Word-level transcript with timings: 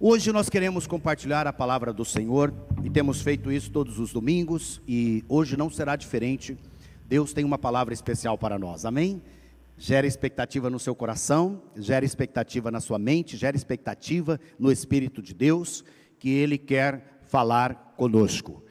Hoje 0.00 0.30
nós 0.30 0.48
queremos 0.48 0.86
compartilhar 0.86 1.48
a 1.48 1.52
palavra 1.52 1.92
do 1.92 2.04
Senhor 2.04 2.54
e 2.84 2.88
temos 2.88 3.20
feito 3.20 3.50
isso 3.50 3.68
todos 3.72 3.98
os 3.98 4.12
domingos 4.12 4.80
e 4.86 5.24
hoje 5.28 5.56
não 5.56 5.68
será 5.68 5.96
diferente. 5.96 6.56
Deus 7.08 7.32
tem 7.32 7.44
uma 7.44 7.58
palavra 7.58 7.92
especial 7.92 8.38
para 8.38 8.60
nós, 8.60 8.84
amém? 8.84 9.20
Gera 9.76 10.06
expectativa 10.06 10.70
no 10.70 10.78
seu 10.78 10.94
coração, 10.94 11.60
gera 11.74 12.04
expectativa 12.04 12.70
na 12.70 12.78
sua 12.78 12.96
mente, 12.96 13.36
gera 13.36 13.56
expectativa 13.56 14.38
no 14.56 14.70
Espírito 14.70 15.20
de 15.20 15.34
Deus 15.34 15.82
que 16.20 16.30
Ele 16.30 16.58
quer 16.58 17.18
falar 17.26 17.94
conosco. 17.96 18.62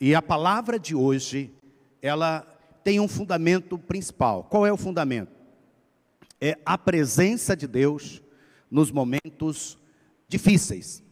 E 0.00 0.14
a 0.14 0.22
palavra 0.22 0.78
de 0.78 0.94
hoje, 0.94 1.52
ela 2.00 2.42
tem 2.84 3.00
um 3.00 3.08
fundamento 3.08 3.76
principal. 3.76 4.44
Qual 4.44 4.64
é 4.64 4.72
o 4.72 4.76
fundamento? 4.76 5.32
É 6.40 6.56
a 6.64 6.78
presença 6.78 7.56
de 7.56 7.66
Deus 7.66 8.22
nos 8.70 8.92
momentos 8.92 9.81
difíceis. 10.32 11.02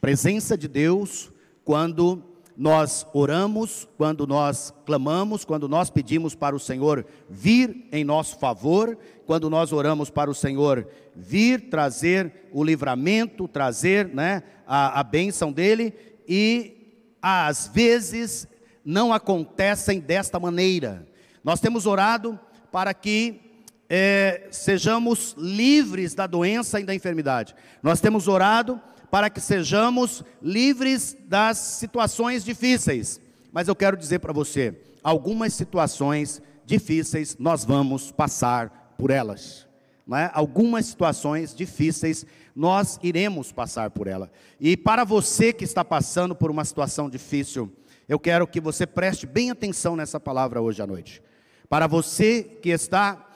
Presença 0.00 0.56
de 0.56 0.66
Deus 0.66 1.30
quando 1.64 2.24
nós 2.56 3.06
oramos, 3.12 3.86
quando 3.96 4.26
nós 4.26 4.72
clamamos, 4.86 5.44
quando 5.44 5.68
nós 5.68 5.90
pedimos 5.90 6.34
para 6.34 6.56
o 6.56 6.60
Senhor 6.60 7.06
vir 7.28 7.86
em 7.92 8.04
nosso 8.04 8.38
favor, 8.38 8.98
quando 9.26 9.50
nós 9.50 9.70
oramos 9.72 10.08
para 10.08 10.30
o 10.30 10.34
Senhor 10.34 10.88
vir 11.14 11.68
trazer 11.68 12.48
o 12.52 12.64
livramento, 12.64 13.46
trazer 13.46 14.08
né, 14.08 14.42
a, 14.66 15.00
a 15.00 15.02
bênção 15.02 15.52
dele, 15.52 15.94
e 16.26 17.12
às 17.20 17.68
vezes 17.68 18.48
não 18.82 19.12
acontecem 19.12 20.00
desta 20.00 20.40
maneira. 20.40 21.06
Nós 21.44 21.60
temos 21.60 21.84
orado 21.84 22.40
para 22.72 22.94
que 22.94 23.49
é, 23.92 24.46
sejamos 24.52 25.34
livres 25.36 26.14
da 26.14 26.28
doença 26.28 26.78
e 26.78 26.84
da 26.84 26.94
enfermidade. 26.94 27.56
Nós 27.82 28.00
temos 28.00 28.28
orado 28.28 28.80
para 29.10 29.28
que 29.28 29.40
sejamos 29.40 30.22
livres 30.40 31.16
das 31.26 31.58
situações 31.58 32.44
difíceis. 32.44 33.20
Mas 33.52 33.66
eu 33.66 33.74
quero 33.74 33.96
dizer 33.96 34.20
para 34.20 34.32
você, 34.32 34.80
algumas 35.02 35.52
situações 35.54 36.40
difíceis 36.64 37.36
nós 37.36 37.64
vamos 37.64 38.12
passar 38.12 38.94
por 38.96 39.10
elas. 39.10 39.66
É? 40.12 40.30
Algumas 40.32 40.86
situações 40.86 41.54
difíceis 41.54 42.24
nós 42.54 42.98
iremos 43.02 43.50
passar 43.50 43.90
por 43.90 44.06
ela. 44.06 44.30
E 44.60 44.76
para 44.76 45.02
você 45.04 45.52
que 45.52 45.64
está 45.64 45.84
passando 45.84 46.34
por 46.34 46.50
uma 46.50 46.64
situação 46.64 47.10
difícil, 47.10 47.72
eu 48.08 48.18
quero 48.18 48.46
que 48.46 48.60
você 48.60 48.86
preste 48.86 49.26
bem 49.26 49.50
atenção 49.50 49.96
nessa 49.96 50.20
palavra 50.20 50.60
hoje 50.60 50.80
à 50.80 50.86
noite. 50.86 51.22
Para 51.68 51.86
você 51.86 52.42
que 52.42 52.70
está 52.70 53.29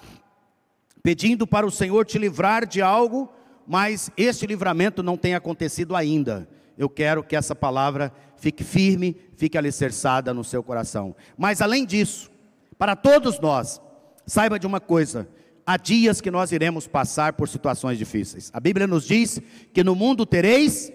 pedindo 1.05 1.47
para 1.47 1.66
o 1.66 1.70
Senhor 1.70 2.06
te 2.06 2.19
livrar 2.19 2.66
de 2.66 2.80
algo, 2.80 3.30
mas 3.66 4.10
este 4.16 4.47
livramento 4.47 5.02
não 5.02 5.19
tem 5.19 5.34
acontecido 5.34 5.94
ainda. 5.94 6.48
Eu 6.78 6.88
quero 6.88 7.22
que 7.22 7.36
essa 7.36 7.55
palavra 7.55 8.10
fique 8.36 8.64
firme, 8.64 9.14
fique 9.36 9.58
alicerçada 9.58 10.32
no 10.32 10.42
seu 10.42 10.62
coração. 10.62 11.14
Mas 11.36 11.60
além 11.60 11.84
disso, 11.84 12.30
para 12.78 12.97
todos 12.97 13.38
nós, 13.38 13.82
saiba 14.27 14.58
de 14.58 14.66
uma 14.66 14.80
coisa: 14.80 15.28
há 15.66 15.77
dias 15.77 16.22
que 16.22 16.30
nós 16.30 16.52
iremos 16.52 16.86
passar 16.86 17.34
por 17.34 17.50
situações 17.50 17.98
difíceis. 17.98 18.50
A 18.55 18.58
Bíblia 18.58 18.86
nos 18.86 19.06
diz 19.06 19.41
que 19.75 19.84
no 19.84 19.94
mundo 19.94 20.25
tereis, 20.25 20.91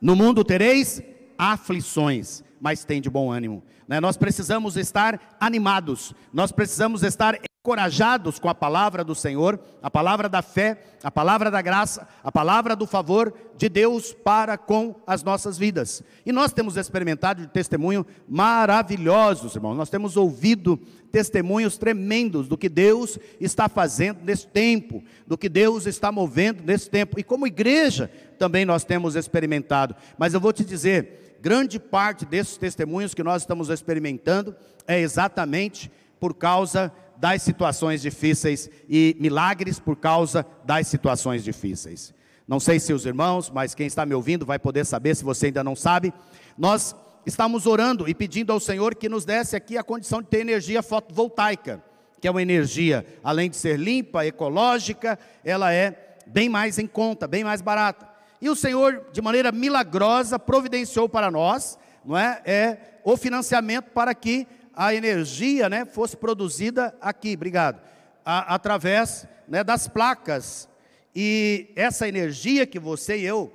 no 0.00 0.16
mundo 0.16 0.42
tereis 0.42 1.02
aflições 1.36 2.42
mas 2.60 2.84
tem 2.84 3.00
de 3.00 3.08
bom 3.08 3.32
ânimo. 3.32 3.64
Né? 3.88 3.98
Nós 3.98 4.16
precisamos 4.16 4.76
estar 4.76 5.36
animados, 5.40 6.14
nós 6.32 6.52
precisamos 6.52 7.02
estar 7.02 7.40
encorajados 7.62 8.38
com 8.38 8.48
a 8.48 8.54
palavra 8.54 9.04
do 9.04 9.14
Senhor, 9.14 9.60
a 9.82 9.90
palavra 9.90 10.30
da 10.30 10.40
fé, 10.40 10.82
a 11.02 11.10
palavra 11.10 11.50
da 11.50 11.60
graça, 11.60 12.08
a 12.24 12.32
palavra 12.32 12.74
do 12.74 12.86
favor 12.86 13.34
de 13.58 13.68
Deus 13.68 14.14
para 14.14 14.56
com 14.56 14.96
as 15.06 15.22
nossas 15.22 15.58
vidas. 15.58 16.02
E 16.24 16.32
nós 16.32 16.54
temos 16.54 16.78
experimentado 16.78 17.42
de 17.42 17.48
testemunho 17.48 18.06
maravilhosos, 18.26 19.54
irmãos. 19.54 19.74
Nós 19.74 19.90
temos 19.90 20.16
ouvido 20.16 20.78
testemunhos 21.12 21.76
tremendos 21.76 22.48
do 22.48 22.56
que 22.56 22.68
Deus 22.70 23.18
está 23.38 23.68
fazendo 23.68 24.20
nesse 24.24 24.46
tempo, 24.46 25.04
do 25.26 25.36
que 25.36 25.48
Deus 25.50 25.86
está 25.86 26.10
movendo 26.10 26.62
nesse 26.64 26.88
tempo. 26.88 27.20
E 27.20 27.22
como 27.22 27.46
igreja 27.46 28.10
também 28.38 28.64
nós 28.64 28.84
temos 28.84 29.16
experimentado. 29.16 29.94
Mas 30.16 30.32
eu 30.32 30.40
vou 30.40 30.54
te 30.54 30.64
dizer, 30.64 31.36
grande 31.42 31.78
parte 31.78 32.24
desses 32.24 32.56
testemunhos 32.56 33.12
que 33.12 33.22
nós 33.22 33.42
estamos 33.42 33.68
experimentando 33.68 34.56
é 34.86 34.98
exatamente 34.98 35.92
por 36.18 36.34
causa 36.34 36.90
das 37.20 37.42
situações 37.42 38.00
difíceis 38.00 38.70
e 38.88 39.14
milagres 39.20 39.78
por 39.78 39.94
causa 39.94 40.44
das 40.64 40.86
situações 40.86 41.44
difíceis. 41.44 42.14
Não 42.48 42.58
sei 42.58 42.80
se 42.80 42.94
os 42.94 43.04
irmãos, 43.04 43.50
mas 43.50 43.74
quem 43.74 43.86
está 43.86 44.06
me 44.06 44.14
ouvindo 44.14 44.46
vai 44.46 44.58
poder 44.58 44.86
saber, 44.86 45.14
se 45.14 45.22
você 45.22 45.46
ainda 45.46 45.62
não 45.62 45.76
sabe. 45.76 46.14
Nós 46.56 46.96
estamos 47.26 47.66
orando 47.66 48.08
e 48.08 48.14
pedindo 48.14 48.52
ao 48.52 48.58
Senhor 48.58 48.94
que 48.94 49.08
nos 49.08 49.26
desse 49.26 49.54
aqui 49.54 49.76
a 49.76 49.84
condição 49.84 50.22
de 50.22 50.28
ter 50.28 50.40
energia 50.40 50.82
fotovoltaica, 50.82 51.84
que 52.18 52.26
é 52.26 52.30
uma 52.30 52.40
energia, 52.40 53.06
além 53.22 53.50
de 53.50 53.56
ser 53.56 53.78
limpa, 53.78 54.26
ecológica, 54.26 55.18
ela 55.44 55.72
é 55.72 56.16
bem 56.26 56.48
mais 56.48 56.78
em 56.78 56.86
conta, 56.86 57.28
bem 57.28 57.44
mais 57.44 57.60
barata. 57.60 58.08
E 58.40 58.48
o 58.48 58.56
Senhor, 58.56 59.08
de 59.12 59.20
maneira 59.20 59.52
milagrosa, 59.52 60.38
providenciou 60.38 61.06
para 61.06 61.30
nós, 61.30 61.78
não 62.02 62.16
é, 62.16 62.40
é 62.46 62.78
o 63.04 63.14
financiamento 63.16 63.90
para 63.90 64.14
que 64.14 64.46
a 64.80 64.94
energia, 64.94 65.68
né, 65.68 65.84
fosse 65.84 66.16
produzida 66.16 66.96
aqui, 67.02 67.34
obrigado, 67.34 67.82
a, 68.24 68.54
através 68.54 69.28
né, 69.46 69.62
das 69.62 69.86
placas. 69.86 70.66
E 71.14 71.68
essa 71.76 72.08
energia 72.08 72.66
que 72.66 72.78
você 72.78 73.18
e 73.18 73.26
eu 73.26 73.52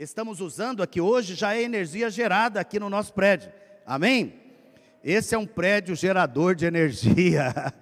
estamos 0.00 0.40
usando 0.40 0.82
aqui 0.82 1.00
hoje 1.00 1.36
já 1.36 1.54
é 1.54 1.62
energia 1.62 2.10
gerada 2.10 2.58
aqui 2.58 2.80
no 2.80 2.90
nosso 2.90 3.12
prédio. 3.12 3.52
Amém? 3.86 4.34
Esse 5.04 5.32
é 5.36 5.38
um 5.38 5.46
prédio 5.46 5.94
gerador 5.94 6.56
de 6.56 6.66
energia. 6.66 7.54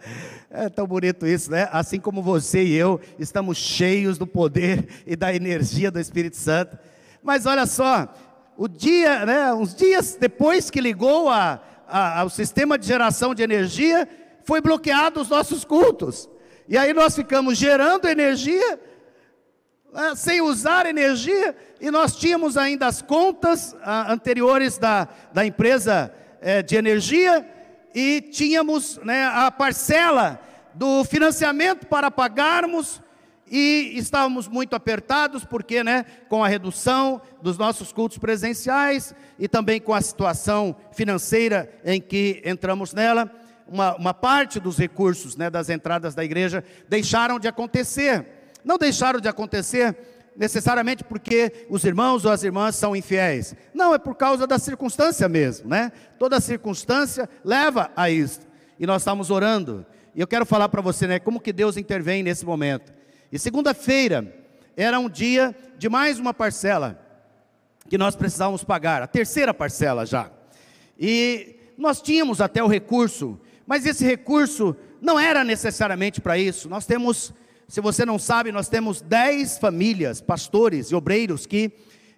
É 0.52 0.68
tão 0.68 0.84
bonito 0.84 1.28
isso, 1.28 1.48
né? 1.48 1.68
Assim 1.70 2.00
como 2.00 2.20
você 2.20 2.64
e 2.64 2.74
eu 2.74 3.00
estamos 3.20 3.56
cheios 3.56 4.18
do 4.18 4.26
poder 4.26 5.04
e 5.06 5.14
da 5.14 5.32
energia 5.32 5.92
do 5.92 6.00
Espírito 6.00 6.36
Santo. 6.36 6.76
Mas 7.22 7.46
olha 7.46 7.66
só, 7.66 8.12
o 8.56 8.66
dia, 8.66 9.24
né, 9.24 9.54
uns 9.54 9.72
dias 9.76 10.18
depois 10.20 10.68
que 10.68 10.80
ligou 10.80 11.28
a, 11.28 11.62
a, 11.90 12.20
ao 12.20 12.30
sistema 12.30 12.78
de 12.78 12.86
geração 12.86 13.34
de 13.34 13.42
energia, 13.42 14.08
foi 14.44 14.60
bloqueado 14.60 15.20
os 15.20 15.28
nossos 15.28 15.64
cultos. 15.64 16.28
E 16.68 16.78
aí 16.78 16.92
nós 16.92 17.14
ficamos 17.14 17.58
gerando 17.58 18.08
energia, 18.08 18.80
né, 19.92 20.14
sem 20.14 20.40
usar 20.40 20.86
energia, 20.86 21.56
e 21.80 21.90
nós 21.90 22.16
tínhamos 22.16 22.56
ainda 22.56 22.86
as 22.86 23.02
contas 23.02 23.74
anteriores 24.08 24.78
da, 24.78 25.08
da 25.32 25.44
empresa 25.44 26.12
é, 26.40 26.62
de 26.62 26.76
energia 26.76 27.46
e 27.94 28.20
tínhamos 28.20 28.98
né, 28.98 29.26
a 29.26 29.50
parcela 29.50 30.40
do 30.74 31.04
financiamento 31.04 31.86
para 31.86 32.10
pagarmos 32.10 33.02
e 33.50 33.92
estávamos 33.96 34.46
muito 34.46 34.76
apertados 34.76 35.44
porque, 35.44 35.82
né, 35.82 36.06
com 36.28 36.44
a 36.44 36.48
redução 36.48 37.20
dos 37.42 37.58
nossos 37.58 37.92
cultos 37.92 38.16
presenciais 38.16 39.12
e 39.38 39.48
também 39.48 39.80
com 39.80 39.92
a 39.92 40.00
situação 40.00 40.76
financeira 40.92 41.68
em 41.84 42.00
que 42.00 42.40
entramos 42.44 42.94
nela, 42.94 43.28
uma, 43.66 43.96
uma 43.96 44.14
parte 44.14 44.60
dos 44.60 44.78
recursos, 44.78 45.36
né, 45.36 45.50
das 45.50 45.68
entradas 45.68 46.14
da 46.14 46.24
igreja 46.24 46.62
deixaram 46.88 47.40
de 47.40 47.48
acontecer. 47.48 48.24
Não 48.64 48.78
deixaram 48.78 49.20
de 49.20 49.28
acontecer 49.28 49.96
necessariamente 50.36 51.02
porque 51.02 51.66
os 51.68 51.84
irmãos 51.84 52.24
ou 52.24 52.30
as 52.30 52.44
irmãs 52.44 52.76
são 52.76 52.94
infiéis. 52.94 53.54
Não, 53.74 53.92
é 53.92 53.98
por 53.98 54.14
causa 54.14 54.46
da 54.46 54.58
circunstância 54.58 55.28
mesmo, 55.28 55.68
né? 55.68 55.90
Toda 56.18 56.40
circunstância 56.40 57.28
leva 57.44 57.90
a 57.96 58.08
isso. 58.10 58.40
E 58.78 58.86
nós 58.86 59.02
estamos 59.02 59.28
orando. 59.28 59.84
E 60.14 60.20
eu 60.20 60.26
quero 60.26 60.46
falar 60.46 60.68
para 60.68 60.80
você, 60.80 61.06
né, 61.06 61.18
como 61.18 61.40
que 61.40 61.52
Deus 61.52 61.76
intervém 61.76 62.22
nesse 62.22 62.44
momento. 62.44 62.99
E 63.32 63.38
segunda-feira 63.38 64.34
era 64.76 64.98
um 64.98 65.08
dia 65.08 65.54
de 65.78 65.88
mais 65.88 66.18
uma 66.18 66.34
parcela 66.34 67.00
que 67.88 67.96
nós 67.96 68.16
precisávamos 68.16 68.64
pagar, 68.64 69.02
a 69.02 69.06
terceira 69.06 69.54
parcela 69.54 70.04
já. 70.04 70.30
E 70.98 71.56
nós 71.76 72.00
tínhamos 72.00 72.40
até 72.40 72.62
o 72.62 72.66
recurso, 72.66 73.40
mas 73.66 73.86
esse 73.86 74.04
recurso 74.04 74.76
não 75.00 75.18
era 75.18 75.44
necessariamente 75.44 76.20
para 76.20 76.38
isso. 76.38 76.68
Nós 76.68 76.86
temos 76.86 77.32
se 77.70 77.80
você 77.80 78.04
não 78.04 78.18
sabe, 78.18 78.50
nós 78.50 78.68
temos 78.68 79.00
10 79.00 79.58
famílias, 79.58 80.20
pastores 80.20 80.90
e 80.90 80.94
obreiros 80.96 81.46
que 81.46 81.70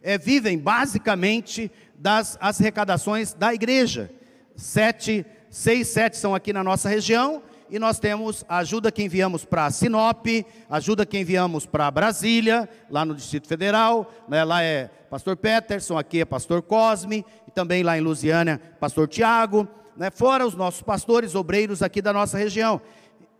é, 0.02 0.16
vivem 0.16 0.58
basicamente 0.58 1.70
das 1.94 2.38
arrecadações 2.40 3.34
da 3.34 3.52
igreja. 3.52 4.10
Sete, 4.56 5.26
seis, 5.50 5.88
sete 5.88 6.16
são 6.16 6.34
aqui 6.34 6.54
na 6.54 6.64
nossa 6.64 6.88
região 6.88 7.42
e 7.72 7.78
nós 7.78 7.98
temos 7.98 8.44
a 8.46 8.58
ajuda 8.58 8.92
que 8.92 9.02
enviamos 9.02 9.46
para 9.46 9.70
Sinop, 9.70 10.26
ajuda 10.69 11.06
que 11.06 11.19
enviamos 11.19 11.64
para 11.64 11.90
Brasília, 11.90 12.69
lá 12.90 13.02
no 13.02 13.14
Distrito 13.14 13.48
Federal, 13.48 14.12
né, 14.28 14.44
lá 14.44 14.62
é 14.62 14.90
Pastor 15.08 15.38
Peterson, 15.38 15.96
aqui 15.96 16.20
é 16.20 16.24
Pastor 16.26 16.60
Cosme, 16.60 17.24
e 17.48 17.50
também 17.50 17.82
lá 17.82 17.96
em 17.96 18.02
Lusiânia, 18.02 18.60
Pastor 18.78 19.08
Tiago, 19.08 19.66
né, 19.96 20.10
fora 20.10 20.46
os 20.46 20.54
nossos 20.54 20.82
pastores, 20.82 21.34
obreiros 21.34 21.82
aqui 21.82 22.02
da 22.02 22.12
nossa 22.12 22.36
região. 22.36 22.78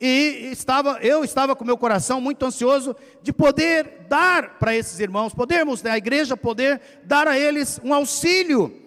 E 0.00 0.49
estava, 0.50 0.99
eu 1.02 1.23
estava 1.23 1.55
com 1.55 1.62
meu 1.62 1.76
coração 1.76 2.19
muito 2.19 2.43
ansioso 2.46 2.96
de 3.23 3.34
poder 3.34 4.06
dar 4.08 4.58
para 4.58 4.75
esses 4.75 4.99
irmãos, 4.99 5.34
podermos, 5.34 5.82
né, 5.82 5.90
a 5.90 5.99
igreja 5.99 6.38
poder 6.38 6.81
dar 7.05 7.29
a 7.29 7.38
eles 7.38 7.79
um 7.84 7.93
auxílio. 7.93 8.81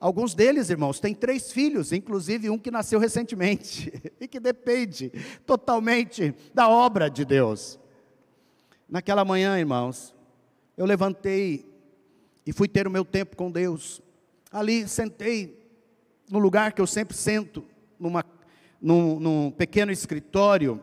Alguns 0.00 0.34
deles, 0.34 0.70
irmãos, 0.70 1.00
têm 1.00 1.14
três 1.14 1.50
filhos, 1.50 1.92
inclusive 1.92 2.48
um 2.50 2.58
que 2.58 2.70
nasceu 2.70 3.00
recentemente 3.00 3.92
e 4.20 4.28
que 4.28 4.38
depende 4.38 5.12
totalmente 5.44 6.34
da 6.54 6.68
obra 6.68 7.10
de 7.10 7.24
Deus. 7.24 7.78
Naquela 8.88 9.24
manhã, 9.24 9.58
irmãos, 9.58 10.14
eu 10.76 10.86
levantei 10.86 11.66
e 12.46 12.52
fui 12.52 12.68
ter 12.68 12.86
o 12.86 12.90
meu 12.90 13.04
tempo 13.04 13.36
com 13.36 13.50
Deus. 13.50 14.00
Ali 14.52 14.86
sentei 14.86 15.58
no 16.30 16.38
lugar 16.38 16.72
que 16.72 16.80
eu 16.80 16.86
sempre 16.86 17.16
sento, 17.16 17.64
numa 17.98 18.24
num, 18.80 19.18
num 19.18 19.50
pequeno 19.50 19.90
escritório, 19.90 20.80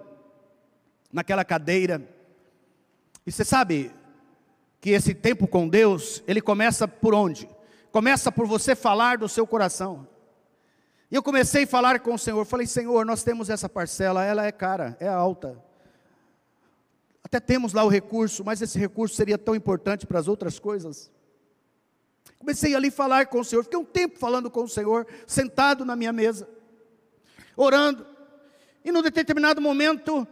naquela 1.12 1.46
cadeira. 1.46 2.06
E 3.26 3.32
você 3.32 3.46
sabe 3.46 3.92
que 4.82 4.90
esse 4.92 5.14
tempo 5.14 5.48
com 5.48 5.68
Deus, 5.68 6.22
ele 6.28 6.42
começa 6.42 6.88
por 6.88 7.16
onde? 7.16 7.50
Começa 7.96 8.30
por 8.30 8.46
você 8.46 8.76
falar 8.76 9.20
do 9.20 9.30
seu 9.30 9.48
coração. 9.48 10.06
E 11.10 11.16
eu 11.16 11.24
comecei 11.24 11.64
a 11.64 11.68
falar 11.68 12.02
com 12.02 12.14
o 12.14 12.20
Senhor, 12.20 12.44
falei, 12.46 12.68
Senhor, 12.68 13.06
nós 13.06 13.24
temos 13.24 13.50
essa 13.50 13.70
parcela, 13.70 14.22
ela 14.22 14.46
é 14.46 14.52
cara, 14.52 14.98
é 15.00 15.08
alta. 15.08 15.64
Até 17.24 17.40
temos 17.40 17.72
lá 17.72 17.86
o 17.86 17.88
recurso, 17.88 18.44
mas 18.44 18.62
esse 18.62 18.78
recurso 18.78 19.16
seria 19.16 19.38
tão 19.38 19.56
importante 19.56 20.06
para 20.06 20.20
as 20.20 20.28
outras 20.28 20.60
coisas. 20.60 21.10
Comecei 22.38 22.76
ali 22.76 22.90
a 22.90 22.92
falar 22.92 23.28
com 23.28 23.40
o 23.40 23.46
Senhor, 23.46 23.64
fiquei 23.64 23.80
um 23.80 23.86
tempo 23.86 24.20
falando 24.20 24.52
com 24.52 24.64
o 24.64 24.68
Senhor, 24.68 25.08
sentado 25.26 25.86
na 25.86 25.96
minha 25.96 26.12
mesa 26.12 26.50
orando. 27.56 28.06
E 28.84 28.92
num 28.92 29.02
determinado 29.02 29.62
momento 29.62 30.28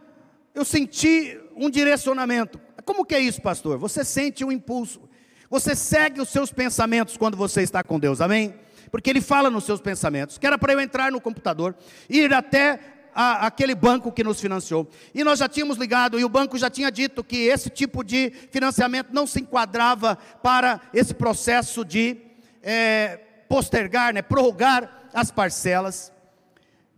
eu 0.54 0.66
senti 0.66 1.40
um 1.56 1.70
direcionamento. 1.70 2.60
Como 2.84 3.06
que 3.06 3.14
é 3.14 3.20
isso, 3.20 3.40
pastor? 3.40 3.78
Você 3.78 4.04
sente 4.04 4.44
um 4.44 4.52
impulso. 4.52 5.08
Você 5.50 5.74
segue 5.74 6.20
os 6.20 6.28
seus 6.28 6.52
pensamentos 6.52 7.16
quando 7.16 7.36
você 7.36 7.62
está 7.62 7.82
com 7.82 7.98
Deus, 7.98 8.20
amém? 8.20 8.54
Porque 8.90 9.10
Ele 9.10 9.20
fala 9.20 9.50
nos 9.50 9.64
seus 9.64 9.80
pensamentos. 9.80 10.38
Que 10.38 10.46
era 10.46 10.58
para 10.58 10.72
eu 10.72 10.80
entrar 10.80 11.12
no 11.12 11.20
computador, 11.20 11.74
ir 12.08 12.32
até 12.32 12.80
a, 13.14 13.46
aquele 13.46 13.74
banco 13.74 14.10
que 14.10 14.24
nos 14.24 14.40
financiou. 14.40 14.88
E 15.14 15.22
nós 15.22 15.38
já 15.38 15.48
tínhamos 15.48 15.76
ligado, 15.76 16.18
e 16.18 16.24
o 16.24 16.28
banco 16.28 16.58
já 16.58 16.68
tinha 16.68 16.90
dito 16.90 17.22
que 17.22 17.46
esse 17.46 17.70
tipo 17.70 18.02
de 18.02 18.30
financiamento 18.50 19.10
não 19.12 19.26
se 19.26 19.40
enquadrava 19.40 20.16
para 20.42 20.80
esse 20.92 21.14
processo 21.14 21.84
de 21.84 22.16
é, 22.62 23.20
postergar, 23.48 24.12
né, 24.12 24.22
prorrogar 24.22 25.08
as 25.12 25.30
parcelas. 25.30 26.12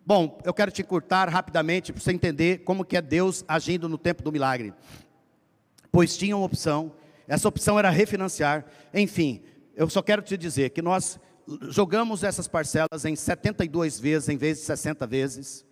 Bom, 0.05 0.39
eu 0.45 0.55
quero 0.55 0.71
te 0.71 0.83
encurtar 0.83 1.29
rapidamente 1.29 1.93
para 1.93 2.01
você 2.01 2.13
entender 2.13 2.59
como 2.59 2.85
que 2.85 2.97
é 2.97 3.03
Deus 3.03 3.45
agindo 3.47 3.89
no 3.89 3.99
tempo 3.99 4.23
do 4.23 4.33
milagre. 4.33 4.73
Pois 5.91 6.17
tinha 6.17 6.37
uma 6.37 6.47
opção, 6.47 6.93
essa 7.28 7.49
opção 7.49 7.78
era 7.78 7.90
refinanciar. 7.90 8.64
Enfim, 8.94 9.43
eu 9.75 9.88
só 9.88 10.02
quero 10.02 10.23
te 10.23 10.37
dizer 10.37 10.70
que 10.70 10.82
nós 10.82 11.19
jogamos 11.69 12.25
essas 12.25 12.49
parcelas 12.49 13.05
em 13.05 13.14
72 13.14 14.00
vezes 14.00 14.28
em 14.28 14.37
vez 14.37 14.58
de 14.58 14.64
60 14.64 15.06
vezes. 15.06 15.64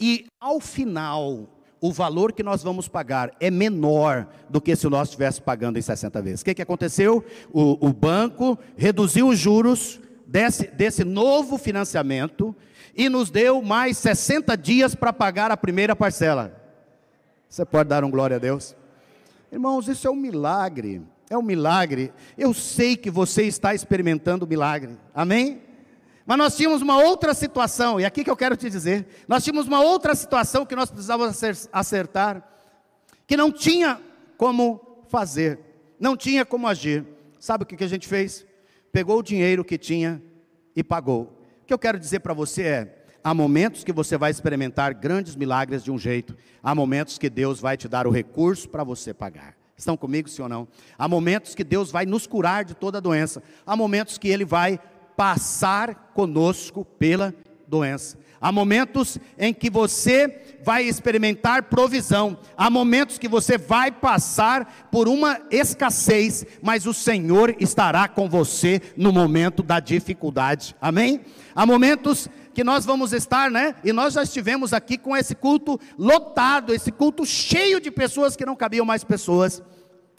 E 0.00 0.26
ao 0.40 0.60
final, 0.60 1.48
o 1.80 1.92
valor 1.92 2.32
que 2.32 2.42
nós 2.42 2.62
vamos 2.62 2.88
pagar 2.88 3.32
é 3.40 3.50
menor 3.50 4.28
do 4.48 4.60
que 4.60 4.74
se 4.76 4.88
nós 4.88 5.08
estivéssemos 5.08 5.44
pagando 5.44 5.78
em 5.78 5.82
60 5.82 6.22
vezes. 6.22 6.40
O 6.40 6.44
que, 6.44 6.54
que 6.54 6.62
aconteceu? 6.62 7.24
O, 7.52 7.86
o 7.88 7.92
banco 7.92 8.58
reduziu 8.76 9.28
os 9.28 9.38
juros 9.38 10.00
desse, 10.26 10.66
desse 10.68 11.04
novo 11.04 11.56
financiamento 11.56 12.54
e 12.94 13.08
nos 13.08 13.30
deu 13.30 13.62
mais 13.62 13.98
60 13.98 14.56
dias 14.56 14.94
para 14.94 15.12
pagar 15.12 15.50
a 15.50 15.56
primeira 15.56 15.94
parcela. 15.94 16.60
Você 17.48 17.64
pode 17.64 17.88
dar 17.88 18.04
um 18.04 18.10
glória 18.10 18.36
a 18.36 18.40
Deus? 18.40 18.74
Irmãos, 19.56 19.88
isso 19.88 20.06
é 20.06 20.10
um 20.10 20.16
milagre. 20.16 21.00
É 21.30 21.38
um 21.38 21.40
milagre. 21.40 22.12
Eu 22.36 22.52
sei 22.52 22.94
que 22.94 23.10
você 23.10 23.44
está 23.44 23.74
experimentando 23.74 24.44
o 24.44 24.48
milagre. 24.48 24.98
Amém? 25.14 25.62
Mas 26.26 26.36
nós 26.36 26.54
tínhamos 26.54 26.82
uma 26.82 26.98
outra 26.98 27.32
situação, 27.32 27.98
e 27.98 28.04
aqui 28.04 28.22
que 28.22 28.30
eu 28.30 28.36
quero 28.36 28.54
te 28.54 28.68
dizer: 28.68 29.06
nós 29.26 29.42
tínhamos 29.42 29.66
uma 29.66 29.80
outra 29.80 30.14
situação 30.14 30.66
que 30.66 30.76
nós 30.76 30.90
precisávamos 30.90 31.40
acertar, 31.72 32.46
que 33.26 33.34
não 33.34 33.50
tinha 33.50 33.98
como 34.36 35.06
fazer, 35.08 35.58
não 35.98 36.18
tinha 36.18 36.44
como 36.44 36.68
agir. 36.68 37.06
Sabe 37.40 37.64
o 37.64 37.66
que 37.66 37.82
a 37.82 37.88
gente 37.88 38.06
fez? 38.06 38.44
Pegou 38.92 39.20
o 39.20 39.22
dinheiro 39.22 39.64
que 39.64 39.78
tinha 39.78 40.22
e 40.76 40.84
pagou. 40.84 41.34
O 41.62 41.64
que 41.64 41.72
eu 41.72 41.78
quero 41.78 41.98
dizer 41.98 42.20
para 42.20 42.34
você 42.34 42.62
é: 42.62 42.95
há 43.26 43.34
momentos 43.34 43.82
que 43.82 43.92
você 43.92 44.16
vai 44.16 44.30
experimentar 44.30 44.94
grandes 44.94 45.34
milagres 45.34 45.82
de 45.82 45.90
um 45.90 45.98
jeito, 45.98 46.36
há 46.62 46.72
momentos 46.76 47.18
que 47.18 47.28
Deus 47.28 47.58
vai 47.58 47.76
te 47.76 47.88
dar 47.88 48.06
o 48.06 48.10
recurso 48.12 48.68
para 48.68 48.84
você 48.84 49.12
pagar. 49.12 49.56
Estão 49.76 49.96
comigo, 49.96 50.28
sim 50.28 50.42
ou 50.42 50.48
não? 50.48 50.68
Há 50.96 51.08
momentos 51.08 51.52
que 51.52 51.64
Deus 51.64 51.90
vai 51.90 52.06
nos 52.06 52.24
curar 52.24 52.64
de 52.64 52.76
toda 52.76 53.00
doença, 53.00 53.42
há 53.66 53.74
momentos 53.74 54.16
que 54.16 54.28
Ele 54.28 54.44
vai 54.44 54.78
passar 55.16 56.12
conosco 56.14 56.84
pela 56.84 57.34
doença. 57.66 58.16
Há 58.40 58.52
momentos 58.52 59.18
em 59.36 59.52
que 59.52 59.70
você 59.70 60.58
vai 60.62 60.84
experimentar 60.84 61.64
provisão, 61.64 62.38
há 62.56 62.70
momentos 62.70 63.18
que 63.18 63.26
você 63.26 63.58
vai 63.58 63.90
passar 63.90 64.88
por 64.92 65.08
uma 65.08 65.40
escassez, 65.50 66.46
mas 66.62 66.86
o 66.86 66.94
Senhor 66.94 67.56
estará 67.58 68.06
com 68.06 68.28
você 68.28 68.80
no 68.96 69.10
momento 69.10 69.64
da 69.64 69.80
dificuldade. 69.80 70.76
Amém? 70.80 71.22
Há 71.56 71.66
momentos 71.66 72.28
que 72.56 72.64
nós 72.64 72.86
vamos 72.86 73.12
estar, 73.12 73.50
né? 73.50 73.74
E 73.84 73.92
nós 73.92 74.14
já 74.14 74.22
estivemos 74.22 74.72
aqui 74.72 74.96
com 74.96 75.14
esse 75.14 75.34
culto 75.34 75.78
lotado, 75.98 76.72
esse 76.72 76.90
culto 76.90 77.26
cheio 77.26 77.78
de 77.78 77.90
pessoas 77.90 78.34
que 78.34 78.46
não 78.46 78.56
cabiam 78.56 78.86
mais 78.86 79.04
pessoas. 79.04 79.62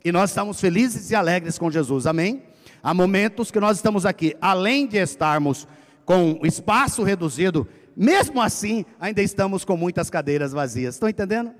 E 0.05 0.11
nós 0.11 0.29
estamos 0.29 0.61
felizes 0.61 1.09
e 1.09 1.15
alegres 1.15 1.57
com 1.57 1.71
Jesus. 1.71 2.05
Amém? 2.05 2.43
Há 2.83 2.93
momentos 2.93 3.49
que 3.49 3.59
nós 3.59 3.77
estamos 3.77 4.05
aqui, 4.05 4.37
além 4.39 4.85
de 4.85 4.97
estarmos 4.97 5.67
com 6.05 6.39
espaço 6.43 7.01
reduzido, 7.01 7.67
mesmo 7.95 8.39
assim, 8.39 8.85
ainda 8.99 9.23
estamos 9.23 9.65
com 9.65 9.75
muitas 9.75 10.07
cadeiras 10.07 10.51
vazias. 10.51 10.93
Estão 10.93 11.09
entendendo? 11.09 11.55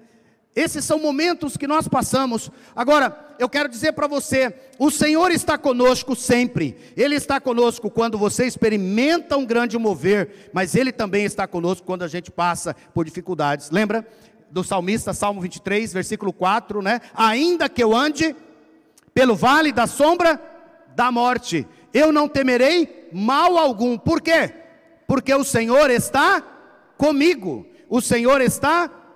Esses 0.58 0.84
são 0.84 1.00
momentos 1.00 1.56
que 1.56 1.68
nós 1.68 1.88
passamos. 1.88 2.52
Agora, 2.76 3.36
eu 3.38 3.48
quero 3.48 3.70
dizer 3.70 3.94
para 3.94 4.08
você: 4.08 4.54
o 4.80 4.90
Senhor 4.90 5.32
está 5.32 5.58
conosco 5.58 6.16
sempre. 6.16 6.76
Ele 6.98 7.16
está 7.16 7.40
conosco 7.40 7.90
quando 7.90 8.18
você 8.18 8.46
experimenta 8.46 9.38
um 9.38 9.46
grande 9.46 9.78
mover, 9.78 10.50
mas 10.52 10.76
Ele 10.76 10.92
também 10.92 11.24
está 11.24 11.48
conosco 11.48 11.86
quando 11.86 12.04
a 12.04 12.08
gente 12.08 12.32
passa 12.32 12.76
por 12.94 13.06
dificuldades. 13.06 13.70
Lembra 13.70 14.06
do 14.50 14.64
salmista, 14.64 15.14
Salmo 15.14 15.40
23, 15.40 15.94
versículo 15.94 16.34
4, 16.34 16.82
né? 16.82 17.02
Ainda 17.14 17.70
que 17.70 17.84
eu 17.84 17.96
ande 17.96 18.36
pelo 19.14 19.36
vale 19.36 19.72
da 19.72 19.86
sombra 19.86 20.42
da 20.96 21.12
morte, 21.12 21.68
eu 21.94 22.12
não 22.12 22.28
temerei 22.28 23.08
mal 23.14 23.58
algum. 23.58 23.98
Por 23.98 24.20
quê? 24.22 24.52
porque 25.08 25.34
o 25.34 25.44
Senhor 25.44 25.90
está 25.90 26.44
comigo. 26.98 27.66
O 27.90 28.02
Senhor 28.02 28.42
está 28.42 28.90
comigo. 28.90 29.07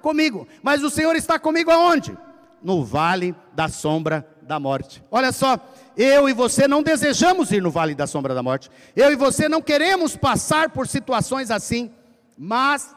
Mas 0.62 0.84
o 0.84 0.90
Senhor 0.90 1.16
está 1.16 1.40
comigo 1.40 1.72
aonde? 1.72 2.18
No 2.62 2.84
vale 2.84 3.36
da 3.54 3.68
sombra 3.70 4.28
da 4.42 4.60
morte. 4.60 5.04
Olha 5.10 5.32
só, 5.32 5.58
eu 5.96 6.28
e 6.28 6.34
você 6.34 6.68
não 6.68 6.84
desejamos 6.84 7.52
ir 7.52 7.62
no 7.62 7.72
vale 7.72 7.96
da 7.96 8.06
sombra 8.06 8.34
da 8.34 8.44
morte. 8.44 8.70
Eu 8.96 9.12
e 9.12 9.16
você 9.16 9.48
não 9.48 9.62
queremos 9.62 10.16
passar 10.16 10.70
por 10.70 10.88
situações 10.88 11.50
assim, 11.50 11.92
mas 12.38 12.96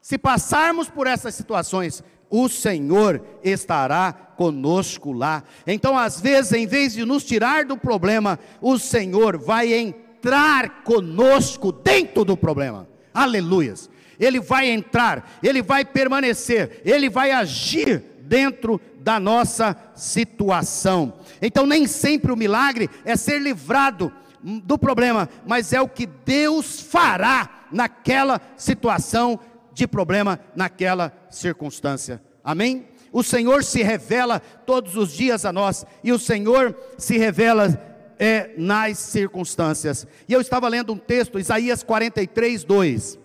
se 0.00 0.16
passarmos 0.16 0.88
por 0.88 1.06
essas 1.06 1.34
situações, 1.34 2.02
o 2.30 2.48
Senhor 2.48 3.22
estará 3.44 4.12
conosco 4.12 5.12
lá. 5.12 5.42
Então, 5.66 5.96
às 5.96 6.20
vezes, 6.20 6.52
em 6.52 6.66
vez 6.66 6.94
de 6.94 7.04
nos 7.04 7.24
tirar 7.24 7.64
do 7.64 7.76
problema, 7.76 8.38
o 8.60 8.78
Senhor 8.78 9.36
vai 9.36 9.72
entrar 9.72 10.06
entrar 10.26 10.82
conosco 10.82 11.70
dentro 11.70 12.24
do 12.24 12.36
problema. 12.36 12.88
Aleluias. 13.14 13.88
Ele 14.18 14.40
vai 14.40 14.68
entrar, 14.68 15.38
ele 15.42 15.62
vai 15.62 15.84
permanecer, 15.84 16.80
ele 16.84 17.08
vai 17.08 17.30
agir 17.32 18.02
dentro 18.20 18.80
da 18.98 19.20
nossa 19.20 19.76
situação. 19.94 21.14
Então, 21.40 21.66
nem 21.66 21.86
sempre 21.86 22.32
o 22.32 22.36
milagre 22.36 22.90
é 23.04 23.16
ser 23.16 23.40
livrado 23.40 24.12
do 24.42 24.78
problema, 24.78 25.28
mas 25.46 25.72
é 25.72 25.80
o 25.80 25.88
que 25.88 26.06
Deus 26.06 26.80
fará 26.80 27.66
naquela 27.70 28.40
situação 28.56 29.38
de 29.72 29.86
problema, 29.86 30.40
naquela 30.54 31.12
circunstância. 31.30 32.22
Amém? 32.42 32.88
O 33.12 33.22
Senhor 33.22 33.64
se 33.64 33.82
revela 33.82 34.40
todos 34.40 34.96
os 34.96 35.12
dias 35.12 35.44
a 35.44 35.52
nós, 35.52 35.84
e 36.02 36.12
o 36.12 36.18
Senhor 36.18 36.76
se 36.98 37.16
revela 37.16 37.94
é 38.18 38.50
nas 38.56 38.98
circunstâncias. 38.98 40.06
E 40.28 40.32
eu 40.32 40.40
estava 40.40 40.68
lendo 40.68 40.92
um 40.92 40.98
texto, 40.98 41.38
Isaías 41.38 41.82
43, 41.82 42.64
2. 42.64 43.18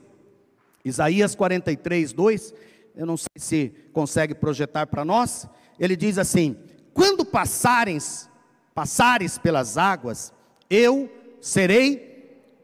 Isaías 0.83 1.35
43, 1.35 2.13
2. 2.13 2.53
Eu 2.95 3.05
não 3.05 3.17
sei 3.17 3.27
se 3.37 3.73
consegue 3.93 4.35
projetar 4.35 4.87
para 4.87 5.05
nós. 5.05 5.47
Ele 5.79 5.95
diz 5.95 6.17
assim: 6.17 6.57
Quando 6.93 7.25
passares, 7.25 8.29
passares 8.73 9.37
pelas 9.37 9.77
águas, 9.77 10.33
eu 10.69 11.09
serei 11.39 12.11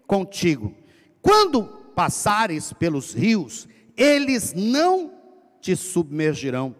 contigo. 0.05 0.73
Quando 1.21 1.63
passares 1.95 2.71
pelos 2.73 3.13
rios, 3.13 3.67
eles 3.95 4.53
não 4.53 5.11
te 5.59 5.75
submergirão. 5.75 6.75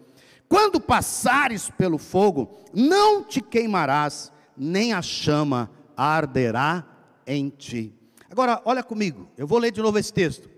Quando 0.48 0.80
passares 0.80 1.70
pelo 1.70 1.98
fogo, 1.98 2.58
não 2.74 3.24
te 3.24 3.42
queimarás, 3.42 4.32
nem 4.56 4.94
a 4.94 5.02
chama 5.02 5.70
arderá 5.96 6.86
em 7.26 7.50
ti. 7.50 7.94
Agora, 8.30 8.62
olha 8.64 8.84
comigo, 8.84 9.28
eu 9.38 9.48
vou 9.48 9.58
ler 9.58 9.72
de 9.72 9.82
novo 9.82 9.98
esse 10.00 10.14
texto, 10.14 10.50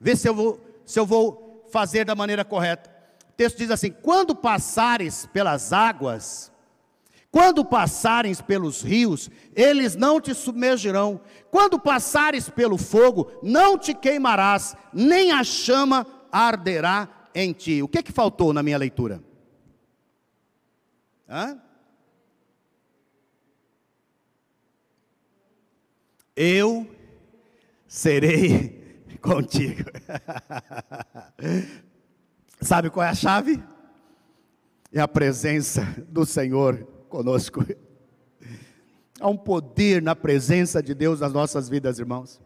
ver 0.00 0.16
se 0.16 0.28
eu 0.28 0.34
vou, 0.34 0.60
se 0.84 0.98
eu 0.98 1.06
vou 1.06 1.66
fazer 1.70 2.04
da 2.04 2.14
maneira 2.14 2.44
correta. 2.44 2.90
O 3.30 3.32
texto 3.32 3.58
diz 3.58 3.70
assim: 3.70 3.90
Quando 3.90 4.34
passares 4.34 5.26
pelas 5.26 5.72
águas, 5.72 6.50
quando 7.30 7.64
passares 7.64 8.40
pelos 8.40 8.82
rios, 8.82 9.30
eles 9.54 9.94
não 9.94 10.20
te 10.20 10.34
submergirão. 10.34 11.20
Quando 11.50 11.78
passares 11.78 12.48
pelo 12.48 12.78
fogo, 12.78 13.30
não 13.42 13.78
te 13.78 13.94
queimarás, 13.94 14.74
nem 14.92 15.30
a 15.32 15.44
chama 15.44 16.06
arderá 16.32 17.08
em 17.34 17.52
ti. 17.52 17.82
O 17.82 17.88
que, 17.88 18.02
que 18.02 18.12
faltou 18.12 18.52
na 18.52 18.62
minha 18.62 18.78
leitura? 18.78 19.22
Hã? 21.28 21.60
Eu 26.34 26.88
serei 27.86 28.77
contigo. 29.22 29.90
Sabe 32.60 32.90
qual 32.90 33.06
é 33.06 33.10
a 33.10 33.14
chave? 33.14 33.62
É 34.92 35.00
a 35.00 35.08
presença 35.08 35.86
do 36.08 36.24
Senhor 36.24 36.86
conosco. 37.08 37.64
Há 39.20 39.28
um 39.28 39.36
poder 39.36 40.00
na 40.00 40.14
presença 40.14 40.82
de 40.82 40.94
Deus 40.94 41.20
nas 41.20 41.32
nossas 41.32 41.68
vidas, 41.68 41.98
irmãos. 41.98 42.40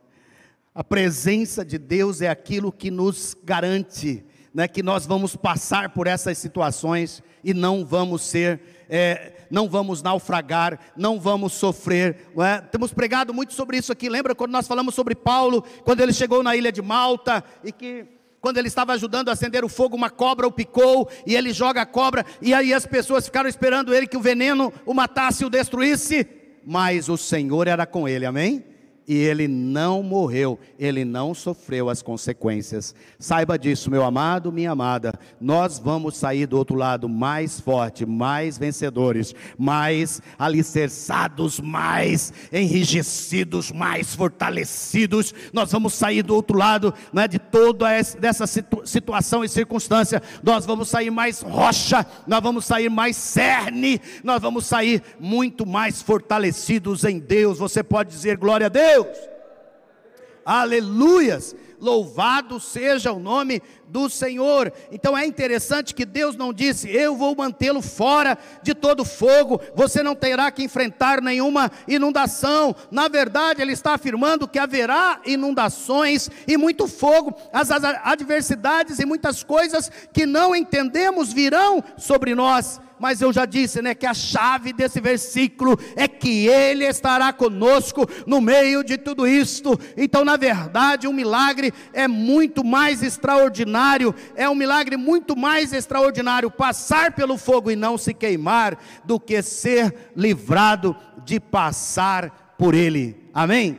A 0.75 0.83
presença 0.83 1.65
de 1.65 1.79
Deus 1.79 2.23
é 2.23 2.29
aquilo 2.29 2.73
que 2.73 2.91
nos 2.91 3.37
garante 3.45 4.25
né, 4.55 4.69
que 4.69 4.83
nós 4.83 5.07
vamos 5.07 5.35
passar 5.35 5.91
por 5.91 6.07
essas 6.07 6.39
situações 6.39 7.23
e 7.43 7.55
não 7.55 7.85
vamos 7.85 8.23
ser, 8.23 8.61
é, 8.89 9.33
não 9.51 9.69
vamos 9.69 10.03
naufragar, 10.03 10.79
não 10.97 11.19
vamos 11.19 11.53
sofrer. 11.53 12.31
Não 12.35 12.45
é? 12.45 12.61
Temos 12.61 12.93
pregado 12.93 13.33
muito 13.33 13.53
sobre 13.55 13.77
isso 13.77 13.93
aqui. 13.93 14.09
Lembra 14.09 14.35
quando 14.35 14.53
nós 14.53 14.69
falamos 14.69 14.95
sobre 14.95 15.15
Paulo, 15.15 15.63
quando 15.85 16.01
ele 16.01 16.13
chegou 16.13 16.43
na 16.43 16.55
ilha 16.55 16.71
de 16.71 16.83
Malta 16.83 17.43
e 17.65 17.73
que 17.73 18.07
quando 18.41 18.59
ele 18.59 18.69
estava 18.69 18.93
ajudando 18.93 19.29
a 19.29 19.33
acender 19.33 19.65
o 19.65 19.69
fogo, 19.69 19.97
uma 19.97 20.11
cobra 20.11 20.47
o 20.49 20.53
picou 20.53 21.09
e 21.25 21.37
ele 21.37 21.53
joga 21.53 21.83
a 21.83 21.87
cobra, 21.87 22.27
e 22.41 22.53
aí 22.53 22.75
as 22.75 22.85
pessoas 22.85 23.27
ficaram 23.27 23.49
esperando 23.49 23.95
ele 23.95 24.07
que 24.07 24.17
o 24.17 24.21
veneno 24.21 24.73
o 24.85 24.93
matasse 24.93 25.45
o 25.45 25.51
destruísse, 25.51 26.27
mas 26.67 27.09
o 27.09 27.17
Senhor 27.17 27.69
era 27.69 27.87
com 27.87 28.09
ele, 28.09 28.27
amém? 28.27 28.65
E 29.07 29.17
ele 29.17 29.49
não 29.49 30.03
morreu, 30.03 30.59
ele 30.79 31.05
não 31.05 31.35
sofreu 31.35 31.89
as 31.89 32.03
consequências. 32.03 32.95
Saiba 33.19 33.59
disso, 33.59 33.91
meu 33.91 34.05
amado, 34.05 34.53
minha 34.53 34.71
amada, 34.71 35.19
nós 35.41 35.79
vamos 35.79 36.17
sair 36.17 36.47
do 36.47 36.57
outro 36.57 36.77
lado 36.77 37.09
mais 37.09 37.59
forte, 37.59 38.07
mais 38.07 38.57
vencedores, 38.57 39.35
mais 39.59 40.21
alicerçados, 40.39 41.61
mais 41.61 42.33
enrijecidos, 42.53 43.73
mais 43.73 44.15
fortalecidos. 44.15 45.35
Nós 45.53 45.73
vamos 45.73 45.95
sair 45.95 46.23
do 46.23 46.35
outro 46.35 46.57
lado 46.57 46.95
né, 47.13 47.27
de 47.27 47.39
toda 47.39 47.91
essa, 47.93 48.47
situ, 48.47 48.83
situação 48.85 49.43
e 49.43 49.49
circunstância. 49.49 50.23
Nós 50.43 50.65
vamos 50.65 50.89
sair 50.89 51.11
mais 51.11 51.41
rocha, 51.41 52.07
nós 52.27 52.41
vamos 52.41 52.65
sair 52.65 52.89
mais 52.89 53.17
cerne, 53.17 54.01
nós 54.23 54.41
vamos 54.41 54.67
sair 54.67 55.03
muito 55.19 55.67
mais 55.67 56.01
fortalecidos 56.01 57.05
em 57.05 57.19
Deus. 57.19 57.59
Você 57.59 57.83
pode 57.83 58.11
dizer 58.11 58.37
glória 58.37 58.67
a 58.67 58.71
Deus. 58.71 58.92
Deus. 58.93 59.17
Aleluias! 60.45 61.57
Louvado 61.81 62.61
seja 62.61 63.13
o 63.13 63.19
nome 63.19 63.61
do 63.93 64.09
Senhor. 64.09 64.73
Então 64.91 65.17
é 65.17 65.27
interessante 65.27 65.95
que 65.95 66.07
Deus 66.07 66.35
não 66.35 66.51
disse: 66.51 66.89
Eu 66.89 67.15
vou 67.15 67.37
mantê-lo 67.37 67.83
fora 67.83 68.39
de 68.63 68.75
todo 68.75 69.05
fogo, 69.05 69.61
você 69.75 70.03
não 70.03 70.15
terá 70.15 70.51
que 70.51 70.65
enfrentar 70.65 71.21
nenhuma 71.21 71.71
inundação. 71.87 72.75
Na 72.91 73.07
verdade, 73.07 73.61
Ele 73.61 73.73
está 73.73 73.93
afirmando 73.93 74.49
que 74.49 74.59
haverá 74.59 75.21
inundações 75.27 76.31
e 76.49 76.57
muito 76.57 76.89
fogo, 76.89 77.37
as 77.53 77.71
adversidades 77.71 78.99
e 78.99 79.05
muitas 79.05 79.43
coisas 79.43 79.93
que 80.11 80.25
não 80.25 80.57
entendemos 80.57 81.31
virão 81.31 81.85
sobre 81.99 82.35
nós 82.35 82.81
mas 83.03 83.21
eu 83.21 83.33
já 83.33 83.45
disse, 83.45 83.83
né, 83.83 83.97
que 83.97 84.07
a 84.07 84.15
chave 84.15 84.73
desse 84.73 85.01
versículo 85.01 85.77
é 85.97 86.07
que 86.07 86.47
ele 86.47 86.85
estará 86.87 87.33
conosco 87.33 88.09
no 88.29 88.41
meio 88.41 88.85
de 88.85 88.97
tudo 88.97 89.27
isto. 89.27 89.77
Então, 89.97 90.25
na 90.25 90.37
verdade, 90.37 91.09
um 91.09 91.13
milagre 91.13 91.75
é 91.93 92.07
muito 92.07 92.63
mais 92.63 93.03
extraordinário, 93.03 93.73
é 94.35 94.49
um 94.49 94.55
milagre 94.55 94.97
muito 94.97 95.37
mais 95.37 95.73
extraordinário 95.73 96.51
passar 96.51 97.13
pelo 97.13 97.37
fogo 97.37 97.71
e 97.71 97.77
não 97.77 97.99
se 97.99 98.15
queimar 98.15 98.79
do 99.05 99.19
que 99.19 99.43
ser 99.43 100.13
livrado 100.17 100.97
de 101.25 101.41
passar 101.41 102.55
por 102.59 102.75
ele. 102.75 103.29
Amém? 103.35 103.79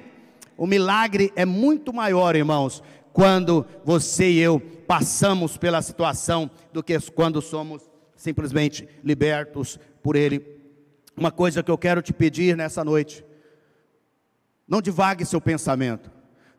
O 0.57 0.67
milagre 0.67 1.31
é 1.35 1.45
muito 1.45 1.91
maior, 1.91 2.35
irmãos, 2.35 2.83
quando 3.11 3.65
você 3.83 4.29
e 4.29 4.39
eu 4.39 4.59
passamos 4.59 5.57
pela 5.57 5.81
situação 5.81 6.49
do 6.71 6.83
que 6.83 6.99
quando 7.11 7.41
somos 7.41 7.83
simplesmente 8.15 8.87
libertos 9.03 9.79
por 10.01 10.15
Ele. 10.15 10.45
Uma 11.15 11.31
coisa 11.31 11.61
que 11.61 11.71
eu 11.71 11.77
quero 11.77 12.01
te 12.01 12.13
pedir 12.13 12.55
nessa 12.55 12.83
noite: 12.83 13.25
não 14.67 14.81
divague 14.81 15.25
seu 15.25 15.41
pensamento, 15.41 16.11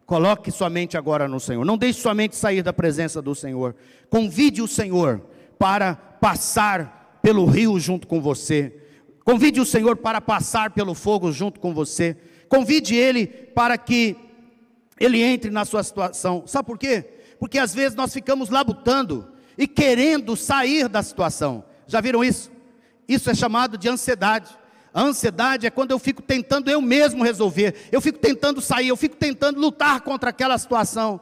coloque 0.06 0.50
sua 0.50 0.68
mente 0.68 0.96
agora 0.96 1.26
no 1.28 1.40
Senhor, 1.40 1.64
não 1.64 1.78
deixe 1.78 2.00
sua 2.00 2.14
mente 2.14 2.36
sair 2.36 2.62
da 2.62 2.72
presença 2.72 3.22
do 3.22 3.34
Senhor, 3.34 3.74
convide 4.10 4.60
o 4.60 4.68
Senhor 4.68 5.20
para 5.58 5.94
passar 5.94 7.18
pelo 7.22 7.44
rio 7.46 7.78
junto 7.80 8.06
com 8.06 8.20
você, 8.20 8.76
convide 9.24 9.60
o 9.60 9.66
Senhor 9.66 9.96
para 9.96 10.20
passar 10.20 10.70
pelo 10.70 10.94
fogo 10.94 11.32
junto 11.32 11.60
com 11.60 11.72
você, 11.72 12.16
convide 12.48 12.94
Ele 12.94 13.26
para 13.26 13.78
que 13.78 14.16
Ele 15.00 15.22
entre 15.22 15.50
na 15.50 15.64
sua 15.64 15.82
situação, 15.82 16.44
sabe 16.46 16.66
por 16.66 16.78
quê? 16.78 17.04
Porque 17.38 17.58
às 17.58 17.74
vezes 17.74 17.96
nós 17.96 18.12
ficamos 18.12 18.50
labutando, 18.50 19.34
e 19.56 19.66
querendo 19.66 20.36
sair 20.36 20.88
da 20.88 21.02
situação. 21.02 21.64
Já 21.86 22.00
viram 22.00 22.24
isso? 22.24 22.50
Isso 23.08 23.30
é 23.30 23.34
chamado 23.34 23.78
de 23.78 23.88
ansiedade. 23.88 24.50
A 24.94 25.02
ansiedade 25.02 25.66
é 25.66 25.70
quando 25.70 25.90
eu 25.90 25.98
fico 25.98 26.22
tentando 26.22 26.70
eu 26.70 26.80
mesmo 26.80 27.24
resolver, 27.24 27.74
eu 27.90 28.00
fico 28.00 28.16
tentando 28.16 28.60
sair, 28.60 28.88
eu 28.88 28.96
fico 28.96 29.16
tentando 29.16 29.58
lutar 29.58 30.00
contra 30.02 30.30
aquela 30.30 30.56
situação. 30.56 31.20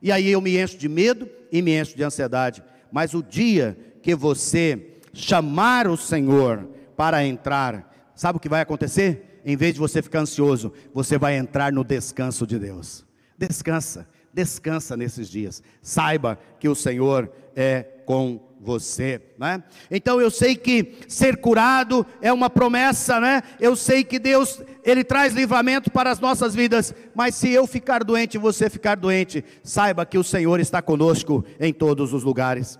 E 0.00 0.12
aí 0.12 0.30
eu 0.30 0.40
me 0.40 0.56
encho 0.56 0.78
de 0.78 0.88
medo 0.88 1.28
e 1.50 1.60
me 1.60 1.76
encho 1.76 1.96
de 1.96 2.04
ansiedade. 2.04 2.62
Mas 2.92 3.12
o 3.12 3.20
dia 3.20 3.76
que 4.00 4.14
você 4.14 5.00
chamar 5.12 5.88
o 5.88 5.96
Senhor 5.96 6.68
para 6.96 7.24
entrar, 7.26 8.12
sabe 8.14 8.36
o 8.36 8.40
que 8.40 8.48
vai 8.48 8.60
acontecer? 8.60 9.40
Em 9.44 9.56
vez 9.56 9.74
de 9.74 9.80
você 9.80 10.00
ficar 10.00 10.20
ansioso, 10.20 10.72
você 10.94 11.18
vai 11.18 11.36
entrar 11.36 11.72
no 11.72 11.82
descanso 11.82 12.46
de 12.46 12.60
Deus. 12.60 13.04
Descansa, 13.36 14.08
descansa 14.32 14.96
nesses 14.96 15.28
dias. 15.28 15.64
Saiba 15.82 16.38
que 16.60 16.68
o 16.68 16.76
Senhor 16.76 17.28
é 17.56 17.82
com 18.06 18.40
você, 18.60 19.20
né? 19.38 19.62
Então 19.90 20.20
eu 20.20 20.30
sei 20.30 20.54
que 20.54 20.98
ser 21.08 21.38
curado 21.38 22.06
é 22.20 22.30
uma 22.30 22.50
promessa, 22.50 23.18
né? 23.18 23.42
Eu 23.58 23.74
sei 23.74 24.04
que 24.04 24.18
Deus 24.18 24.62
ele 24.84 25.02
traz 25.02 25.32
livramento 25.32 25.90
para 25.90 26.10
as 26.10 26.20
nossas 26.20 26.54
vidas, 26.54 26.94
mas 27.14 27.34
se 27.34 27.50
eu 27.50 27.66
ficar 27.66 28.04
doente 28.04 28.34
e 28.34 28.38
você 28.38 28.68
ficar 28.68 28.96
doente, 28.96 29.42
saiba 29.62 30.04
que 30.04 30.18
o 30.18 30.24
Senhor 30.24 30.60
está 30.60 30.82
conosco 30.82 31.44
em 31.58 31.72
todos 31.72 32.12
os 32.12 32.22
lugares. 32.22 32.78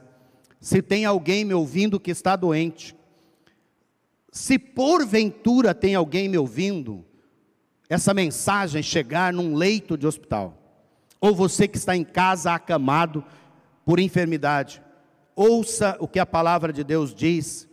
Se 0.61 0.83
tem 0.83 1.07
alguém 1.07 1.45
me 1.45 1.55
ouvindo 1.55 1.99
que 1.99 2.11
está 2.11 2.37
doente, 2.37 2.95
se 4.31 4.59
porventura 4.59 5.75
tem 5.75 5.95
alguém 5.95 6.29
me 6.29 6.37
ouvindo, 6.37 7.05
essa 7.89 8.13
mensagem 8.13 8.83
chegar 8.83 9.33
num 9.33 9.55
leito 9.55 9.97
de 9.97 10.07
hospital, 10.07 10.57
ou 11.21 11.35
você 11.35 11.67
que 11.67 11.79
está 11.79 11.97
em 11.97 12.05
casa 12.05 12.53
acamado, 12.53 13.25
por 13.85 13.99
enfermidade. 13.99 14.81
Ouça 15.43 15.97
o 15.99 16.07
que 16.07 16.19
a 16.19 16.27
palavra 16.27 16.71
de 16.71 16.85
Deus 16.85 17.15
diz 17.15 17.67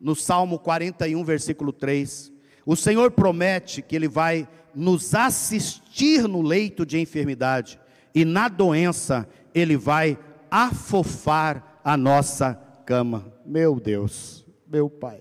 no 0.00 0.14
Salmo 0.14 0.56
41, 0.56 1.24
versículo 1.24 1.72
3. 1.72 2.32
O 2.64 2.76
Senhor 2.76 3.10
promete 3.10 3.82
que 3.82 3.96
Ele 3.96 4.06
vai 4.06 4.48
nos 4.72 5.16
assistir 5.16 6.28
no 6.28 6.40
leito 6.40 6.86
de 6.86 6.96
enfermidade 6.96 7.80
e 8.14 8.24
na 8.24 8.46
doença 8.46 9.28
Ele 9.52 9.76
vai 9.76 10.16
afofar 10.48 11.80
a 11.82 11.96
nossa 11.96 12.54
cama. 12.86 13.26
Meu 13.44 13.80
Deus, 13.80 14.46
meu 14.64 14.88
Pai. 14.88 15.20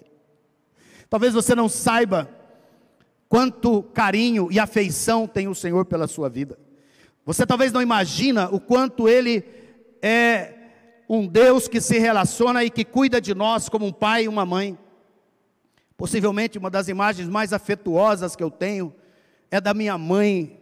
Talvez 1.10 1.34
você 1.34 1.56
não 1.56 1.68
saiba 1.68 2.30
quanto 3.28 3.82
carinho 3.82 4.50
e 4.52 4.60
afeição 4.60 5.28
tem 5.28 5.48
o 5.48 5.56
Senhor 5.56 5.84
pela 5.86 6.06
sua 6.06 6.30
vida. 6.30 6.60
Você 7.26 7.44
talvez 7.44 7.72
não 7.72 7.82
imagina 7.82 8.50
o 8.52 8.60
quanto 8.60 9.10
Ele 9.10 9.44
é 10.00 10.57
um 11.10 11.26
Deus 11.26 11.68
que 11.68 11.80
se 11.80 11.98
relaciona 12.00 12.64
e 12.64 12.70
que 12.70 12.84
cuida 12.84 13.22
de 13.22 13.34
nós 13.34 13.70
como 13.70 13.86
um 13.86 13.94
pai 13.94 14.26
e 14.26 14.28
uma 14.28 14.46
mãe. 14.46 14.78
Possivelmente 15.96 16.58
uma 16.58 16.70
das 16.70 16.88
imagens 16.90 17.30
mais 17.30 17.54
afetuosas 17.54 18.36
que 18.36 18.44
eu 18.44 18.52
tenho 18.52 18.94
é 19.50 19.62
da 19.62 19.74
minha 19.74 19.98
mãe, 19.98 20.60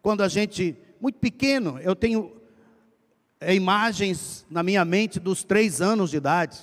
quando 0.00 0.22
a 0.22 0.28
gente, 0.28 0.76
muito 1.00 1.18
pequeno, 1.18 1.78
eu 1.80 1.94
tenho 1.94 2.32
é, 3.40 3.54
imagens 3.54 4.46
na 4.50 4.62
minha 4.62 4.84
mente 4.84 5.20
dos 5.20 5.44
três 5.44 5.80
anos 5.82 6.10
de 6.10 6.16
idade, 6.16 6.58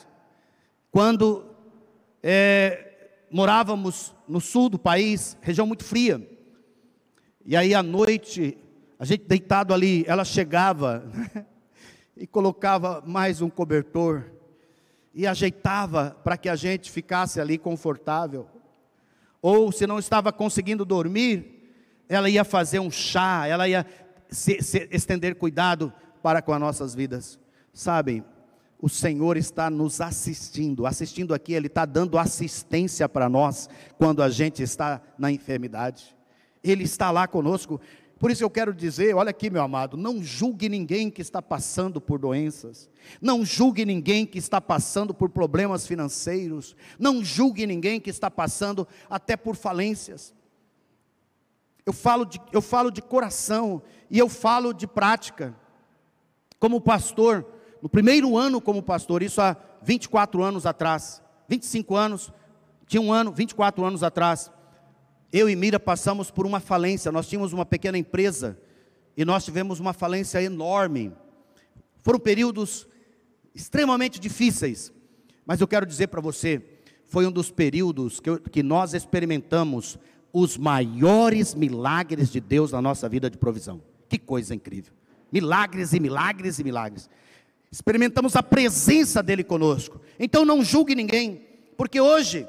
quando 0.91 1.46
é, 2.22 3.12
morávamos 3.29 4.15
no 4.27 4.41
sul 4.41 4.70
do 4.70 4.79
país, 4.79 5.38
região 5.41 5.67
muito 5.67 5.84
fria. 5.84 6.27
E 7.46 7.55
aí 7.55 7.75
à 7.75 7.84
noite, 7.84 8.58
a 8.98 9.05
gente 9.05 9.25
deitado 9.25 9.74
ali, 9.74 10.03
ela 10.08 10.25
chegava 10.25 11.03
e 12.15 12.27
colocava 12.27 13.03
mais 13.05 13.41
um 13.41 13.50
cobertor 13.50 14.25
e 15.13 15.27
ajeitava 15.27 16.15
para 16.24 16.38
que 16.38 16.50
a 16.50 16.55
gente 16.55 16.91
ficasse 16.91 17.39
ali 17.39 17.58
confortável. 17.58 18.48
Ou 19.41 19.72
se 19.72 19.86
não 19.86 20.00
estava 20.00 20.32
conseguindo 20.32 20.86
dormir, 20.86 21.53
ela 22.08 22.29
ia 22.29 22.43
fazer 22.43 22.79
um 22.79 22.89
chá, 22.89 23.46
ela 23.48 23.67
ia 23.67 23.86
se, 24.29 24.62
se 24.62 24.88
estender 24.91 25.36
cuidado 25.36 25.93
para 26.22 26.41
com 26.41 26.53
as 26.53 26.60
nossas 26.60 26.96
vidas. 26.96 27.39
Sabem, 27.74 28.24
o 28.82 28.89
Senhor 28.89 29.38
está 29.38 29.70
nos 29.70 30.01
assistindo, 30.01 30.86
assistindo 30.86 31.34
aqui, 31.34 31.53
Ele 31.53 31.67
está 31.67 31.86
dando 31.86 32.17
assistência 32.17 33.08
para 33.08 33.29
nós 33.29 33.70
quando 33.98 34.22
a 34.22 34.29
gente 34.29 34.62
está 34.62 35.01
na 35.17 35.32
enfermidade. 35.32 36.15
Ele 36.63 36.84
está 36.84 37.12
lá 37.12 37.27
conosco. 37.27 37.79
Por 38.24 38.32
isso 38.32 38.42
eu 38.42 38.50
quero 38.50 38.74
dizer, 38.74 39.13
olha 39.13 39.32
aqui, 39.32 39.50
meu 39.50 39.62
amado, 39.62 39.98
não 39.98 40.24
julgue 40.24 40.70
ninguém 40.70 41.10
que 41.10 41.22
está 41.22 41.42
passando 41.42 42.00
por 42.00 42.18
doenças, 42.18 42.89
não 43.22 43.44
julgue 43.44 43.84
ninguém 43.84 44.25
que 44.25 44.38
está 44.38 44.62
passando 44.62 45.13
por 45.13 45.27
problemas 45.27 45.86
financeiros, 45.86 46.74
não 46.98 47.22
julgue 47.22 47.68
ninguém 47.68 48.00
que 48.00 48.10
está 48.10 48.32
passando 48.32 48.88
até 49.10 49.36
por 49.36 49.58
falências. 49.58 50.34
Eu 51.86 51.92
falo 51.92 52.24
de, 52.24 52.39
eu 52.53 52.62
falo 52.62 52.89
de 52.92 53.01
coração 53.01 53.82
e 54.10 54.20
eu 54.20 54.30
falo 54.30 54.74
de 54.74 54.88
prática. 54.88 55.53
Como 56.58 56.80
pastor, 56.80 57.46
no 57.82 57.89
primeiro 57.89 58.38
ano 58.38 58.62
como 58.62 58.82
pastor, 58.82 59.22
isso 59.22 59.42
há 59.42 59.58
24 59.82 60.42
anos 60.42 60.65
atrás, 60.65 61.22
25 61.50 61.94
anos, 61.94 62.32
tinha 62.88 63.01
um 63.01 63.12
ano, 63.12 63.34
24 63.34 63.84
anos 63.84 64.01
atrás, 64.01 64.50
eu 65.34 65.50
e 65.50 65.56
Mira 65.56 65.80
passamos 65.80 66.30
por 66.30 66.46
uma 66.46 66.60
falência. 66.60 67.12
Nós 67.12 67.28
tínhamos 67.28 67.52
uma 67.52 67.66
pequena 67.66 67.98
empresa 67.98 68.56
e 69.18 69.25
nós 69.25 69.44
tivemos 69.44 69.80
uma 69.80 69.92
falência 69.92 70.40
enorme. 70.40 71.12
Foram 72.04 72.20
períodos 72.20 72.88
extremamente 73.56 74.20
difíceis, 74.20 74.94
mas 75.44 75.60
eu 75.60 75.68
quero 75.68 75.88
dizer 75.88 76.08
para 76.08 76.22
você, 76.22 76.62
foi 77.04 77.25
um 77.25 77.32
dos 77.32 77.50
períodos 77.50 78.20
que, 78.20 78.30
eu, 78.30 78.40
que 78.40 78.62
nós 78.62 78.94
experimentamos 78.94 79.98
os 80.32 80.56
maiores 80.56 81.56
milagres 81.56 82.32
de 82.32 82.40
Deus 82.40 82.72
na 82.72 82.82
nossa 82.82 83.10
vida 83.10 83.30
de 83.30 83.38
provisão. 83.38 83.82
Que 84.08 84.20
coisa 84.20 84.54
incrível! 84.54 84.94
Milagres 85.32 85.94
e 85.94 86.00
milagres 86.00 86.60
e 86.60 86.63
milagres. 86.63 87.10
Experimentamos 87.72 88.36
a 88.36 88.44
presença 88.44 89.24
dele 89.24 89.44
conosco. 89.44 90.00
Então 90.20 90.46
não 90.46 90.63
julgue 90.63 90.94
ninguém, 90.94 91.42
porque 91.75 92.00
hoje 92.00 92.48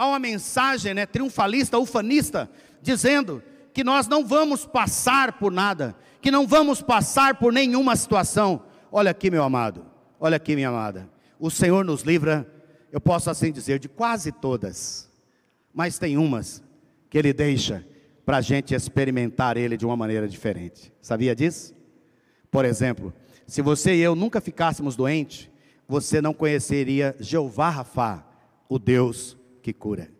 há 0.00 0.06
uma 0.06 0.18
mensagem 0.18 0.94
né, 0.94 1.04
triunfalista, 1.04 1.78
ufanista, 1.78 2.50
dizendo 2.80 3.42
que 3.74 3.84
nós 3.84 4.08
não 4.08 4.24
vamos 4.24 4.64
passar 4.64 5.34
por 5.34 5.52
nada, 5.52 5.94
que 6.22 6.30
não 6.30 6.46
vamos 6.46 6.80
passar 6.80 7.34
por 7.38 7.52
nenhuma 7.52 7.94
situação. 7.94 8.62
Olha 8.90 9.10
aqui, 9.10 9.30
meu 9.30 9.42
amado, 9.42 9.84
olha 10.18 10.38
aqui, 10.38 10.56
minha 10.56 10.70
amada. 10.70 11.06
O 11.38 11.50
Senhor 11.50 11.84
nos 11.84 12.00
livra, 12.00 12.50
eu 12.90 12.98
posso 12.98 13.28
assim 13.28 13.52
dizer, 13.52 13.78
de 13.78 13.90
quase 13.90 14.32
todas, 14.32 15.06
mas 15.74 15.98
tem 15.98 16.16
umas 16.16 16.62
que 17.10 17.18
Ele 17.18 17.34
deixa 17.34 17.86
para 18.24 18.38
a 18.38 18.40
gente 18.40 18.74
experimentar 18.74 19.58
Ele 19.58 19.76
de 19.76 19.84
uma 19.84 19.98
maneira 19.98 20.26
diferente. 20.26 20.90
Sabia 21.02 21.36
disso? 21.36 21.74
Por 22.50 22.64
exemplo, 22.64 23.12
se 23.46 23.60
você 23.60 23.96
e 23.96 24.00
eu 24.00 24.14
nunca 24.14 24.40
ficássemos 24.40 24.96
doentes, 24.96 25.50
você 25.86 26.22
não 26.22 26.32
conheceria 26.32 27.14
Jeová 27.20 27.68
Rafá, 27.68 28.24
o 28.66 28.78
Deus 28.78 29.36
que 29.62 29.72
cura. 29.72 30.10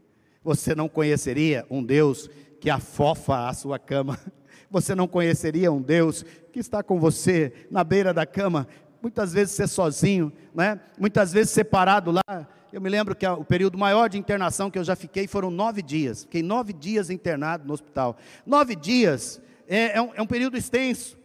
Você 0.42 0.74
não 0.74 0.88
conheceria 0.88 1.66
um 1.70 1.82
Deus 1.82 2.28
que 2.60 2.70
afofa 2.70 3.48
a 3.48 3.54
sua 3.54 3.78
cama. 3.78 4.18
Você 4.70 4.94
não 4.94 5.08
conheceria 5.08 5.72
um 5.72 5.82
Deus 5.82 6.24
que 6.52 6.60
está 6.60 6.80
com 6.80 7.00
você 7.00 7.66
na 7.72 7.82
beira 7.82 8.14
da 8.14 8.24
cama, 8.24 8.68
muitas 9.02 9.32
vezes 9.32 9.54
você 9.54 9.66
sozinho, 9.66 10.32
né? 10.54 10.78
muitas 10.98 11.32
vezes 11.32 11.50
separado 11.50 12.12
lá. 12.12 12.48
Eu 12.72 12.80
me 12.80 12.88
lembro 12.88 13.16
que 13.16 13.26
o 13.26 13.44
período 13.44 13.76
maior 13.76 14.08
de 14.08 14.16
internação 14.16 14.70
que 14.70 14.78
eu 14.78 14.84
já 14.84 14.94
fiquei 14.94 15.26
foram 15.26 15.50
nove 15.50 15.82
dias. 15.82 16.22
Fiquei 16.22 16.42
nove 16.42 16.72
dias 16.72 17.10
internado 17.10 17.66
no 17.66 17.74
hospital. 17.74 18.16
Nove 18.46 18.76
dias 18.76 19.40
é, 19.66 19.96
é, 19.96 20.02
um, 20.02 20.10
é 20.14 20.22
um 20.22 20.26
período 20.26 20.56
extenso. 20.56 21.18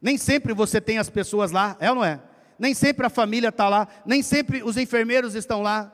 Nem 0.00 0.16
sempre 0.16 0.54
você 0.54 0.80
tem 0.80 0.98
as 0.98 1.10
pessoas 1.10 1.50
lá, 1.50 1.76
é 1.80 1.90
ou 1.90 1.96
não 1.96 2.04
é? 2.04 2.20
Nem 2.58 2.72
sempre 2.72 3.04
a 3.04 3.10
família 3.10 3.48
está 3.48 3.68
lá, 3.68 3.86
nem 4.06 4.22
sempre 4.22 4.62
os 4.62 4.76
enfermeiros 4.76 5.34
estão 5.34 5.60
lá. 5.60 5.92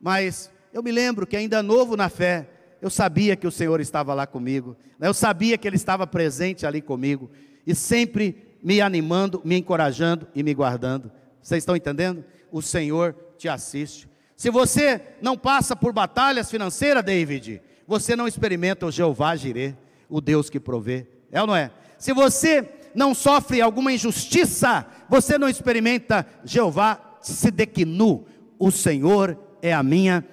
Mas 0.00 0.50
eu 0.72 0.82
me 0.82 0.92
lembro 0.92 1.26
que 1.26 1.36
ainda 1.36 1.62
novo 1.62 1.96
na 1.96 2.08
fé, 2.08 2.48
eu 2.80 2.88
sabia 2.88 3.36
que 3.36 3.46
o 3.46 3.50
Senhor 3.50 3.80
estava 3.80 4.14
lá 4.14 4.26
comigo, 4.26 4.76
né? 4.98 5.08
eu 5.08 5.14
sabia 5.14 5.58
que 5.58 5.66
Ele 5.66 5.76
estava 5.76 6.06
presente 6.06 6.66
ali 6.66 6.80
comigo, 6.80 7.30
e 7.66 7.74
sempre 7.74 8.56
me 8.62 8.80
animando, 8.80 9.40
me 9.44 9.56
encorajando 9.56 10.26
e 10.34 10.42
me 10.42 10.54
guardando. 10.54 11.10
Vocês 11.42 11.62
estão 11.62 11.76
entendendo? 11.76 12.24
O 12.50 12.60
Senhor 12.60 13.14
te 13.36 13.48
assiste. 13.48 14.08
Se 14.36 14.50
você 14.50 15.00
não 15.20 15.36
passa 15.36 15.76
por 15.76 15.92
batalhas 15.92 16.50
financeiras, 16.50 17.04
David, 17.04 17.60
você 17.86 18.16
não 18.16 18.26
experimenta 18.26 18.86
o 18.86 18.90
Jeová 18.90 19.36
Jireh, 19.36 19.76
o 20.08 20.20
Deus 20.20 20.48
que 20.48 20.60
provê. 20.60 21.06
É 21.30 21.40
ou 21.40 21.46
não 21.46 21.56
é? 21.56 21.70
Se 21.98 22.12
você 22.12 22.68
não 22.94 23.14
sofre 23.14 23.60
alguma 23.60 23.92
injustiça, 23.92 24.86
você 25.08 25.38
não 25.38 25.48
experimenta 25.48 26.26
Jeová 26.44 27.18
Sidequinu, 27.20 28.26
o 28.58 28.70
Senhor 28.70 29.38
é 29.62 29.72
a 29.72 29.82
minha 29.82 30.24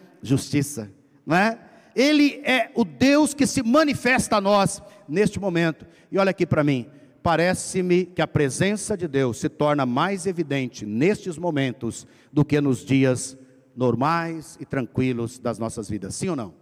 não 1.25 1.35
é? 1.35 1.59
Ele 1.95 2.41
é 2.43 2.71
o 2.75 2.85
Deus 2.85 3.33
que 3.33 3.47
se 3.47 3.63
manifesta 3.63 4.37
a 4.37 4.41
nós 4.41 4.81
neste 5.09 5.39
momento. 5.39 5.85
E 6.11 6.17
olha 6.17 6.29
aqui 6.29 6.45
para 6.45 6.63
mim, 6.63 6.85
parece-me 7.23 8.05
que 8.05 8.21
a 8.21 8.27
presença 8.27 8.95
de 8.95 9.07
Deus 9.07 9.39
se 9.39 9.49
torna 9.49 9.85
mais 9.85 10.27
evidente 10.27 10.85
nestes 10.85 11.37
momentos 11.37 12.05
do 12.31 12.45
que 12.45 12.61
nos 12.61 12.85
dias 12.85 13.37
normais 13.75 14.57
e 14.59 14.65
tranquilos 14.65 15.37
das 15.39 15.59
nossas 15.59 15.89
vidas. 15.89 16.15
Sim 16.15 16.29
ou 16.29 16.35
não? 16.35 16.53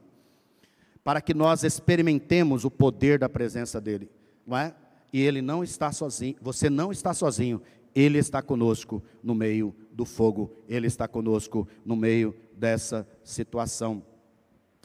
Para 1.03 1.21
que 1.21 1.33
nós 1.33 1.63
experimentemos 1.63 2.65
o 2.65 2.71
poder 2.71 3.19
da 3.19 3.29
presença 3.29 3.79
dele, 3.79 4.09
não 4.47 4.57
é? 4.57 4.73
E 5.13 5.21
ele 5.21 5.41
não 5.41 5.63
está 5.63 5.91
sozinho, 5.91 6.35
você 6.41 6.69
não 6.69 6.91
está 6.91 7.13
sozinho, 7.13 7.61
ele 7.93 8.17
está 8.17 8.41
conosco 8.41 9.03
no 9.23 9.35
meio 9.35 9.73
do 9.95 10.03
fogo, 10.03 10.51
Ele 10.67 10.87
está 10.87 11.07
conosco 11.07 11.65
no 11.85 11.95
meio 11.95 12.35
dessa 12.53 13.07
situação. 13.23 14.03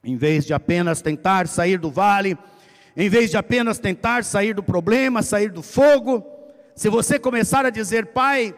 Em 0.05 0.17
vez 0.17 0.47
de 0.47 0.55
apenas 0.55 1.03
tentar 1.03 1.49
sair 1.49 1.79
do 1.79 1.91
vale, 1.91 2.39
em 2.97 3.09
vez 3.09 3.31
de 3.31 3.37
apenas 3.37 3.81
tentar 3.81 4.25
sair 4.25 4.55
do 4.55 4.63
problema, 4.63 5.21
sair 5.21 5.51
do 5.51 5.63
fogo, 5.63 6.25
se 6.77 6.89
você 6.89 7.19
começar 7.19 7.67
a 7.67 7.71
dizer, 7.71 8.07
Pai, 8.07 8.55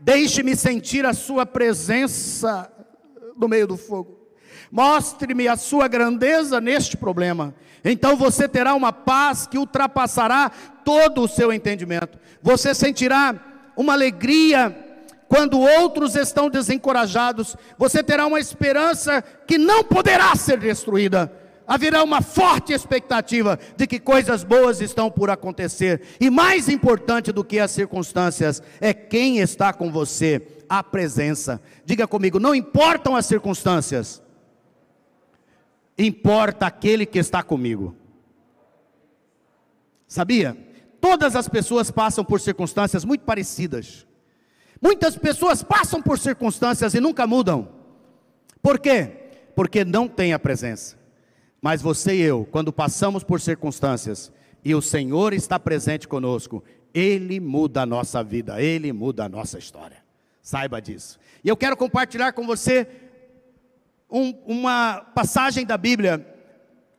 deixe-me 0.00 0.56
sentir 0.56 1.06
a 1.06 1.14
Sua 1.14 1.46
presença 1.46 2.70
no 3.36 3.48
meio 3.48 3.68
do 3.68 3.76
fogo, 3.76 4.28
mostre-me 4.72 5.46
a 5.46 5.56
Sua 5.56 5.86
grandeza 5.86 6.60
neste 6.60 6.96
problema, 6.96 7.54
então 7.84 8.16
você 8.16 8.48
terá 8.48 8.74
uma 8.74 8.92
paz 8.92 9.46
que 9.46 9.56
ultrapassará 9.56 10.50
todo 10.84 11.22
o 11.22 11.28
seu 11.28 11.52
entendimento, 11.52 12.18
você 12.42 12.74
sentirá 12.74 13.72
uma 13.76 13.92
alegria 13.92 14.81
quando 15.32 15.58
outros 15.58 16.14
estão 16.14 16.50
desencorajados, 16.50 17.56
você 17.78 18.02
terá 18.02 18.26
uma 18.26 18.38
esperança 18.38 19.22
que 19.22 19.56
não 19.56 19.82
poderá 19.82 20.36
ser 20.36 20.58
destruída. 20.58 21.32
Haverá 21.66 22.02
uma 22.02 22.20
forte 22.20 22.74
expectativa 22.74 23.58
de 23.74 23.86
que 23.86 23.98
coisas 23.98 24.44
boas 24.44 24.82
estão 24.82 25.10
por 25.10 25.30
acontecer. 25.30 26.02
E 26.20 26.28
mais 26.28 26.68
importante 26.68 27.32
do 27.32 27.42
que 27.42 27.58
as 27.58 27.70
circunstâncias 27.70 28.62
é 28.78 28.92
quem 28.92 29.38
está 29.38 29.72
com 29.72 29.90
você, 29.90 30.46
a 30.68 30.84
presença. 30.84 31.62
Diga 31.82 32.06
comigo, 32.06 32.38
não 32.38 32.54
importam 32.54 33.16
as 33.16 33.24
circunstâncias, 33.24 34.20
importa 35.96 36.66
aquele 36.66 37.06
que 37.06 37.18
está 37.18 37.42
comigo. 37.42 37.96
Sabia? 40.06 40.54
Todas 41.00 41.34
as 41.34 41.48
pessoas 41.48 41.90
passam 41.90 42.22
por 42.22 42.38
circunstâncias 42.38 43.02
muito 43.02 43.24
parecidas. 43.24 44.06
Muitas 44.82 45.16
pessoas 45.16 45.62
passam 45.62 46.02
por 46.02 46.18
circunstâncias 46.18 46.92
e 46.92 47.00
nunca 47.00 47.24
mudam. 47.24 47.68
Por 48.60 48.80
quê? 48.80 49.12
Porque 49.54 49.84
não 49.84 50.08
tem 50.08 50.32
a 50.32 50.40
presença. 50.40 50.98
Mas 51.60 51.80
você 51.80 52.16
e 52.16 52.22
eu, 52.22 52.44
quando 52.50 52.72
passamos 52.72 53.22
por 53.22 53.40
circunstâncias 53.40 54.32
e 54.64 54.74
o 54.74 54.82
Senhor 54.82 55.32
está 55.32 55.56
presente 55.56 56.08
conosco, 56.08 56.64
Ele 56.92 57.38
muda 57.38 57.82
a 57.82 57.86
nossa 57.86 58.24
vida, 58.24 58.60
Ele 58.60 58.92
muda 58.92 59.24
a 59.24 59.28
nossa 59.28 59.56
história. 59.56 59.98
Saiba 60.42 60.82
disso. 60.82 61.20
E 61.44 61.48
eu 61.48 61.56
quero 61.56 61.76
compartilhar 61.76 62.32
com 62.32 62.44
você 62.44 62.88
um, 64.10 64.34
uma 64.44 65.00
passagem 65.14 65.64
da 65.64 65.78
Bíblia 65.78 66.26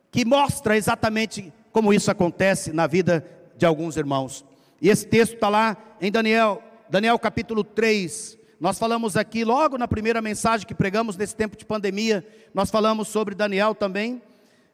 que 0.10 0.24
mostra 0.24 0.78
exatamente 0.78 1.52
como 1.74 1.94
isso 1.94 2.10
acontece 2.10 2.72
na 2.72 2.88
vida 2.88 3.26
de 3.58 3.66
alguns 3.66 3.98
irmãos. 3.98 4.46
E 4.82 4.88
esse 4.88 5.06
texto 5.06 5.34
está 5.34 5.50
lá 5.50 5.76
em 6.00 6.10
Daniel 6.10 6.64
Daniel 6.94 7.18
capítulo 7.18 7.64
3. 7.64 8.38
Nós 8.60 8.78
falamos 8.78 9.18
aqui, 9.18 9.44
logo 9.44 9.80
na 9.80 9.88
primeira 9.88 10.22
mensagem 10.22 10.68
que 10.68 10.76
pregamos 10.76 11.18
nesse 11.18 11.36
tempo 11.36 11.58
de 11.58 11.66
pandemia, 11.66 12.24
nós 12.54 12.70
falamos 12.70 13.08
sobre 13.08 13.34
Daniel 13.34 13.74
também, 13.74 14.22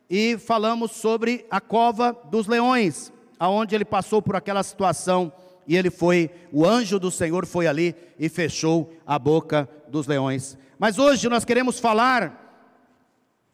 e 0.10 0.38
falamos 0.38 0.92
sobre 0.92 1.46
a 1.50 1.62
cova 1.62 2.12
dos 2.30 2.46
leões, 2.46 3.10
aonde 3.40 3.74
ele 3.74 3.86
passou 3.86 4.22
por 4.22 4.36
aquela 4.36 4.62
situação 4.64 5.32
e 5.66 5.78
ele 5.78 5.90
foi, 5.90 6.30
o 6.52 6.66
anjo 6.66 7.00
do 7.00 7.10
Senhor 7.10 7.46
foi 7.46 7.68
ali 7.68 7.96
e 8.20 8.28
fechou 8.28 8.94
a 9.08 9.18
boca 9.18 9.70
dos 9.88 10.06
leões. 10.06 10.58
Mas 10.78 11.00
hoje 11.00 11.30
nós 11.30 11.46
queremos 11.46 11.80
falar 11.80 12.68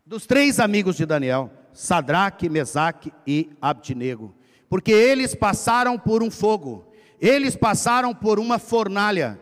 dos 0.04 0.25
três 0.25 0.60
amigos 0.60 0.95
de 0.95 1.06
Daniel, 1.06 1.51
Sadraque, 1.71 2.49
Mesaque 2.49 3.13
e 3.28 3.51
Abdinego, 3.62 4.34
porque 4.67 4.91
eles 4.91 5.36
passaram 5.36 5.99
por 5.99 6.23
um 6.23 6.32
fogo, 6.32 6.94
eles 7.19 7.56
passaram 7.56 8.13
por 8.13 8.39
uma 8.39 8.60
fornalha. 8.60 9.39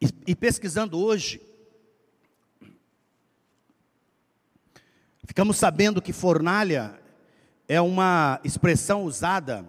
E, 0.00 0.08
e 0.28 0.34
pesquisando 0.34 0.98
hoje, 0.98 1.40
ficamos 5.24 5.56
sabendo 5.56 6.02
que 6.02 6.12
fornalha 6.12 7.00
é 7.68 7.80
uma 7.80 8.40
expressão 8.44 9.04
usada 9.04 9.66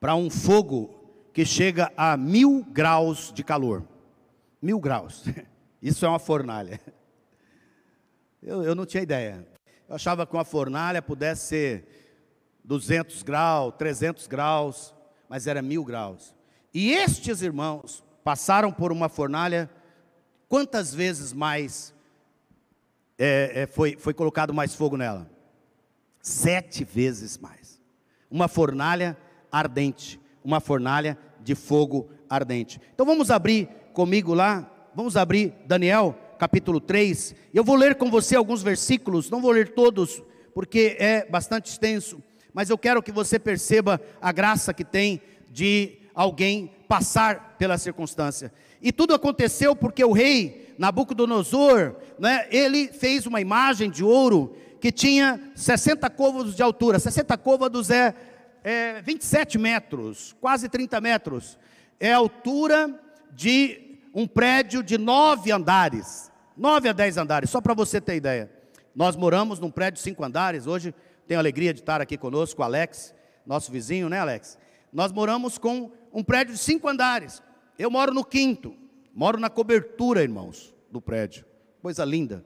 para 0.00 0.14
um 0.14 0.30
fogo 0.30 0.94
que 1.32 1.44
chega 1.44 1.92
a 1.96 2.16
mil 2.16 2.64
graus 2.64 3.32
de 3.32 3.42
calor. 3.42 3.84
Mil 4.60 4.80
graus. 4.80 5.24
Isso 5.82 6.04
é 6.04 6.08
uma 6.08 6.18
fornalha. 6.18 6.80
Eu, 8.40 8.62
eu 8.62 8.72
não 8.72 8.86
tinha 8.86 9.02
ideia. 9.02 9.44
Eu 9.88 9.96
achava 9.96 10.24
que 10.24 10.32
uma 10.32 10.44
fornalha 10.44 11.02
pudesse 11.02 11.48
ser 11.48 11.97
200 12.68 13.22
graus, 13.22 13.72
300 13.78 14.26
graus, 14.26 14.94
mas 15.26 15.46
era 15.46 15.62
mil 15.62 15.82
graus. 15.82 16.34
E 16.74 16.92
estes 16.92 17.40
irmãos 17.40 18.04
passaram 18.22 18.70
por 18.70 18.92
uma 18.92 19.08
fornalha, 19.08 19.70
quantas 20.50 20.94
vezes 20.94 21.32
mais 21.32 21.94
é, 23.18 23.62
é, 23.62 23.66
foi, 23.66 23.96
foi 23.98 24.12
colocado 24.12 24.52
mais 24.52 24.74
fogo 24.74 24.98
nela? 24.98 25.26
sete 26.20 26.84
vezes 26.84 27.38
mais. 27.38 27.80
Uma 28.30 28.48
fornalha 28.48 29.16
ardente, 29.50 30.20
uma 30.44 30.60
fornalha 30.60 31.16
de 31.40 31.54
fogo 31.54 32.10
ardente. 32.28 32.78
Então 32.92 33.06
vamos 33.06 33.30
abrir 33.30 33.66
comigo 33.94 34.34
lá, 34.34 34.70
vamos 34.94 35.16
abrir 35.16 35.54
Daniel 35.66 36.14
capítulo 36.38 36.80
3. 36.82 37.34
Eu 37.54 37.64
vou 37.64 37.76
ler 37.76 37.94
com 37.94 38.10
você 38.10 38.36
alguns 38.36 38.62
versículos, 38.62 39.30
não 39.30 39.40
vou 39.40 39.52
ler 39.52 39.70
todos, 39.70 40.22
porque 40.52 40.96
é 40.98 41.26
bastante 41.26 41.70
extenso, 41.70 42.22
mas 42.52 42.70
eu 42.70 42.78
quero 42.78 43.02
que 43.02 43.12
você 43.12 43.38
perceba 43.38 44.00
a 44.20 44.32
graça 44.32 44.74
que 44.74 44.84
tem 44.84 45.20
de 45.50 45.98
alguém 46.14 46.70
passar 46.88 47.56
pela 47.58 47.78
circunstância. 47.78 48.52
E 48.80 48.92
tudo 48.92 49.14
aconteceu 49.14 49.74
porque 49.74 50.04
o 50.04 50.12
rei 50.12 50.74
Nabucodonosor, 50.78 51.96
né, 52.18 52.46
ele 52.50 52.88
fez 52.88 53.26
uma 53.26 53.40
imagem 53.40 53.90
de 53.90 54.04
ouro 54.04 54.56
que 54.80 54.92
tinha 54.92 55.40
60 55.54 56.08
côvados 56.10 56.54
de 56.54 56.62
altura. 56.62 56.98
60 56.98 57.36
côvados 57.38 57.90
é, 57.90 58.14
é 58.62 59.02
27 59.02 59.58
metros, 59.58 60.36
quase 60.40 60.68
30 60.68 61.00
metros. 61.00 61.58
É 61.98 62.12
a 62.12 62.16
altura 62.16 62.94
de 63.32 63.98
um 64.14 64.26
prédio 64.26 64.82
de 64.82 64.96
nove 64.96 65.50
andares. 65.50 66.30
Nove 66.56 66.88
a 66.88 66.92
dez 66.92 67.16
andares, 67.16 67.50
só 67.50 67.60
para 67.60 67.74
você 67.74 68.00
ter 68.00 68.16
ideia. 68.16 68.50
Nós 68.94 69.14
moramos 69.14 69.60
num 69.60 69.70
prédio 69.70 69.98
de 69.98 70.02
cinco 70.02 70.24
andares. 70.24 70.66
Hoje 70.66 70.92
tenho 71.28 71.38
a 71.38 71.42
alegria 71.42 71.74
de 71.74 71.80
estar 71.80 72.00
aqui 72.00 72.16
conosco, 72.16 72.62
o 72.62 72.64
Alex, 72.64 73.14
nosso 73.44 73.70
vizinho, 73.70 74.08
né, 74.08 74.18
Alex? 74.18 74.58
Nós 74.90 75.12
moramos 75.12 75.58
com 75.58 75.92
um 76.10 76.24
prédio 76.24 76.54
de 76.54 76.58
cinco 76.58 76.88
andares. 76.88 77.42
Eu 77.78 77.90
moro 77.90 78.14
no 78.14 78.24
quinto, 78.24 78.74
moro 79.14 79.38
na 79.38 79.50
cobertura, 79.50 80.22
irmãos, 80.22 80.74
do 80.90 81.02
prédio. 81.02 81.44
Coisa 81.82 82.02
linda. 82.02 82.42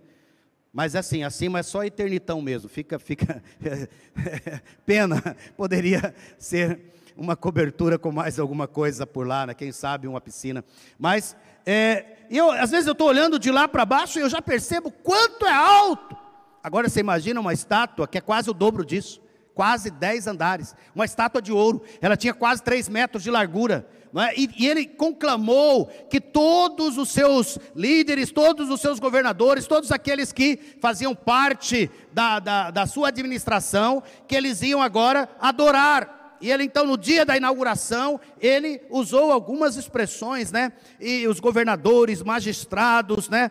Mas 0.72 0.96
assim, 0.96 1.22
acima 1.22 1.60
é 1.60 1.62
só 1.62 1.84
eternitão 1.84 2.42
mesmo. 2.42 2.68
Fica, 2.68 2.98
fica 2.98 3.40
pena. 4.84 5.36
Poderia 5.56 6.12
ser 6.36 6.80
uma 7.16 7.36
cobertura 7.36 7.98
com 7.98 8.10
mais 8.10 8.40
alguma 8.40 8.66
coisa 8.66 9.06
por 9.06 9.26
lá, 9.26 9.46
né? 9.46 9.54
quem 9.54 9.70
sabe 9.70 10.08
uma 10.08 10.20
piscina. 10.20 10.64
Mas 10.98 11.36
é, 11.64 12.16
eu, 12.28 12.50
às 12.50 12.72
vezes 12.72 12.88
eu 12.88 12.92
estou 12.92 13.06
olhando 13.06 13.38
de 13.38 13.52
lá 13.52 13.68
para 13.68 13.84
baixo 13.84 14.18
e 14.18 14.22
eu 14.22 14.28
já 14.28 14.42
percebo 14.42 14.90
quanto 14.90 15.46
é 15.46 15.52
alto. 15.52 16.21
Agora 16.62 16.88
você 16.88 17.00
imagina 17.00 17.40
uma 17.40 17.52
estátua 17.52 18.06
que 18.06 18.18
é 18.18 18.20
quase 18.20 18.48
o 18.50 18.54
dobro 18.54 18.84
disso, 18.84 19.20
quase 19.54 19.90
10 19.90 20.26
andares, 20.26 20.74
uma 20.94 21.04
estátua 21.04 21.42
de 21.42 21.52
ouro. 21.52 21.82
Ela 22.00 22.16
tinha 22.16 22.32
quase 22.32 22.62
3 22.62 22.88
metros 22.88 23.22
de 23.22 23.30
largura 23.30 23.86
é? 24.20 24.38
e, 24.38 24.50
e 24.58 24.68
ele 24.68 24.86
conclamou 24.86 25.86
que 25.86 26.20
todos 26.20 26.98
os 26.98 27.08
seus 27.08 27.58
líderes, 27.74 28.30
todos 28.30 28.68
os 28.68 28.80
seus 28.80 29.00
governadores, 29.00 29.66
todos 29.66 29.90
aqueles 29.90 30.32
que 30.32 30.58
faziam 30.80 31.14
parte 31.14 31.90
da, 32.12 32.38
da, 32.38 32.70
da 32.70 32.86
sua 32.86 33.08
administração, 33.08 34.02
que 34.28 34.36
eles 34.36 34.60
iam 34.60 34.82
agora 34.82 35.28
adorar. 35.40 36.36
E 36.42 36.50
ele 36.50 36.64
então, 36.64 36.84
no 36.84 36.98
dia 36.98 37.24
da 37.24 37.36
inauguração, 37.36 38.20
ele 38.40 38.82
usou 38.90 39.30
algumas 39.30 39.76
expressões, 39.76 40.50
né? 40.50 40.72
E 41.00 41.26
os 41.28 41.38
governadores, 41.38 42.20
magistrados, 42.20 43.28
né? 43.28 43.50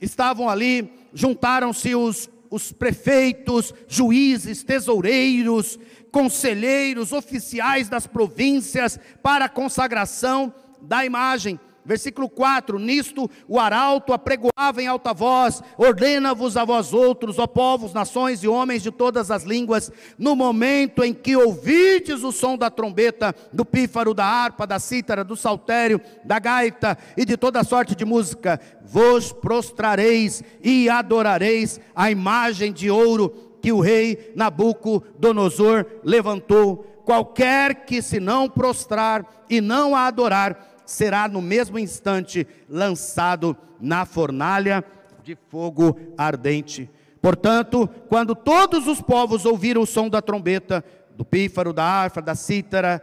Estavam 0.00 0.50
ali, 0.50 0.92
juntaram-se 1.14 1.94
os, 1.94 2.28
os 2.50 2.72
prefeitos, 2.72 3.74
juízes, 3.88 4.62
tesoureiros, 4.62 5.78
conselheiros, 6.10 7.12
oficiais 7.12 7.88
das 7.88 8.06
províncias, 8.06 8.98
para 9.22 9.46
a 9.46 9.50
consagração 9.50 10.52
da 10.80 11.04
imagem. 11.04 11.58
Versículo 11.86 12.28
4: 12.28 12.80
Nisto 12.80 13.30
o 13.46 13.60
arauto 13.60 14.12
apregoava 14.12 14.82
em 14.82 14.88
alta 14.88 15.14
voz: 15.14 15.62
Ordena-vos 15.78 16.56
a 16.56 16.64
vós 16.64 16.92
outros, 16.92 17.38
ó 17.38 17.46
povos, 17.46 17.94
nações 17.94 18.42
e 18.42 18.48
homens 18.48 18.82
de 18.82 18.90
todas 18.90 19.30
as 19.30 19.44
línguas, 19.44 19.92
no 20.18 20.34
momento 20.34 21.04
em 21.04 21.14
que 21.14 21.36
ouvides 21.36 22.24
o 22.24 22.32
som 22.32 22.58
da 22.58 22.68
trombeta, 22.70 23.32
do 23.52 23.64
pífaro, 23.64 24.12
da 24.12 24.26
harpa, 24.26 24.66
da 24.66 24.80
cítara, 24.80 25.22
do 25.22 25.36
saltério, 25.36 26.00
da 26.24 26.40
gaita 26.40 26.98
e 27.16 27.24
de 27.24 27.36
toda 27.36 27.62
sorte 27.62 27.94
de 27.94 28.04
música, 28.04 28.60
vos 28.82 29.32
prostrareis 29.32 30.42
e 30.60 30.88
adorareis 30.88 31.80
a 31.94 32.10
imagem 32.10 32.72
de 32.72 32.90
ouro 32.90 33.58
que 33.62 33.72
o 33.72 33.80
rei 33.80 34.32
Nabucodonosor 34.34 35.86
levantou. 36.02 36.84
Qualquer 37.04 37.86
que 37.86 38.02
se 38.02 38.18
não 38.18 38.48
prostrar 38.48 39.44
e 39.48 39.60
não 39.60 39.94
a 39.94 40.08
adorar, 40.08 40.75
será 40.86 41.28
no 41.28 41.42
mesmo 41.42 41.78
instante 41.78 42.46
lançado 42.68 43.56
na 43.80 44.06
fornalha 44.06 44.84
de 45.22 45.36
fogo 45.48 45.98
ardente. 46.16 46.88
Portanto, 47.20 47.88
quando 48.08 48.34
todos 48.34 48.86
os 48.86 49.02
povos 49.02 49.44
ouviram 49.44 49.82
o 49.82 49.86
som 49.86 50.08
da 50.08 50.22
trombeta, 50.22 50.84
do 51.16 51.24
pífaro, 51.24 51.72
da 51.72 51.84
harfa, 51.84 52.22
da 52.22 52.34
cítara, 52.34 53.02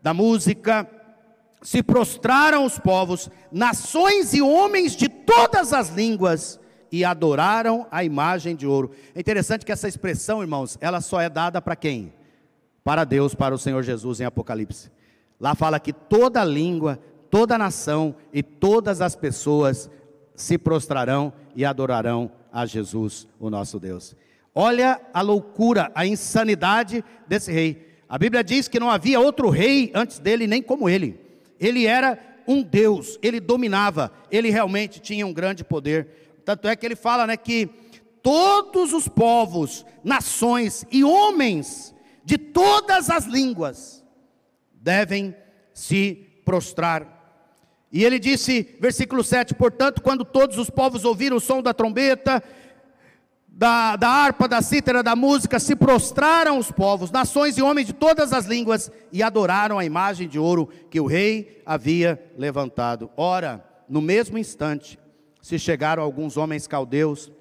da 0.00 0.14
música, 0.14 0.88
se 1.60 1.82
prostraram 1.82 2.64
os 2.64 2.78
povos, 2.78 3.28
nações 3.50 4.32
e 4.32 4.40
homens 4.40 4.94
de 4.94 5.08
todas 5.08 5.72
as 5.72 5.88
línguas, 5.88 6.60
e 6.90 7.04
adoraram 7.04 7.86
a 7.90 8.02
imagem 8.02 8.56
de 8.56 8.66
ouro. 8.66 8.90
É 9.14 9.20
interessante 9.20 9.64
que 9.64 9.72
essa 9.72 9.88
expressão, 9.88 10.40
irmãos, 10.40 10.78
ela 10.80 11.00
só 11.00 11.20
é 11.20 11.28
dada 11.28 11.60
para 11.60 11.76
quem? 11.76 12.12
Para 12.82 13.04
Deus, 13.04 13.34
para 13.34 13.54
o 13.54 13.58
Senhor 13.58 13.82
Jesus 13.82 14.20
em 14.20 14.24
Apocalipse. 14.24 14.90
Lá 15.38 15.54
fala 15.54 15.78
que 15.78 15.92
toda 15.92 16.44
língua, 16.44 16.98
toda 17.30 17.58
nação 17.58 18.14
e 18.32 18.42
todas 18.42 19.00
as 19.00 19.14
pessoas 19.14 19.90
se 20.34 20.56
prostrarão 20.56 21.32
e 21.54 21.64
adorarão 21.64 22.30
a 22.52 22.64
Jesus, 22.64 23.26
o 23.38 23.50
nosso 23.50 23.78
Deus. 23.78 24.14
Olha 24.54 25.00
a 25.12 25.20
loucura, 25.20 25.90
a 25.94 26.06
insanidade 26.06 27.04
desse 27.26 27.52
rei. 27.52 27.86
A 28.08 28.16
Bíblia 28.18 28.42
diz 28.42 28.68
que 28.68 28.80
não 28.80 28.90
havia 28.90 29.20
outro 29.20 29.50
rei 29.50 29.90
antes 29.94 30.18
dele, 30.18 30.46
nem 30.46 30.62
como 30.62 30.88
ele. 30.88 31.20
Ele 31.60 31.86
era 31.86 32.18
um 32.46 32.62
Deus, 32.62 33.18
ele 33.22 33.40
dominava, 33.40 34.10
ele 34.30 34.50
realmente 34.50 35.00
tinha 35.00 35.26
um 35.26 35.32
grande 35.32 35.62
poder. 35.62 36.40
Tanto 36.44 36.66
é 36.66 36.74
que 36.74 36.86
ele 36.86 36.96
fala 36.96 37.26
né, 37.26 37.36
que 37.36 37.68
todos 38.22 38.92
os 38.92 39.06
povos, 39.06 39.84
nações 40.02 40.86
e 40.90 41.04
homens 41.04 41.94
de 42.24 42.38
todas 42.38 43.10
as 43.10 43.26
línguas 43.26 44.04
devem 44.72 45.36
se 45.74 46.26
prostrar. 46.44 47.17
E 47.90 48.04
ele 48.04 48.18
disse, 48.18 48.76
versículo 48.80 49.24
7: 49.24 49.54
Portanto, 49.54 50.02
quando 50.02 50.24
todos 50.24 50.58
os 50.58 50.68
povos 50.68 51.04
ouviram 51.04 51.36
o 51.36 51.40
som 51.40 51.62
da 51.62 51.72
trombeta, 51.72 52.42
da, 53.48 53.96
da 53.96 54.08
harpa, 54.08 54.46
da 54.46 54.62
cítara, 54.62 55.02
da 55.02 55.16
música, 55.16 55.58
se 55.58 55.74
prostraram 55.74 56.58
os 56.58 56.70
povos, 56.70 57.10
nações 57.10 57.58
e 57.58 57.62
homens 57.62 57.86
de 57.88 57.92
todas 57.92 58.32
as 58.32 58.46
línguas, 58.46 58.90
e 59.10 59.22
adoraram 59.22 59.78
a 59.78 59.84
imagem 59.84 60.28
de 60.28 60.38
ouro 60.38 60.68
que 60.88 61.00
o 61.00 61.06
rei 61.06 61.60
havia 61.66 62.22
levantado. 62.36 63.10
Ora, 63.16 63.64
no 63.88 64.00
mesmo 64.00 64.38
instante, 64.38 64.98
se 65.42 65.58
chegaram 65.58 66.02
alguns 66.02 66.36
homens 66.36 66.66
caldeus 66.66 67.32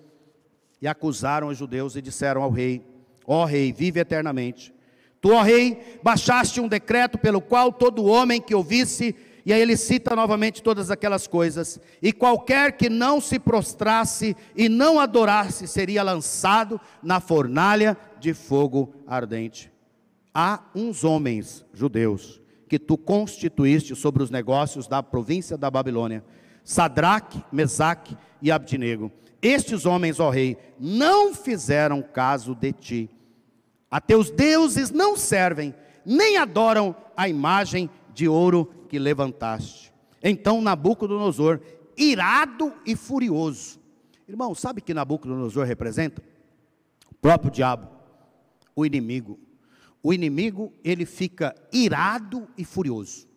e 0.81 0.88
acusaram 0.88 1.49
os 1.49 1.57
judeus 1.57 1.95
e 1.95 2.01
disseram 2.01 2.41
ao 2.41 2.49
rei: 2.49 2.81
Ó 3.25 3.45
rei, 3.45 3.73
vive 3.73 3.99
eternamente. 3.99 4.73
Tu, 5.19 5.31
ó 5.31 5.41
rei, 5.41 5.99
baixaste 6.01 6.62
um 6.62 6.67
decreto 6.67 7.17
pelo 7.17 7.41
qual 7.41 7.71
todo 7.71 8.05
homem 8.05 8.41
que 8.41 8.55
ouvisse, 8.55 9.15
e 9.47 9.53
aí 9.53 9.62
ele 9.62 9.77
cita 9.77 10.13
novamente 10.13 10.62
todas 10.62 10.91
aquelas 10.91 11.25
coisas, 11.25 11.79
e 12.01 12.12
qualquer 12.12 12.73
que 12.73 12.89
não 12.89 13.21
se 13.21 13.39
prostrasse 13.39 14.36
e 14.53 14.67
não 14.67 14.99
adorasse 14.99 15.65
seria 15.65 16.03
lançado 16.03 16.79
na 17.01 17.21
fornalha 17.21 17.97
de 18.19 18.33
fogo 18.33 18.93
ardente. 19.07 19.71
Há 20.33 20.60
uns 20.75 21.05
homens 21.05 21.65
judeus 21.73 22.41
que 22.67 22.77
tu 22.77 22.97
constituíste 22.97 23.95
sobre 23.95 24.21
os 24.21 24.29
negócios 24.29 24.86
da 24.86 25.01
província 25.01 25.57
da 25.57 25.71
Babilônia, 25.71 26.21
Sadraque, 26.62 27.41
Mesaque 27.49 28.17
e 28.41 28.51
Abdinego. 28.51 29.10
Estes 29.41 29.86
homens, 29.86 30.19
ó 30.19 30.29
rei, 30.29 30.57
não 30.77 31.33
fizeram 31.33 32.01
caso 32.01 32.53
de 32.53 32.73
ti 32.73 33.10
a 33.89 34.01
teus 34.01 34.29
deuses 34.29 34.91
não 34.91 35.15
servem, 35.15 35.73
nem 36.05 36.38
adoram 36.38 36.95
a 37.15 37.29
imagem 37.29 37.89
de 38.13 38.27
ouro 38.27 38.69
que 38.88 38.97
levantaste. 38.97 39.93
Então 40.23 40.62
Nabucodonosor, 40.62 41.60
irado 41.95 42.73
e 42.86 42.95
furioso. 42.95 43.80
Irmão, 44.28 44.56
sabe 44.56 44.82
que 44.82 44.93
Nabucodonosor 44.93 45.65
representa? 45.65 46.21
O 47.10 47.15
próprio 47.15 47.52
diabo, 47.52 47.88
o 48.76 48.86
inimigo. 48.86 49.39
O 50.02 50.13
inimigo, 50.13 50.73
ele 50.84 51.06
fica 51.06 51.56
irado 51.71 52.47
e 52.58 52.63
furioso. 52.63 53.28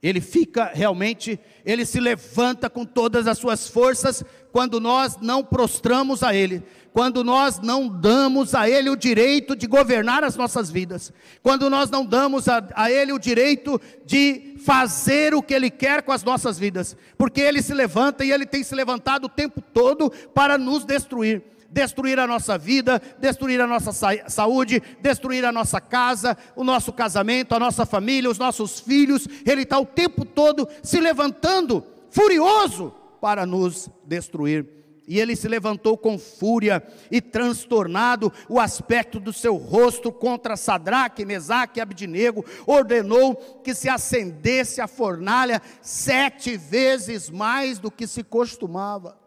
Ele 0.00 0.20
fica 0.20 0.70
realmente, 0.72 1.40
ele 1.64 1.84
se 1.84 1.98
levanta 1.98 2.70
com 2.70 2.84
todas 2.84 3.26
as 3.26 3.36
suas 3.36 3.68
forças 3.68 4.24
quando 4.58 4.80
nós 4.80 5.16
não 5.20 5.44
prostramos 5.44 6.20
a 6.20 6.34
ele, 6.34 6.64
quando 6.92 7.22
nós 7.22 7.60
não 7.60 7.86
damos 7.86 8.56
a 8.56 8.68
ele 8.68 8.90
o 8.90 8.96
direito 8.96 9.54
de 9.54 9.68
governar 9.68 10.24
as 10.24 10.34
nossas 10.34 10.68
vidas, 10.68 11.12
quando 11.44 11.70
nós 11.70 11.90
não 11.90 12.04
damos 12.04 12.48
a, 12.48 12.60
a 12.74 12.90
ele 12.90 13.12
o 13.12 13.20
direito 13.20 13.80
de 14.04 14.56
fazer 14.64 15.32
o 15.32 15.40
que 15.40 15.54
ele 15.54 15.70
quer 15.70 16.02
com 16.02 16.10
as 16.10 16.24
nossas 16.24 16.58
vidas, 16.58 16.96
porque 17.16 17.40
ele 17.40 17.62
se 17.62 17.72
levanta 17.72 18.24
e 18.24 18.32
ele 18.32 18.44
tem 18.44 18.64
se 18.64 18.74
levantado 18.74 19.26
o 19.26 19.28
tempo 19.28 19.60
todo 19.60 20.10
para 20.34 20.58
nos 20.58 20.84
destruir 20.84 21.40
destruir 21.70 22.18
a 22.18 22.26
nossa 22.26 22.58
vida, 22.58 23.00
destruir 23.20 23.60
a 23.60 23.66
nossa 23.66 23.92
saúde, 24.26 24.82
destruir 25.02 25.44
a 25.44 25.52
nossa 25.52 25.80
casa, 25.80 26.36
o 26.56 26.64
nosso 26.64 26.92
casamento, 26.92 27.54
a 27.54 27.60
nossa 27.60 27.84
família, 27.86 28.30
os 28.30 28.38
nossos 28.38 28.80
filhos. 28.80 29.28
Ele 29.46 29.62
está 29.62 29.78
o 29.78 29.84
tempo 29.84 30.24
todo 30.24 30.66
se 30.82 30.98
levantando, 30.98 31.84
furioso, 32.10 32.94
para 33.20 33.44
nos 33.46 33.88
destruir. 34.04 34.78
E 35.08 35.18
ele 35.18 35.34
se 35.34 35.48
levantou 35.48 35.96
com 35.96 36.18
fúria 36.18 36.86
e 37.10 37.18
transtornado 37.18 38.30
o 38.46 38.60
aspecto 38.60 39.18
do 39.18 39.32
seu 39.32 39.56
rosto 39.56 40.12
contra 40.12 40.54
Sadraque, 40.54 41.24
Mesaque 41.24 41.78
e 41.78 41.80
Abdinego, 41.80 42.44
ordenou 42.66 43.34
que 43.64 43.74
se 43.74 43.88
acendesse 43.88 44.82
a 44.82 44.86
fornalha 44.86 45.62
sete 45.80 46.58
vezes 46.58 47.30
mais 47.30 47.78
do 47.78 47.90
que 47.90 48.06
se 48.06 48.22
costumava. 48.22 49.18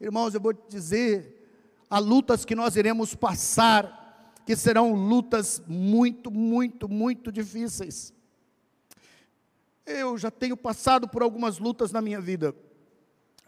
Irmãos, 0.00 0.34
eu 0.34 0.40
vou 0.40 0.52
te 0.52 0.68
dizer, 0.68 1.46
há 1.88 2.00
lutas 2.00 2.44
que 2.44 2.56
nós 2.56 2.74
iremos 2.74 3.14
passar, 3.14 4.34
que 4.44 4.56
serão 4.56 4.94
lutas 4.94 5.62
muito, 5.68 6.28
muito, 6.28 6.88
muito 6.88 7.30
difíceis. 7.30 8.12
Eu 9.86 10.18
já 10.18 10.28
tenho 10.28 10.56
passado 10.56 11.06
por 11.06 11.22
algumas 11.22 11.60
lutas 11.60 11.92
na 11.92 12.02
minha 12.02 12.20
vida. 12.20 12.52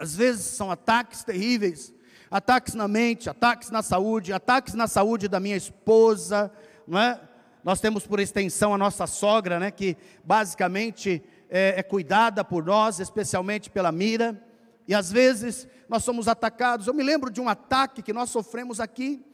Às 0.02 0.16
vezes 0.16 0.46
são 0.46 0.68
ataques 0.68 1.22
terríveis, 1.22 1.94
ataques 2.28 2.74
na 2.74 2.88
mente, 2.88 3.30
ataques 3.30 3.70
na 3.70 3.82
saúde, 3.82 4.32
ataques 4.32 4.74
na 4.74 4.88
saúde 4.88 5.28
da 5.28 5.38
minha 5.38 5.56
esposa, 5.56 6.50
não 6.88 6.98
é? 6.98 7.20
Nós 7.62 7.80
temos 7.80 8.04
por 8.04 8.18
extensão 8.18 8.74
a 8.74 8.78
nossa 8.78 9.06
sogra, 9.06 9.60
né, 9.60 9.70
que 9.70 9.96
basicamente 10.24 11.22
é, 11.48 11.74
é 11.78 11.82
cuidada 11.84 12.42
por 12.44 12.64
nós, 12.64 12.98
especialmente 12.98 13.70
pela 13.70 13.92
Mira. 13.92 14.44
E 14.88 14.92
às 14.92 15.12
vezes 15.12 15.68
nós 15.88 16.02
somos 16.02 16.26
atacados. 16.26 16.88
Eu 16.88 16.94
me 16.94 17.04
lembro 17.04 17.30
de 17.30 17.40
um 17.40 17.48
ataque 17.48 18.02
que 18.02 18.12
nós 18.12 18.28
sofremos 18.28 18.80
aqui, 18.80 19.24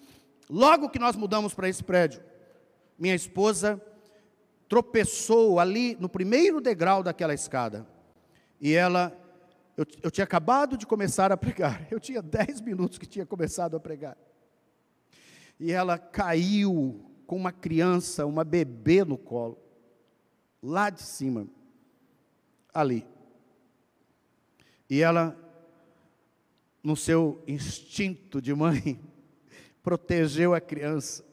logo 0.50 0.90
que 0.90 0.98
nós 0.98 1.16
mudamos 1.16 1.54
para 1.54 1.66
esse 1.66 1.82
prédio. 1.82 2.22
Minha 2.98 3.14
esposa 3.14 3.80
tropeçou 4.68 5.58
ali 5.58 5.96
no 5.98 6.10
primeiro 6.10 6.60
degrau 6.60 7.02
daquela 7.02 7.32
escada. 7.32 7.86
E 8.60 8.74
ela, 8.74 9.16
eu, 9.78 9.86
eu 10.02 10.10
tinha 10.10 10.24
acabado 10.24 10.76
de 10.76 10.84
começar 10.84 11.30
a 11.30 11.36
pregar, 11.36 11.86
eu 11.88 12.00
tinha 12.00 12.20
dez 12.20 12.60
minutos 12.60 12.98
que 12.98 13.06
tinha 13.06 13.24
começado 13.24 13.76
a 13.76 13.80
pregar. 13.80 14.18
E 15.60 15.70
ela 15.70 15.96
caiu 15.96 17.08
com 17.28 17.36
uma 17.36 17.52
criança, 17.52 18.26
uma 18.26 18.42
bebê 18.42 19.04
no 19.04 19.16
colo, 19.16 19.56
lá 20.60 20.90
de 20.90 21.00
cima, 21.00 21.46
ali. 22.74 23.06
E 24.90 25.00
ela, 25.00 25.36
no 26.82 26.96
seu 26.96 27.40
instinto 27.46 28.42
de 28.42 28.52
mãe, 28.52 29.00
protegeu 29.80 30.54
a 30.54 30.60
criança 30.60 31.24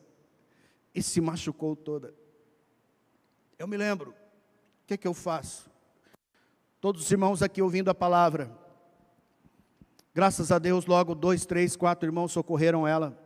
e 0.94 1.02
se 1.02 1.20
machucou 1.20 1.76
toda. 1.76 2.14
Eu 3.58 3.68
me 3.68 3.76
lembro, 3.76 4.12
o 4.12 4.86
que, 4.86 4.94
é 4.94 4.98
que 4.98 5.08
eu 5.08 5.16
faço? 5.16 5.68
Todos 6.86 7.02
os 7.02 7.12
irmãos 7.12 7.42
aqui 7.42 7.64
ouvindo 7.64 7.90
a 7.90 7.96
palavra. 7.96 8.48
Graças 10.14 10.52
a 10.52 10.60
Deus, 10.60 10.86
logo 10.86 11.16
dois, 11.16 11.44
três, 11.44 11.76
quatro 11.76 12.08
irmãos 12.08 12.32
socorreram 12.32 12.88
ela, 12.88 13.18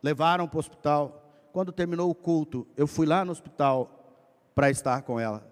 levaram 0.00 0.46
para 0.46 0.56
o 0.56 0.60
hospital. 0.60 1.48
Quando 1.52 1.72
terminou 1.72 2.08
o 2.08 2.14
culto, 2.14 2.64
eu 2.76 2.86
fui 2.86 3.08
lá 3.08 3.24
no 3.24 3.32
hospital 3.32 4.22
para 4.54 4.70
estar 4.70 5.02
com 5.02 5.18
ela. 5.18 5.44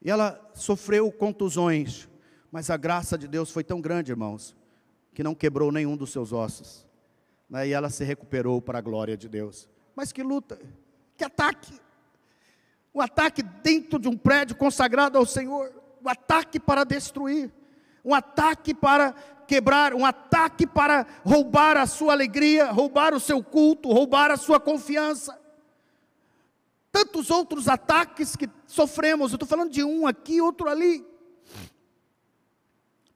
E 0.00 0.10
ela 0.10 0.50
sofreu 0.54 1.12
contusões, 1.12 2.08
mas 2.50 2.70
a 2.70 2.78
graça 2.78 3.18
de 3.18 3.28
Deus 3.28 3.50
foi 3.50 3.62
tão 3.62 3.78
grande, 3.78 4.10
irmãos, 4.10 4.56
que 5.12 5.22
não 5.22 5.34
quebrou 5.34 5.70
nenhum 5.70 5.94
dos 5.94 6.10
seus 6.10 6.32
ossos. 6.32 6.86
Né? 7.50 7.68
E 7.68 7.72
ela 7.74 7.90
se 7.90 8.02
recuperou 8.02 8.62
para 8.62 8.78
a 8.78 8.80
glória 8.80 9.14
de 9.14 9.28
Deus. 9.28 9.68
Mas 9.94 10.10
que 10.10 10.22
luta, 10.22 10.58
que 11.18 11.24
ataque! 11.24 11.78
Um 12.94 13.02
ataque 13.02 13.42
dentro 13.42 13.98
de 13.98 14.08
um 14.08 14.16
prédio 14.16 14.56
consagrado 14.56 15.18
ao 15.18 15.26
Senhor, 15.26 15.84
um 16.06 16.08
ataque 16.08 16.60
para 16.60 16.84
destruir, 16.84 17.52
um 18.04 18.14
ataque 18.14 18.72
para 18.72 19.12
quebrar, 19.48 19.92
um 19.92 20.06
ataque 20.06 20.64
para 20.64 21.04
roubar 21.24 21.76
a 21.76 21.84
sua 21.84 22.12
alegria, 22.12 22.70
roubar 22.70 23.12
o 23.12 23.18
seu 23.18 23.42
culto, 23.42 23.92
roubar 23.92 24.30
a 24.30 24.36
sua 24.36 24.60
confiança. 24.60 25.36
Tantos 26.92 27.28
outros 27.28 27.68
ataques 27.68 28.36
que 28.36 28.48
sofremos, 28.68 29.32
eu 29.32 29.36
estou 29.36 29.48
falando 29.48 29.72
de 29.72 29.82
um 29.82 30.06
aqui, 30.06 30.40
outro 30.40 30.68
ali. 30.68 31.04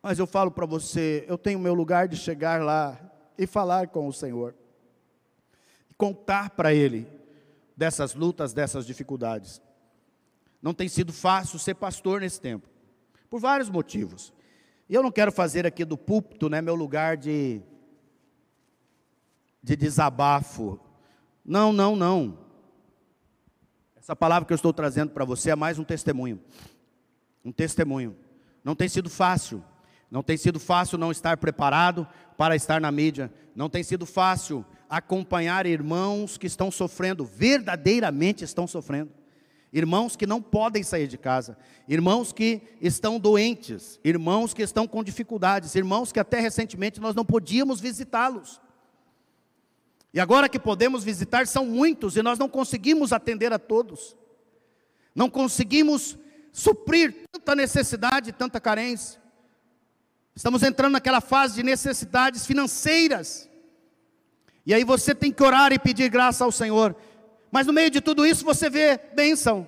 Mas 0.03 0.18
eu 0.18 0.26
falo 0.26 0.50
para 0.50 0.66
você, 0.66 1.24
eu 1.29 1.38
tenho 1.38 1.61
meu 1.61 1.74
lugar 1.74 2.09
de 2.09 2.16
chegar 2.16 2.61
lá 2.61 2.98
e 3.38 3.46
falar 3.46 3.87
com 3.88 4.09
o 4.09 4.12
Senhor. 4.12 4.55
Contar 5.96 6.50
para 6.50 6.74
Ele 6.74 7.07
dessas 7.76 8.14
lutas, 8.14 8.53
dessas 8.53 8.85
dificuldades. 8.85 9.62
Não 10.61 10.74
tem 10.74 10.88
sido 10.88 11.12
fácil 11.12 11.59
ser 11.59 11.74
pastor 11.74 12.20
nesse 12.20 12.40
tempo, 12.40 12.69
por 13.30 13.38
vários 13.40 13.70
motivos. 13.70 14.32
E 14.88 14.94
eu 14.94 15.02
não 15.04 15.12
quero 15.12 15.30
fazer 15.30 15.64
aqui 15.64 15.84
do 15.84 15.96
púlpito, 15.96 16.48
né, 16.48 16.60
meu 16.60 16.74
lugar 16.74 17.16
de, 17.16 17.62
de 19.62 19.76
desabafo. 19.76 20.80
Não, 21.44 21.72
não, 21.72 21.94
não. 21.94 22.36
Essa 23.96 24.16
palavra 24.16 24.44
que 24.44 24.52
eu 24.52 24.56
estou 24.56 24.72
trazendo 24.72 25.12
para 25.12 25.24
você 25.24 25.50
é 25.50 25.56
mais 25.56 25.78
um 25.78 25.84
testemunho. 25.84 26.40
Um 27.44 27.52
testemunho. 27.52 28.16
Não 28.64 28.74
tem 28.74 28.88
sido 28.88 29.08
fácil. 29.08 29.62
Não 30.10 30.24
tem 30.24 30.36
sido 30.36 30.58
fácil 30.58 30.98
não 30.98 31.12
estar 31.12 31.36
preparado 31.36 32.06
para 32.36 32.56
estar 32.56 32.80
na 32.80 32.90
mídia. 32.90 33.32
Não 33.54 33.70
tem 33.70 33.84
sido 33.84 34.04
fácil 34.04 34.66
acompanhar 34.88 35.66
irmãos 35.66 36.36
que 36.36 36.48
estão 36.48 36.68
sofrendo, 36.68 37.24
verdadeiramente 37.24 38.42
estão 38.42 38.66
sofrendo. 38.66 39.19
Irmãos 39.72 40.16
que 40.16 40.26
não 40.26 40.42
podem 40.42 40.83
sair 40.83 41.06
de 41.06 41.16
casa, 41.16 41.56
irmãos 41.88 42.33
que 42.33 42.61
estão 42.80 43.20
doentes, 43.20 44.00
irmãos 44.02 44.52
que 44.52 44.62
estão 44.62 44.87
com 44.87 45.04
dificuldades, 45.04 45.74
irmãos 45.76 46.11
que 46.11 46.18
até 46.18 46.40
recentemente 46.40 47.00
nós 47.00 47.14
não 47.14 47.24
podíamos 47.24 47.80
visitá-los. 47.80 48.61
E 50.12 50.18
agora 50.18 50.48
que 50.48 50.59
podemos 50.59 51.04
visitar, 51.04 51.46
são 51.46 51.64
muitos 51.64 52.16
e 52.16 52.22
nós 52.22 52.38
não 52.38 52.48
conseguimos 52.48 53.12
atender 53.12 53.52
a 53.52 53.61
todos. 53.61 54.16
Não 55.14 55.30
conseguimos 55.30 56.18
suprir 56.52 57.28
tanta 57.30 57.54
necessidade, 57.54 58.33
tanta 58.33 58.61
carência. 58.61 59.20
Estamos 60.35 60.64
entrando 60.64 60.94
naquela 60.94 61.20
fase 61.20 61.56
de 61.56 61.62
necessidades 61.62 62.44
financeiras. 62.44 63.48
E 64.66 64.74
aí 64.74 64.85
você 64.85 65.14
tem 65.14 65.33
que 65.33 65.42
orar 65.42 65.72
e 65.72 65.78
pedir 65.78 66.09
graça 66.09 66.44
ao 66.44 66.50
Senhor. 66.50 66.96
Mas 67.50 67.66
no 67.66 67.72
meio 67.72 67.90
de 67.90 68.00
tudo 68.00 68.24
isso 68.24 68.44
você 68.44 68.70
vê 68.70 68.98
bênção. 69.14 69.66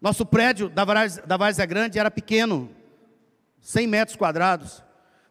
Nosso 0.00 0.26
prédio 0.26 0.68
da 0.68 1.36
Várzea 1.36 1.66
Grande 1.66 1.98
era 1.98 2.10
pequeno, 2.10 2.70
100 3.60 3.86
metros 3.86 4.16
quadrados. 4.16 4.82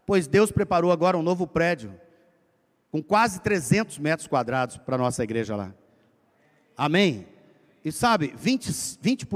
Pois 0.06 0.28
Deus 0.28 0.52
preparou 0.52 0.92
agora 0.92 1.18
um 1.18 1.24
novo 1.24 1.48
prédio, 1.48 1.98
com 2.92 3.02
quase 3.02 3.40
300 3.42 3.98
metros 4.00 4.28
quadrados 4.28 4.78
para 4.78 4.96
a 4.96 4.98
nossa 4.98 5.24
igreja 5.24 5.56
lá. 5.56 5.74
Amém? 6.76 7.28
E 7.86 7.92
sabe, 7.92 8.34
20%, 8.38 8.98
20 9.02 9.28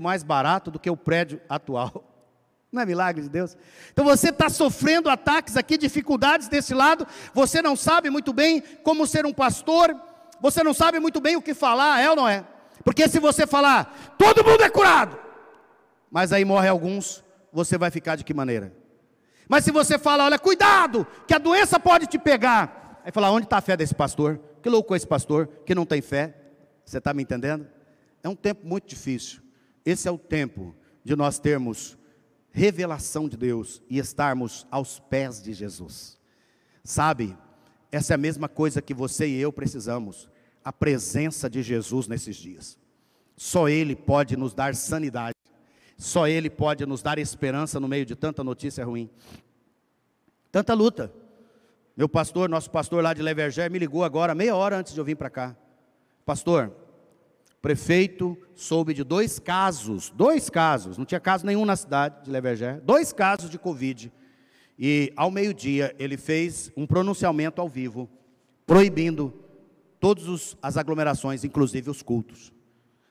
mais 0.00 0.22
barato 0.22 0.70
do 0.70 0.78
que 0.78 0.90
o 0.90 0.96
prédio 0.96 1.40
atual. 1.48 2.04
Não 2.72 2.82
é 2.82 2.86
milagre 2.86 3.22
de 3.22 3.28
Deus? 3.28 3.56
Então 3.92 4.04
você 4.04 4.30
está 4.30 4.48
sofrendo 4.48 5.08
ataques 5.08 5.56
aqui, 5.56 5.76
dificuldades 5.76 6.46
desse 6.48 6.72
lado, 6.72 7.04
você 7.34 7.60
não 7.60 7.74
sabe 7.74 8.10
muito 8.10 8.32
bem 8.32 8.60
como 8.84 9.08
ser 9.08 9.26
um 9.26 9.32
pastor, 9.32 9.92
você 10.40 10.62
não 10.62 10.74
sabe 10.74 10.98
muito 10.98 11.20
bem 11.20 11.36
o 11.36 11.42
que 11.42 11.54
falar, 11.54 12.00
é 12.00 12.08
ou 12.10 12.16
não 12.16 12.28
é? 12.28 12.44
Porque 12.84 13.08
se 13.08 13.18
você 13.18 13.46
falar, 13.46 14.14
todo 14.16 14.44
mundo 14.44 14.62
é 14.62 14.70
curado, 14.70 15.18
mas 16.10 16.32
aí 16.32 16.44
morre 16.44 16.68
alguns, 16.68 17.22
você 17.52 17.76
vai 17.76 17.90
ficar 17.90 18.16
de 18.16 18.24
que 18.24 18.32
maneira? 18.32 18.74
Mas 19.48 19.64
se 19.64 19.72
você 19.72 19.98
fala, 19.98 20.24
olha, 20.24 20.38
cuidado, 20.38 21.06
que 21.26 21.34
a 21.34 21.38
doença 21.38 21.78
pode 21.78 22.06
te 22.06 22.18
pegar, 22.18 23.00
aí 23.04 23.12
fala, 23.12 23.30
onde 23.30 23.46
está 23.46 23.58
a 23.58 23.60
fé 23.60 23.76
desse 23.76 23.94
pastor? 23.94 24.40
Que 24.62 24.68
louco 24.68 24.94
é 24.94 24.96
esse 24.96 25.06
pastor 25.06 25.48
que 25.66 25.74
não 25.74 25.84
tem 25.84 26.00
fé? 26.00 26.34
Você 26.84 26.98
está 26.98 27.12
me 27.12 27.22
entendendo? 27.22 27.66
É 28.22 28.28
um 28.28 28.36
tempo 28.36 28.66
muito 28.66 28.86
difícil. 28.86 29.40
Esse 29.84 30.06
é 30.06 30.10
o 30.10 30.18
tempo 30.18 30.74
de 31.02 31.16
nós 31.16 31.38
termos 31.38 31.98
revelação 32.52 33.28
de 33.28 33.36
Deus 33.36 33.82
e 33.90 33.98
estarmos 33.98 34.66
aos 34.70 34.98
pés 34.98 35.42
de 35.42 35.52
Jesus. 35.52 36.18
Sabe, 36.84 37.36
essa 37.90 38.14
é 38.14 38.16
a 38.16 38.18
mesma 38.18 38.48
coisa 38.48 38.80
que 38.80 38.94
você 38.94 39.26
e 39.26 39.40
eu 39.40 39.52
precisamos, 39.52 40.29
a 40.64 40.72
presença 40.72 41.48
de 41.48 41.62
Jesus 41.62 42.06
nesses 42.06 42.36
dias. 42.36 42.78
Só 43.36 43.68
Ele 43.68 43.96
pode 43.96 44.36
nos 44.36 44.52
dar 44.52 44.74
sanidade, 44.74 45.34
só 45.96 46.28
Ele 46.28 46.50
pode 46.50 46.84
nos 46.84 47.02
dar 47.02 47.18
esperança 47.18 47.80
no 47.80 47.88
meio 47.88 48.04
de 48.04 48.14
tanta 48.14 48.44
notícia 48.44 48.84
ruim, 48.84 49.08
tanta 50.52 50.74
luta. 50.74 51.12
Meu 51.96 52.08
pastor, 52.08 52.48
nosso 52.48 52.70
pastor 52.70 53.02
lá 53.02 53.12
de 53.12 53.22
Leverger, 53.22 53.70
me 53.70 53.78
ligou 53.78 54.04
agora, 54.04 54.34
meia 54.34 54.54
hora 54.54 54.76
antes 54.76 54.92
de 54.92 55.00
eu 55.00 55.04
vir 55.04 55.16
para 55.16 55.30
cá. 55.30 55.56
Pastor, 56.24 56.72
prefeito 57.60 58.38
soube 58.54 58.94
de 58.94 59.04
dois 59.04 59.38
casos, 59.38 60.10
dois 60.10 60.48
casos, 60.48 60.96
não 60.96 61.04
tinha 61.04 61.20
caso 61.20 61.44
nenhum 61.44 61.64
na 61.64 61.76
cidade 61.76 62.24
de 62.24 62.30
Leverger, 62.30 62.80
dois 62.82 63.12
casos 63.12 63.50
de 63.50 63.58
Covid. 63.58 64.12
E 64.78 65.12
ao 65.14 65.30
meio-dia 65.30 65.94
ele 65.98 66.16
fez 66.16 66.72
um 66.74 66.86
pronunciamento 66.86 67.60
ao 67.60 67.68
vivo, 67.68 68.08
proibindo 68.66 69.34
todas 70.00 70.56
as 70.62 70.76
aglomerações, 70.76 71.44
inclusive 71.44 71.90
os 71.90 72.02
cultos. 72.02 72.52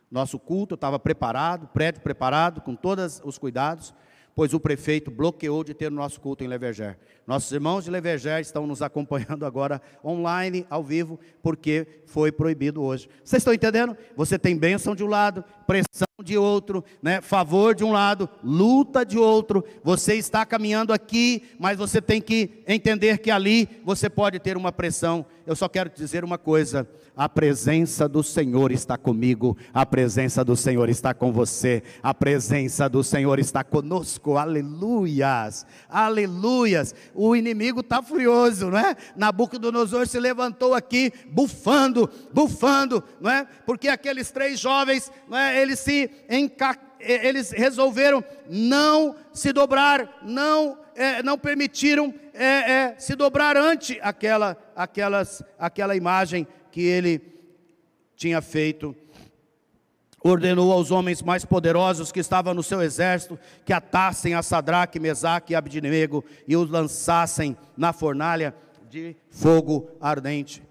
Nosso 0.10 0.40
culto 0.40 0.74
estava 0.76 0.98
preparado, 0.98 1.68
prédio 1.68 2.02
preparado, 2.02 2.62
com 2.62 2.76
todos 2.76 3.22
os 3.24 3.38
cuidados, 3.38 3.94
pois 4.36 4.54
o 4.54 4.60
prefeito 4.60 5.12
bloqueou 5.12 5.64
de 5.64 5.74
ter 5.74 5.92
o 5.92 5.96
nosso 5.96 6.20
culto 6.20 6.44
em 6.44 6.48
Leverger. 6.48 6.98
Nossos 7.28 7.52
irmãos 7.52 7.84
de 7.84 7.92
Leverger 7.92 8.40
estão 8.40 8.66
nos 8.66 8.82
acompanhando 8.82 9.46
agora 9.46 9.82
online, 10.04 10.66
ao 10.70 10.84
vivo, 10.84 11.20
porque 11.44 12.02
foi 12.08 12.32
proibido 12.32 12.82
hoje. 12.82 13.08
Vocês 13.24 13.42
estão 13.42 13.54
entendendo? 13.54 13.96
Você 14.16 14.40
tem 14.40 14.58
bênção 14.58 14.96
de 14.96 15.04
um 15.04 15.08
lado, 15.08 15.44
pressão 15.68 16.09
de 16.24 16.38
outro, 16.38 16.84
né? 17.02 17.22
favor 17.22 17.74
de 17.74 17.84
um 17.84 17.92
lado, 17.92 18.30
luta 18.44 19.06
de 19.06 19.18
outro. 19.18 19.64
Você 19.84 20.16
está 20.16 20.46
caminhando 20.46 20.94
aqui, 20.94 21.44
mas 21.60 21.78
você 21.78 22.02
tem 22.02 22.22
que 22.22 22.64
entender 22.68 23.20
que 23.20 23.32
ali 23.32 23.68
você 23.84 24.10
pode 24.10 24.40
ter 24.40 24.58
uma 24.58 24.72
pressão. 24.72 25.26
Eu 25.46 25.56
só 25.56 25.68
quero 25.68 25.90
te 25.90 25.98
dizer 25.98 26.24
uma 26.24 26.38
coisa: 26.38 26.88
a 27.16 27.28
presença 27.28 28.08
do 28.08 28.24
Senhor 28.24 28.72
está 28.72 28.98
comigo, 28.98 29.58
a 29.74 29.86
presença 29.86 30.44
do 30.44 30.56
Senhor 30.56 30.90
está 30.90 31.14
com 31.14 31.32
você, 31.32 31.84
a 32.04 32.14
presença 32.14 32.88
do 32.88 33.04
Senhor 33.04 33.40
está 33.40 33.64
conosco, 33.64 34.38
aleluias, 34.38 35.66
aleluias. 35.90 36.94
O 37.14 37.36
inimigo 37.36 37.80
está 37.82 38.02
furioso, 38.02 38.70
não 38.70 38.80
é? 38.80 38.96
Nabucodonosor 39.16 40.08
se 40.08 40.20
levantou 40.20 40.74
aqui, 40.74 41.12
bufando, 41.32 42.10
bufando, 42.34 43.04
não 43.20 43.30
é? 43.32 43.48
Porque 43.66 43.88
aqueles 43.88 44.32
três 44.32 44.60
jovens, 44.60 45.12
não 45.28 45.38
é? 45.38 45.62
Eles 45.62 45.80
se 45.80 46.09
eles 47.00 47.52
resolveram 47.52 48.24
não 48.50 49.16
se 49.34 49.54
dobrar, 49.54 50.20
não, 50.22 50.78
é, 50.96 51.24
não 51.24 51.38
permitiram 51.38 52.14
é, 52.34 52.72
é, 52.72 52.96
se 53.00 53.16
dobrar 53.16 53.56
ante 53.56 54.00
aquela, 54.02 54.58
aquelas, 54.76 55.44
aquela 55.58 55.96
imagem 55.96 56.48
que 56.72 56.82
ele 56.82 57.22
tinha 58.16 58.42
feito. 58.42 58.96
Ordenou 60.22 60.74
aos 60.74 60.92
homens 60.92 61.22
mais 61.22 61.46
poderosos 61.46 62.12
que 62.12 62.20
estavam 62.20 62.54
no 62.54 62.62
seu 62.62 62.82
exército 62.82 63.40
que 63.64 63.72
atassem 63.72 64.34
a 64.34 64.44
Sadraque, 64.44 65.00
Mesaque 65.00 65.54
e 65.54 65.56
Abednego 65.56 66.26
e 66.46 66.58
os 66.58 66.70
lançassem 66.70 67.56
na 67.78 67.94
fornalha 67.94 68.54
de 68.90 69.16
fogo 69.30 69.90
ardente. 70.02 70.62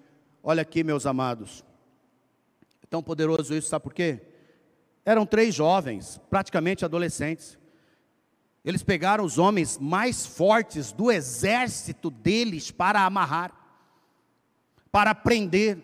Olha 0.42 0.60
aqui, 0.60 0.84
meus 0.84 1.06
amados. 1.06 1.64
É 2.82 2.86
tão 2.90 3.02
poderoso 3.02 3.54
isso, 3.54 3.68
sabe 3.68 3.82
por 3.82 3.94
quê? 3.94 4.20
Eram 5.08 5.24
três 5.24 5.54
jovens, 5.54 6.20
praticamente 6.28 6.84
adolescentes. 6.84 7.58
Eles 8.62 8.82
pegaram 8.82 9.24
os 9.24 9.38
homens 9.38 9.78
mais 9.78 10.26
fortes 10.26 10.92
do 10.92 11.10
exército 11.10 12.10
deles 12.10 12.70
para 12.70 13.00
amarrar, 13.00 13.50
para 14.92 15.14
prender, 15.14 15.78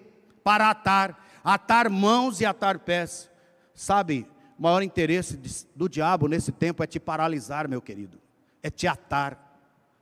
para 0.44 0.68
atar, 0.68 1.26
atar 1.42 1.88
mãos 1.88 2.42
e 2.42 2.44
atar 2.44 2.80
pés. 2.80 3.30
Sabe, 3.74 4.28
o 4.58 4.62
maior 4.62 4.82
interesse 4.82 5.40
do 5.74 5.88
diabo 5.88 6.28
nesse 6.28 6.52
tempo 6.52 6.82
é 6.82 6.86
te 6.86 7.00
paralisar, 7.00 7.66
meu 7.66 7.80
querido, 7.80 8.20
é 8.62 8.68
te 8.68 8.86
atar, 8.86 9.58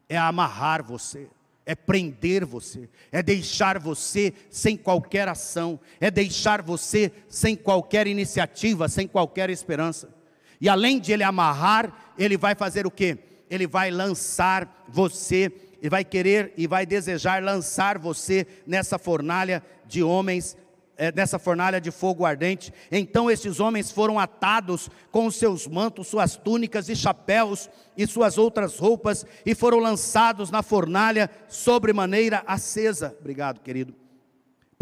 é 0.08 0.18
amarrar 0.18 0.82
você, 0.82 1.30
é 1.64 1.75
prender 1.75 2.44
você, 2.44 2.88
é 3.11 3.22
deixar 3.22 3.79
você 3.79 4.33
sem 4.51 4.77
qualquer 4.77 5.29
ação, 5.29 5.79
é 6.01 6.11
deixar 6.11 6.62
você 6.62 7.12
sem 7.29 7.55
qualquer 7.55 8.07
iniciativa, 8.07 8.88
sem 8.88 9.07
qualquer 9.07 9.48
esperança. 9.51 10.09
E 10.61 10.68
além 10.68 10.98
de 10.98 11.12
ele 11.12 11.22
amarrar, 11.22 12.12
ele 12.18 12.37
vai 12.37 12.55
fazer 12.55 12.87
o 12.87 12.90
que? 12.90 13.18
Ele 13.51 13.66
vai 13.66 13.90
lançar 13.90 14.85
você 14.88 15.53
e 15.83 15.88
vai 15.88 16.05
querer 16.05 16.53
e 16.57 16.66
vai 16.66 16.87
desejar 16.87 17.42
lançar 17.42 17.98
você 17.98 18.46
nessa 18.66 18.98
fornalha 18.98 19.62
de 19.85 20.03
homens, 20.03 20.57
nessa 21.11 21.38
fornalha 21.38 21.81
de 21.81 21.91
fogo 21.91 22.25
ardente. 22.25 22.73
Então 22.91 23.31
esses 23.31 23.59
homens 23.59 23.91
foram 23.91 24.19
atados 24.19 24.91
com 25.11 25.27
os 25.27 25.37
seus 25.37 25.67
mantos, 25.67 26.09
suas 26.09 26.37
túnicas 26.37 26.88
e 26.88 26.95
chapéus 26.95 27.71
e 27.97 28.07
suas 28.07 28.38
outras 28.38 28.79
roupas 28.79 29.25
e 29.45 29.55
foram 29.55 29.79
lançados 29.79 30.51
na 30.51 30.62
fornalha 30.62 31.31
sobremaneira 31.49 32.43
acesa. 32.47 33.17
Obrigado, 33.21 33.61
querido 33.61 34.02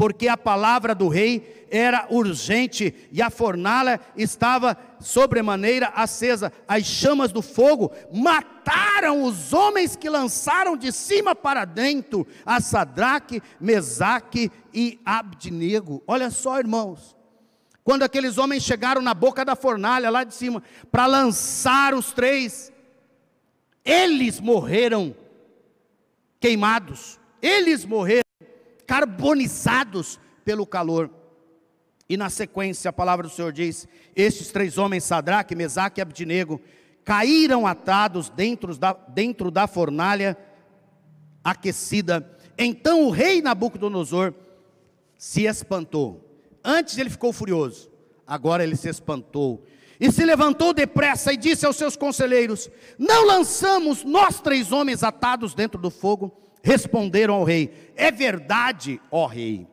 porque 0.01 0.29
a 0.29 0.37
palavra 0.37 0.95
do 0.95 1.09
rei 1.09 1.67
era 1.71 2.07
urgente 2.09 2.95
e 3.13 3.21
a 3.21 3.29
fornalha 3.29 4.01
estava 4.17 4.75
sobremaneira 4.99 5.89
acesa. 5.89 6.51
As 6.67 6.87
chamas 6.87 7.33
do 7.33 7.43
fogo 7.43 7.93
mataram 8.11 9.23
os 9.23 9.53
homens 9.53 9.97
que 9.97 10.09
lançaram 10.09 10.75
de 10.75 10.91
cima 10.91 11.35
para 11.35 11.67
dentro 11.67 12.27
a 12.47 12.63
Sadraque, 12.63 13.43
Mesaque 13.61 14.51
e 14.73 14.99
Abdinego. 15.05 16.03
Olha 16.07 16.31
só, 16.31 16.59
irmãos. 16.59 17.15
Quando 17.85 18.03
aqueles 18.03 18.39
homens 18.39 18.63
chegaram 18.63 19.03
na 19.03 19.13
boca 19.13 19.45
da 19.45 19.55
fornalha 19.55 20.09
lá 20.09 20.25
de 20.25 20.35
cima 20.35 20.63
para 20.91 21.05
lançar 21.05 21.93
os 21.93 22.11
três, 22.11 22.73
eles 23.85 24.41
morreram 24.41 25.15
queimados. 26.41 27.21
Eles 27.43 27.85
morreram 27.85 28.30
carbonizados 28.91 30.19
pelo 30.45 30.67
calor. 30.67 31.09
E 32.09 32.17
na 32.17 32.29
sequência 32.29 32.89
a 32.89 32.93
palavra 32.93 33.29
do 33.29 33.33
Senhor 33.33 33.53
diz: 33.53 33.87
Estes 34.17 34.51
três 34.51 34.79
homens, 34.79 35.05
Sadraque, 35.05 35.55
Mesaque 35.55 36.01
e 36.01 36.03
Abdinego, 36.03 36.61
caíram 37.05 37.69
atados 37.69 38.29
dentro 38.31 38.77
da, 38.77 38.93
dentro 38.93 39.49
da 39.49 39.69
fornalha 39.69 40.37
aquecida. 41.45 42.37
Então 42.59 43.07
o 43.07 43.11
rei 43.11 43.41
Nabucodonosor 43.41 44.35
se 45.17 45.45
espantou. 45.45 46.29
Antes 46.65 46.99
ele 46.99 47.11
ficou 47.11 47.33
furioso, 47.33 47.89
agora 48.27 48.65
ele 48.65 48.75
se 48.75 48.89
espantou. 48.89 49.65
E 50.01 50.11
se 50.11 50.25
levantou 50.25 50.75
depressa 50.75 51.33
e 51.33 51.37
disse 51.37 51.65
aos 51.65 51.77
seus 51.77 51.95
conselheiros: 51.97 52.69
Não 52.99 53.25
lançamos 53.25 54.03
nós 54.03 54.41
três 54.41 54.73
homens 54.73 55.05
atados 55.05 55.55
dentro 55.55 55.81
do 55.81 55.91
fogo? 55.91 56.41
Responderam 56.63 57.35
ao 57.35 57.45
rei: 57.45 57.71
É 57.97 58.11
verdade, 58.11 59.01
ó 59.11 59.27
rei. 59.27 59.67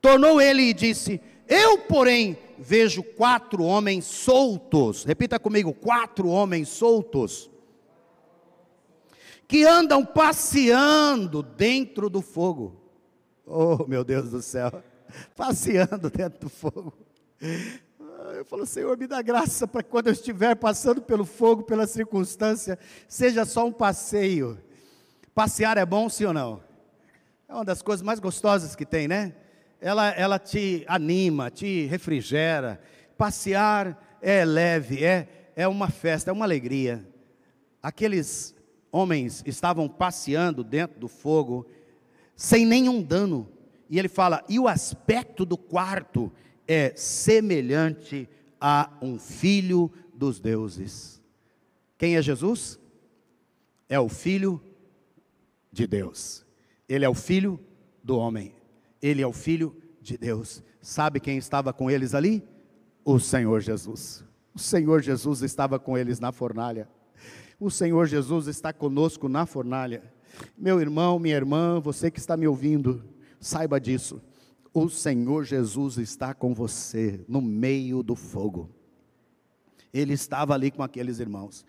Tornou 0.00 0.40
ele 0.40 0.62
e 0.62 0.74
disse: 0.74 1.20
Eu, 1.48 1.78
porém, 1.78 2.36
vejo 2.58 3.02
quatro 3.02 3.62
homens 3.62 4.04
soltos. 4.04 5.04
Repita 5.04 5.38
comigo: 5.38 5.72
quatro 5.72 6.28
homens 6.28 6.68
soltos. 6.68 7.50
Que 9.48 9.64
andam 9.64 10.04
passeando 10.04 11.42
dentro 11.42 12.10
do 12.10 12.20
fogo. 12.20 12.80
Oh, 13.46 13.86
meu 13.86 14.02
Deus 14.02 14.30
do 14.30 14.42
céu. 14.42 14.82
Passeando 15.36 16.10
dentro 16.10 16.40
do 16.40 16.48
fogo. 16.48 16.92
Eu 18.34 18.44
falo, 18.44 18.66
Senhor, 18.66 18.98
me 18.98 19.06
dá 19.06 19.22
graça 19.22 19.68
para 19.68 19.84
quando 19.84 20.08
eu 20.08 20.12
estiver 20.12 20.56
passando 20.56 21.00
pelo 21.00 21.24
fogo, 21.24 21.62
pela 21.62 21.86
circunstância, 21.86 22.76
seja 23.06 23.44
só 23.44 23.66
um 23.66 23.72
passeio 23.72 24.58
Passear 25.36 25.78
é 25.78 25.86
bom, 25.86 26.08
sim 26.08 26.24
ou 26.24 26.32
não? 26.32 26.60
É 27.48 27.54
uma 27.54 27.64
das 27.64 27.80
coisas 27.80 28.02
mais 28.02 28.18
gostosas 28.18 28.74
que 28.74 28.84
tem, 28.84 29.06
né? 29.06 29.34
ela, 29.80 30.08
ela 30.10 30.38
te 30.38 30.84
anima, 30.88 31.50
te 31.50 31.86
refrigera. 31.86 32.80
Passear 33.16 34.18
é 34.20 34.44
leve, 34.44 35.04
é, 35.04 35.52
é 35.54 35.68
uma 35.68 35.88
festa, 35.88 36.30
é 36.30 36.32
uma 36.32 36.44
alegria. 36.44 37.06
Aqueles 37.82 38.54
homens 38.90 39.42
estavam 39.46 39.88
passeando 39.88 40.64
dentro 40.64 40.98
do 40.98 41.08
fogo, 41.08 41.66
sem 42.34 42.66
nenhum 42.66 43.02
dano. 43.02 43.48
E 43.88 43.98
ele 43.98 44.08
fala: 44.08 44.44
e 44.48 44.58
o 44.58 44.66
aspecto 44.66 45.44
do 45.44 45.56
quarto 45.56 46.32
é 46.66 46.92
semelhante 46.96 48.28
a 48.60 48.90
um 49.00 49.18
filho 49.18 49.92
dos 50.14 50.40
deuses. 50.40 51.22
Quem 51.98 52.16
é 52.16 52.22
Jesus? 52.22 52.78
É 53.88 54.00
o 54.00 54.08
filho 54.08 54.60
de 55.76 55.86
Deus. 55.86 56.44
Ele 56.88 57.04
é 57.04 57.08
o 57.08 57.14
filho 57.14 57.60
do 58.02 58.16
homem. 58.16 58.54
Ele 59.00 59.20
é 59.22 59.26
o 59.26 59.32
filho 59.32 59.76
de 60.00 60.16
Deus. 60.16 60.62
Sabe 60.80 61.20
quem 61.20 61.36
estava 61.36 61.72
com 61.72 61.90
eles 61.90 62.14
ali? 62.14 62.42
O 63.04 63.20
Senhor 63.20 63.60
Jesus. 63.60 64.24
O 64.54 64.58
Senhor 64.58 65.02
Jesus 65.02 65.42
estava 65.42 65.78
com 65.78 65.96
eles 65.96 66.18
na 66.18 66.32
fornalha. 66.32 66.88
O 67.60 67.70
Senhor 67.70 68.06
Jesus 68.06 68.46
está 68.46 68.72
conosco 68.72 69.28
na 69.28 69.44
fornalha. 69.44 70.02
Meu 70.56 70.80
irmão, 70.80 71.18
minha 71.18 71.36
irmã, 71.36 71.78
você 71.78 72.10
que 72.10 72.18
está 72.18 72.36
me 72.36 72.48
ouvindo, 72.48 73.04
saiba 73.38 73.78
disso. 73.78 74.20
O 74.72 74.88
Senhor 74.88 75.44
Jesus 75.44 75.98
está 75.98 76.34
com 76.34 76.54
você 76.54 77.20
no 77.28 77.40
meio 77.40 78.02
do 78.02 78.16
fogo. 78.16 78.70
Ele 79.92 80.14
estava 80.14 80.54
ali 80.54 80.70
com 80.70 80.82
aqueles 80.82 81.18
irmãos. 81.18 81.64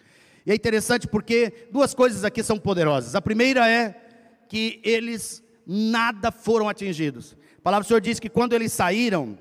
E 0.47 0.51
é 0.51 0.55
interessante 0.55 1.09
porque 1.09 1.67
duas 1.73 1.93
coisas 1.93 2.23
aqui 2.23 2.41
são 2.41 2.57
poderosas. 2.57 3.15
A 3.15 3.21
primeira 3.21 3.69
é 3.69 3.93
que 4.47 4.79
eles 4.81 5.43
nada 5.67 6.31
foram 6.31 6.69
atingidos. 6.69 7.35
A 7.57 7.61
palavra 7.61 7.83
do 7.83 7.87
Senhor 7.89 7.99
diz 7.99 8.17
que 8.17 8.29
quando 8.29 8.53
eles 8.53 8.71
saíram, 8.71 9.37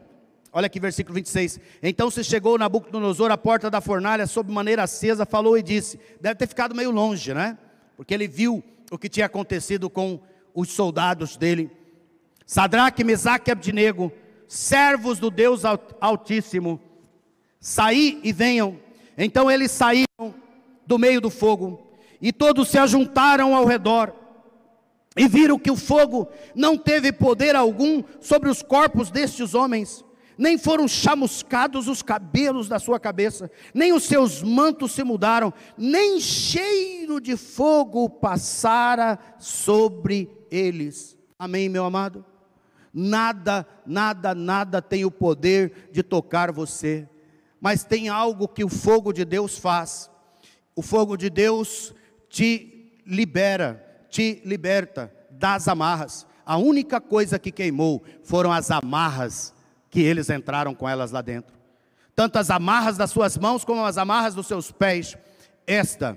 olha 0.52 0.66
aqui 0.66 0.80
versículo 0.80 1.14
26. 1.14 1.60
Então 1.80 2.10
se 2.10 2.24
chegou 2.24 2.58
Nabucodonosor 2.58 3.30
à 3.30 3.38
porta 3.38 3.70
da 3.70 3.80
fornalha, 3.80 4.26
sob 4.26 4.50
maneira 4.52 4.82
acesa, 4.82 5.24
falou 5.24 5.56
e 5.56 5.62
disse: 5.62 5.96
Deve 6.20 6.34
ter 6.34 6.48
ficado 6.48 6.74
meio 6.74 6.90
longe, 6.90 7.32
né? 7.32 7.56
Porque 7.96 8.12
ele 8.12 8.26
viu 8.26 8.60
o 8.90 8.98
que 8.98 9.08
tinha 9.08 9.26
acontecido 9.26 9.88
com 9.88 10.18
os 10.52 10.70
soldados 10.70 11.36
dele. 11.36 11.70
Sadraque, 12.44 13.04
Mesaque 13.04 13.48
e 13.48 13.52
Abdinego, 13.52 14.10
servos 14.48 15.20
do 15.20 15.30
Deus 15.30 15.62
Altíssimo, 16.00 16.80
saí 17.60 18.20
e 18.24 18.32
venham. 18.32 18.76
Então 19.16 19.48
eles 19.48 19.70
saíram 19.70 20.06
do 20.86 20.98
meio 20.98 21.20
do 21.20 21.30
fogo, 21.30 21.90
e 22.20 22.32
todos 22.32 22.68
se 22.68 22.78
ajuntaram 22.78 23.54
ao 23.54 23.64
redor 23.64 24.12
e 25.16 25.26
viram 25.26 25.58
que 25.58 25.70
o 25.70 25.76
fogo 25.76 26.28
não 26.54 26.76
teve 26.76 27.10
poder 27.10 27.56
algum 27.56 28.04
sobre 28.20 28.50
os 28.50 28.62
corpos 28.62 29.10
destes 29.10 29.54
homens, 29.54 30.04
nem 30.36 30.58
foram 30.58 30.86
chamuscados 30.86 31.88
os 31.88 32.02
cabelos 32.02 32.68
da 32.68 32.78
sua 32.78 33.00
cabeça, 33.00 33.50
nem 33.72 33.94
os 33.94 34.04
seus 34.04 34.42
mantos 34.42 34.92
se 34.92 35.02
mudaram, 35.02 35.52
nem 35.78 36.20
cheiro 36.20 37.18
de 37.18 37.36
fogo 37.36 38.10
passara 38.10 39.18
sobre 39.38 40.30
eles. 40.50 41.16
Amém, 41.38 41.70
meu 41.70 41.86
amado? 41.86 42.22
Nada, 42.92 43.66
nada, 43.86 44.34
nada 44.34 44.82
tem 44.82 45.04
o 45.06 45.10
poder 45.10 45.88
de 45.90 46.02
tocar 46.02 46.52
você, 46.52 47.08
mas 47.58 47.84
tem 47.84 48.10
algo 48.10 48.46
que 48.46 48.64
o 48.64 48.68
fogo 48.68 49.12
de 49.12 49.24
Deus 49.24 49.56
faz. 49.56 50.10
O 50.76 50.82
fogo 50.82 51.16
de 51.16 51.28
Deus 51.28 51.92
te 52.28 53.02
libera 53.04 53.84
te 54.16 54.40
liberta 54.46 55.12
das 55.30 55.68
amarras. 55.68 56.26
A 56.46 56.56
única 56.56 57.00
coisa 57.02 57.38
que 57.38 57.52
queimou 57.52 58.02
foram 58.22 58.50
as 58.50 58.70
amarras 58.70 59.52
que 59.90 60.00
eles 60.00 60.30
entraram 60.30 60.74
com 60.74 60.88
elas 60.88 61.10
lá 61.10 61.20
dentro. 61.20 61.54
Tanto 62.14 62.38
as 62.38 62.48
amarras 62.48 62.96
das 62.96 63.10
suas 63.10 63.36
mãos 63.36 63.62
como 63.62 63.84
as 63.84 63.98
amarras 63.98 64.34
dos 64.34 64.46
seus 64.46 64.72
pés. 64.72 65.18
Esta, 65.66 66.16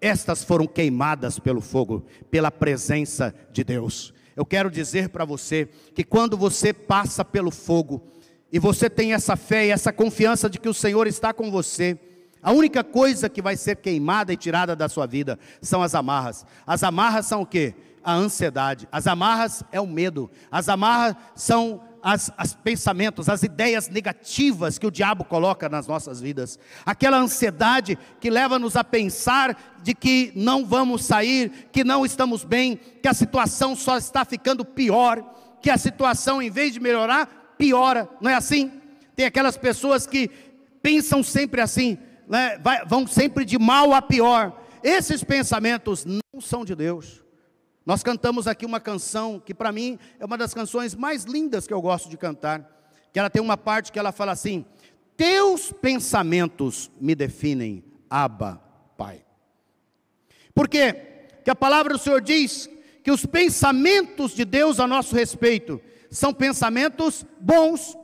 estas 0.00 0.42
foram 0.42 0.66
queimadas 0.66 1.38
pelo 1.38 1.60
fogo, 1.60 2.04
pela 2.32 2.50
presença 2.50 3.32
de 3.52 3.62
Deus. 3.62 4.12
Eu 4.34 4.44
quero 4.44 4.68
dizer 4.68 5.10
para 5.10 5.24
você 5.24 5.68
que 5.94 6.02
quando 6.02 6.36
você 6.36 6.72
passa 6.72 7.24
pelo 7.24 7.52
fogo 7.52 8.02
e 8.50 8.58
você 8.58 8.90
tem 8.90 9.12
essa 9.12 9.36
fé 9.36 9.66
e 9.66 9.70
essa 9.70 9.92
confiança 9.92 10.50
de 10.50 10.58
que 10.58 10.68
o 10.68 10.74
Senhor 10.74 11.06
está 11.06 11.32
com 11.32 11.48
você, 11.48 11.96
a 12.46 12.52
única 12.52 12.84
coisa 12.84 13.28
que 13.28 13.42
vai 13.42 13.56
ser 13.56 13.74
queimada 13.74 14.32
e 14.32 14.36
tirada 14.36 14.76
da 14.76 14.88
sua 14.88 15.04
vida 15.04 15.36
são 15.60 15.82
as 15.82 15.96
amarras. 15.96 16.46
As 16.64 16.84
amarras 16.84 17.26
são 17.26 17.42
o 17.42 17.46
que? 17.46 17.74
A 18.04 18.12
ansiedade. 18.12 18.86
As 18.92 19.08
amarras 19.08 19.64
é 19.72 19.80
o 19.80 19.86
medo. 19.86 20.30
As 20.48 20.68
amarras 20.68 21.16
são 21.34 21.82
as, 22.00 22.30
as, 22.38 22.54
pensamentos, 22.54 23.28
as 23.28 23.42
ideias 23.42 23.88
negativas 23.88 24.78
que 24.78 24.86
o 24.86 24.92
diabo 24.92 25.24
coloca 25.24 25.68
nas 25.68 25.88
nossas 25.88 26.20
vidas. 26.20 26.56
Aquela 26.84 27.16
ansiedade 27.16 27.98
que 28.20 28.30
leva-nos 28.30 28.76
a 28.76 28.84
pensar 28.84 29.74
de 29.82 29.92
que 29.92 30.30
não 30.36 30.64
vamos 30.64 31.04
sair, 31.04 31.68
que 31.72 31.82
não 31.82 32.06
estamos 32.06 32.44
bem, 32.44 32.76
que 33.02 33.08
a 33.08 33.14
situação 33.14 33.74
só 33.74 33.98
está 33.98 34.24
ficando 34.24 34.64
pior, 34.64 35.20
que 35.60 35.68
a 35.68 35.76
situação, 35.76 36.40
em 36.40 36.48
vez 36.48 36.72
de 36.72 36.78
melhorar, 36.78 37.54
piora. 37.58 38.08
Não 38.20 38.30
é 38.30 38.34
assim? 38.34 38.70
Tem 39.16 39.26
aquelas 39.26 39.56
pessoas 39.56 40.06
que 40.06 40.30
pensam 40.80 41.24
sempre 41.24 41.60
assim: 41.60 41.98
né, 42.26 42.58
vai, 42.58 42.84
vão 42.84 43.06
sempre 43.06 43.44
de 43.44 43.58
mal 43.58 43.92
a 43.92 44.02
pior. 44.02 44.60
Esses 44.82 45.22
pensamentos 45.24 46.04
não 46.04 46.40
são 46.40 46.64
de 46.64 46.74
Deus. 46.74 47.22
Nós 47.84 48.02
cantamos 48.02 48.46
aqui 48.46 48.66
uma 48.66 48.80
canção 48.80 49.38
que 49.38 49.54
para 49.54 49.70
mim 49.70 49.98
é 50.18 50.24
uma 50.24 50.36
das 50.36 50.52
canções 50.52 50.94
mais 50.94 51.24
lindas 51.24 51.66
que 51.66 51.72
eu 51.72 51.80
gosto 51.80 52.08
de 52.08 52.16
cantar, 52.16 52.68
que 53.12 53.18
ela 53.18 53.30
tem 53.30 53.40
uma 53.40 53.56
parte 53.56 53.92
que 53.92 53.98
ela 53.98 54.10
fala 54.10 54.32
assim: 54.32 54.64
Teus 55.16 55.72
pensamentos 55.72 56.90
me 57.00 57.14
definem, 57.14 57.84
Abba, 58.10 58.60
Pai. 58.96 59.24
Por 60.52 60.68
quê? 60.68 60.94
Que 61.44 61.50
a 61.50 61.54
palavra 61.54 61.92
do 61.92 61.98
Senhor 61.98 62.20
diz 62.20 62.68
que 63.04 63.10
os 63.10 63.24
pensamentos 63.24 64.32
de 64.32 64.44
Deus 64.44 64.80
a 64.80 64.86
nosso 64.86 65.14
respeito 65.14 65.80
são 66.10 66.34
pensamentos 66.34 67.24
bons, 67.38 67.96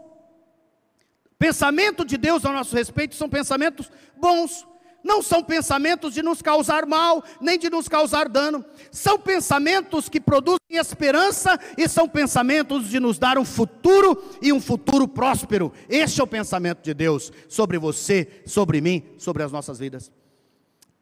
Pensamento 1.43 2.05
de 2.05 2.17
Deus 2.17 2.45
a 2.45 2.53
nosso 2.53 2.77
respeito 2.77 3.17
são 3.17 3.29
pensamentos 3.29 3.91
bons, 4.23 4.65
não 5.03 5.21
são 5.21 5.43
pensamentos 5.43 6.15
de 6.15 6.23
nos 6.23 6.41
causar 6.41 6.87
mal, 6.87 7.25
nem 7.41 7.59
de 7.59 7.69
nos 7.69 7.89
causar 7.89 8.29
dano. 8.29 8.65
São 8.93 9.19
pensamentos 9.19 10.09
que 10.09 10.21
produzem 10.21 10.61
esperança 10.71 11.59
e 11.77 11.89
são 11.89 12.09
pensamentos 12.09 12.89
de 12.89 13.01
nos 13.01 13.19
dar 13.19 13.37
um 13.37 13.45
futuro 13.45 14.23
e 14.41 14.53
um 14.53 14.61
futuro 14.61 15.09
próspero. 15.09 15.73
Este 15.89 16.21
é 16.21 16.25
o 16.25 16.27
pensamento 16.27 16.83
de 16.83 16.95
Deus 16.95 17.33
sobre 17.49 17.79
você, 17.79 18.43
sobre 18.47 18.81
mim, 18.81 19.03
sobre 19.19 19.43
as 19.43 19.51
nossas 19.51 19.81
vidas. 19.81 20.13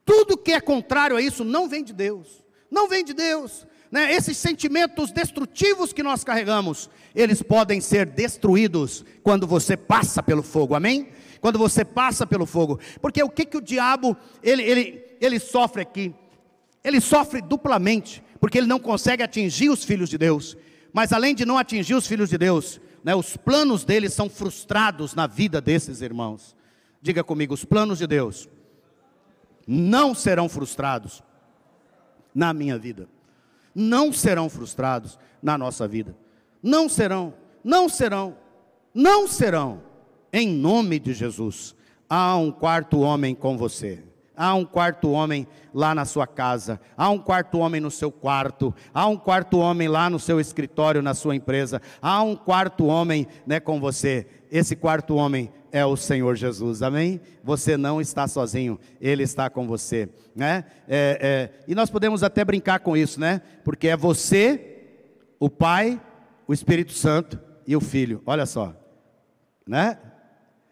Tudo 0.02 0.38
que 0.38 0.52
é 0.52 0.60
contrário 0.60 1.16
a 1.16 1.20
isso 1.20 1.44
não 1.44 1.68
vem 1.68 1.84
de 1.84 1.92
Deus. 1.92 2.42
Não 2.70 2.88
vem 2.88 3.04
de 3.04 3.12
Deus 3.12 3.66
né, 3.90 4.14
esses 4.14 4.36
sentimentos 4.36 5.10
destrutivos 5.10 5.92
que 5.92 6.02
nós 6.02 6.22
carregamos, 6.22 6.88
eles 7.14 7.42
podem 7.42 7.80
ser 7.80 8.06
destruídos 8.06 9.04
quando 9.22 9.46
você 9.46 9.76
passa 9.76 10.22
pelo 10.22 10.42
fogo, 10.42 10.74
amém? 10.74 11.08
Quando 11.40 11.58
você 11.58 11.84
passa 11.84 12.26
pelo 12.26 12.46
fogo, 12.46 12.78
porque 13.00 13.22
o 13.22 13.30
que, 13.30 13.44
que 13.44 13.56
o 13.56 13.62
diabo 13.62 14.16
ele, 14.42 14.62
ele, 14.62 15.04
ele 15.20 15.38
sofre 15.38 15.82
aqui? 15.82 16.14
Ele 16.84 17.00
sofre 17.00 17.40
duplamente, 17.40 18.22
porque 18.38 18.58
ele 18.58 18.66
não 18.66 18.78
consegue 18.78 19.22
atingir 19.22 19.70
os 19.70 19.84
filhos 19.84 20.08
de 20.08 20.18
Deus, 20.18 20.56
mas 20.92 21.12
além 21.12 21.34
de 21.34 21.44
não 21.44 21.58
atingir 21.58 21.94
os 21.94 22.06
filhos 22.06 22.30
de 22.30 22.38
Deus, 22.38 22.80
né, 23.02 23.14
os 23.14 23.36
planos 23.36 23.84
dele 23.84 24.08
são 24.10 24.28
frustrados 24.28 25.14
na 25.14 25.26
vida 25.26 25.60
desses 25.60 26.00
irmãos. 26.00 26.56
Diga 27.00 27.24
comigo: 27.24 27.54
os 27.54 27.64
planos 27.64 27.98
de 27.98 28.06
Deus 28.06 28.48
não 29.66 30.14
serão 30.14 30.48
frustrados 30.48 31.22
na 32.34 32.52
minha 32.52 32.78
vida 32.78 33.08
não 33.74 34.12
serão 34.12 34.48
frustrados 34.48 35.18
na 35.42 35.56
nossa 35.56 35.86
vida. 35.86 36.16
Não 36.62 36.88
serão, 36.88 37.32
não 37.64 37.88
serão, 37.88 38.36
não 38.94 39.26
serão, 39.26 39.82
em 40.32 40.48
nome 40.48 40.98
de 40.98 41.12
Jesus. 41.12 41.74
Há 42.08 42.36
um 42.36 42.50
quarto 42.50 43.00
homem 43.00 43.34
com 43.34 43.56
você. 43.56 44.02
Há 44.42 44.54
um 44.54 44.64
quarto 44.64 45.10
homem 45.10 45.46
lá 45.74 45.94
na 45.94 46.06
sua 46.06 46.26
casa, 46.26 46.80
há 46.96 47.10
um 47.10 47.18
quarto 47.18 47.58
homem 47.58 47.78
no 47.78 47.90
seu 47.90 48.10
quarto, 48.10 48.74
há 48.94 49.06
um 49.06 49.16
quarto 49.18 49.58
homem 49.58 49.86
lá 49.86 50.08
no 50.08 50.18
seu 50.18 50.40
escritório, 50.40 51.02
na 51.02 51.12
sua 51.12 51.36
empresa, 51.36 51.82
há 52.00 52.22
um 52.22 52.34
quarto 52.34 52.86
homem 52.86 53.26
né, 53.46 53.60
com 53.60 53.78
você. 53.78 54.26
Esse 54.50 54.74
quarto 54.74 55.14
homem 55.14 55.52
é 55.70 55.84
o 55.84 55.94
Senhor 55.94 56.36
Jesus, 56.36 56.80
amém? 56.80 57.20
Você 57.44 57.76
não 57.76 58.00
está 58.00 58.26
sozinho, 58.26 58.80
Ele 58.98 59.22
está 59.22 59.50
com 59.50 59.66
você, 59.66 60.08
né? 60.34 60.64
É, 60.88 61.18
é, 61.20 61.62
e 61.68 61.74
nós 61.74 61.90
podemos 61.90 62.22
até 62.22 62.42
brincar 62.42 62.80
com 62.80 62.96
isso, 62.96 63.20
né? 63.20 63.42
Porque 63.62 63.88
é 63.88 63.96
você, 63.96 64.86
o 65.38 65.50
Pai, 65.50 66.00
o 66.48 66.54
Espírito 66.54 66.92
Santo 66.92 67.38
e 67.66 67.76
o 67.76 67.80
Filho, 67.80 68.22
olha 68.24 68.46
só, 68.46 68.74
né? 69.66 69.98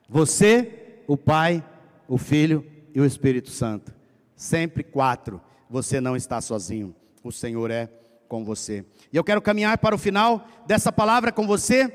Você, 0.09 1.03
o 1.07 1.19
Pai, 1.19 1.63
o 2.09 2.17
Filho 2.17 2.65
e 2.95 3.01
o 3.01 3.05
Espírito 3.05 3.51
Santo, 3.51 3.95
sempre 4.35 4.83
quatro, 4.83 5.39
você 5.69 6.01
não 6.01 6.17
está 6.17 6.41
sozinho, 6.41 6.97
o 7.23 7.31
Senhor 7.31 7.71
é 7.71 7.91
com 8.27 8.43
você. 8.43 8.87
E 9.13 9.17
eu 9.19 9.23
quero 9.23 9.43
caminhar 9.43 9.77
para 9.77 9.95
o 9.95 9.99
final 9.99 10.49
dessa 10.67 10.91
palavra 10.91 11.31
com 11.31 11.47
você, 11.47 11.95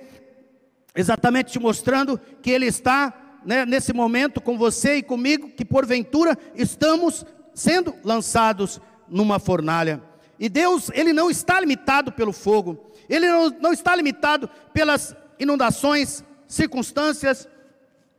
exatamente 0.95 1.53
te 1.53 1.59
mostrando 1.59 2.19
que 2.39 2.51
Ele 2.51 2.67
está 2.67 3.39
né, 3.43 3.65
nesse 3.65 3.91
momento 3.91 4.39
com 4.39 4.59
você 4.59 4.97
e 4.97 5.03
comigo, 5.03 5.49
que 5.49 5.65
porventura 5.65 6.37
estamos 6.53 7.25
sendo 7.55 7.95
lançados 8.03 8.79
numa 9.07 9.39
fornalha. 9.39 10.03
E 10.37 10.47
Deus, 10.49 10.91
Ele 10.93 11.13
não 11.13 11.31
está 11.31 11.59
limitado 11.59 12.11
pelo 12.11 12.31
fogo, 12.31 12.91
Ele 13.09 13.27
não, 13.27 13.49
não 13.59 13.73
está 13.73 13.95
limitado 13.95 14.47
pelas 14.71 15.15
inundações, 15.39 16.23
circunstâncias 16.47 17.47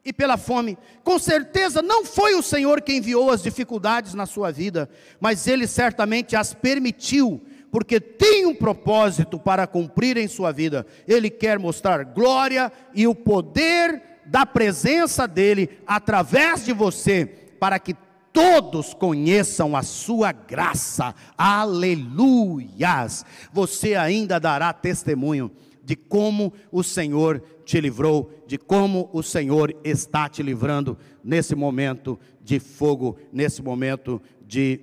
e 0.04 0.12
pela 0.12 0.36
fome. 0.36 0.76
Com 1.02 1.18
certeza 1.18 1.80
não 1.80 2.04
foi 2.04 2.34
o 2.34 2.42
Senhor 2.42 2.82
quem 2.82 2.98
enviou 2.98 3.30
as 3.30 3.42
dificuldades 3.42 4.14
na 4.14 4.26
sua 4.26 4.52
vida, 4.52 4.88
mas 5.18 5.46
Ele 5.46 5.66
certamente 5.66 6.36
as 6.36 6.52
permitiu, 6.52 7.42
porque 7.70 7.98
tem 7.98 8.46
um 8.46 8.54
propósito 8.54 9.38
para 9.38 9.66
cumprir 9.66 10.16
em 10.16 10.28
sua 10.28 10.52
vida. 10.52 10.86
Ele 11.08 11.30
quer 11.30 11.58
mostrar 11.58 12.04
glória 12.04 12.70
e 12.94 13.06
o 13.06 13.14
poder 13.14 14.20
da 14.26 14.46
presença 14.46 15.26
dEle 15.26 15.78
através 15.86 16.64
de 16.64 16.72
você, 16.72 17.26
para 17.58 17.78
que 17.78 17.96
todos 18.32 18.92
conheçam 18.92 19.76
a 19.76 19.82
sua 19.82 20.32
graça. 20.32 21.14
Aleluias! 21.38 23.24
Você 23.52 23.94
ainda 23.94 24.40
dará 24.40 24.72
testemunho 24.72 25.50
de 25.84 25.94
como 25.94 26.52
o 26.72 26.82
Senhor 26.82 27.42
te 27.64 27.80
livrou, 27.80 28.32
de 28.46 28.56
como 28.56 29.10
o 29.12 29.22
Senhor 29.22 29.74
está 29.84 30.28
te 30.28 30.42
livrando 30.42 30.96
nesse 31.22 31.54
momento 31.54 32.18
de 32.40 32.58
fogo, 32.58 33.18
nesse 33.32 33.62
momento 33.62 34.20
de 34.46 34.80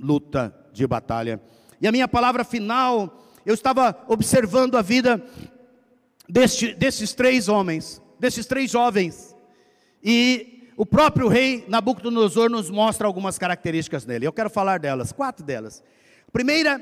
luta, 0.00 0.54
de 0.72 0.86
batalha. 0.86 1.40
E 1.80 1.86
a 1.86 1.92
minha 1.92 2.08
palavra 2.08 2.44
final, 2.44 3.22
eu 3.44 3.54
estava 3.54 4.04
observando 4.08 4.76
a 4.76 4.82
vida 4.82 5.22
deste, 6.28 6.74
desses 6.74 7.14
três 7.14 7.48
homens, 7.48 8.02
desses 8.18 8.46
três 8.46 8.70
jovens, 8.70 9.36
e 10.02 10.70
o 10.76 10.86
próprio 10.86 11.28
rei 11.28 11.64
Nabucodonosor 11.68 12.48
nos 12.48 12.70
mostra 12.70 13.06
algumas 13.06 13.36
características 13.36 14.06
nele. 14.06 14.26
Eu 14.26 14.32
quero 14.32 14.48
falar 14.48 14.78
delas, 14.78 15.12
quatro 15.12 15.44
delas. 15.44 15.82
Primeira 16.32 16.80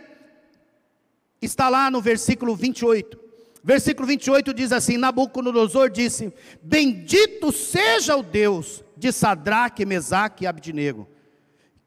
está 1.40 1.68
lá 1.68 1.90
no 1.90 2.00
versículo 2.00 2.54
28. 2.54 3.25
Versículo 3.66 4.06
28 4.06 4.54
diz 4.54 4.70
assim: 4.70 4.96
Nabucodonosor 4.96 5.90
disse: 5.90 6.32
Bendito 6.62 7.50
seja 7.50 8.16
o 8.16 8.22
Deus 8.22 8.84
de 8.96 9.10
Sadraque, 9.10 9.84
Mesaque 9.84 10.44
e 10.44 10.46
Abdinego, 10.46 11.08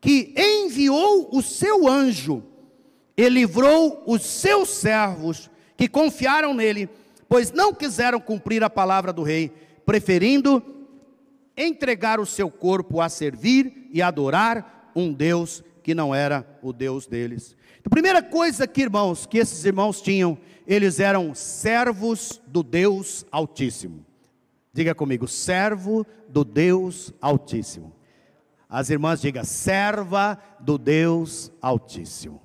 que 0.02 0.34
enviou 0.38 1.30
o 1.32 1.42
seu 1.42 1.88
anjo 1.88 2.44
e 3.16 3.30
livrou 3.30 4.04
os 4.06 4.24
seus 4.24 4.68
servos 4.68 5.50
que 5.78 5.88
confiaram 5.88 6.54
nele, 6.54 6.90
pois 7.30 7.54
não 7.54 7.74
quiseram 7.74 8.20
cumprir 8.20 8.62
a 8.62 8.70
palavra 8.70 9.14
do 9.14 9.24
rei, 9.24 9.50
preferindo 9.86 10.62
entregar 11.56 12.20
o 12.20 12.26
seu 12.26 12.52
corpo 12.52 13.00
a 13.00 13.08
servir 13.08 13.88
e 13.94 14.02
adorar 14.02 14.92
um 14.94 15.14
Deus 15.14 15.64
que 15.82 15.96
não 15.96 16.14
era 16.14 16.46
o 16.62 16.74
Deus 16.74 17.08
deles. 17.08 17.56
A 17.86 17.90
primeira 17.90 18.22
coisa 18.22 18.68
que, 18.68 18.82
irmãos, 18.82 19.26
que 19.26 19.38
esses 19.38 19.64
irmãos 19.64 20.02
tinham 20.02 20.38
eles 20.70 21.00
eram 21.00 21.34
servos 21.34 22.40
do 22.46 22.62
Deus 22.62 23.26
Altíssimo. 23.32 24.06
Diga 24.72 24.94
comigo, 24.94 25.28
servo 25.28 26.06
do 26.28 26.44
Deus 26.44 27.12
Altíssimo. 27.20 27.92
As 28.70 28.92
irmãs 28.92 29.20
digam, 29.20 29.44
serva 29.44 30.38
do 30.60 30.78
Deus 30.78 31.52
Altíssimo. 31.60 32.40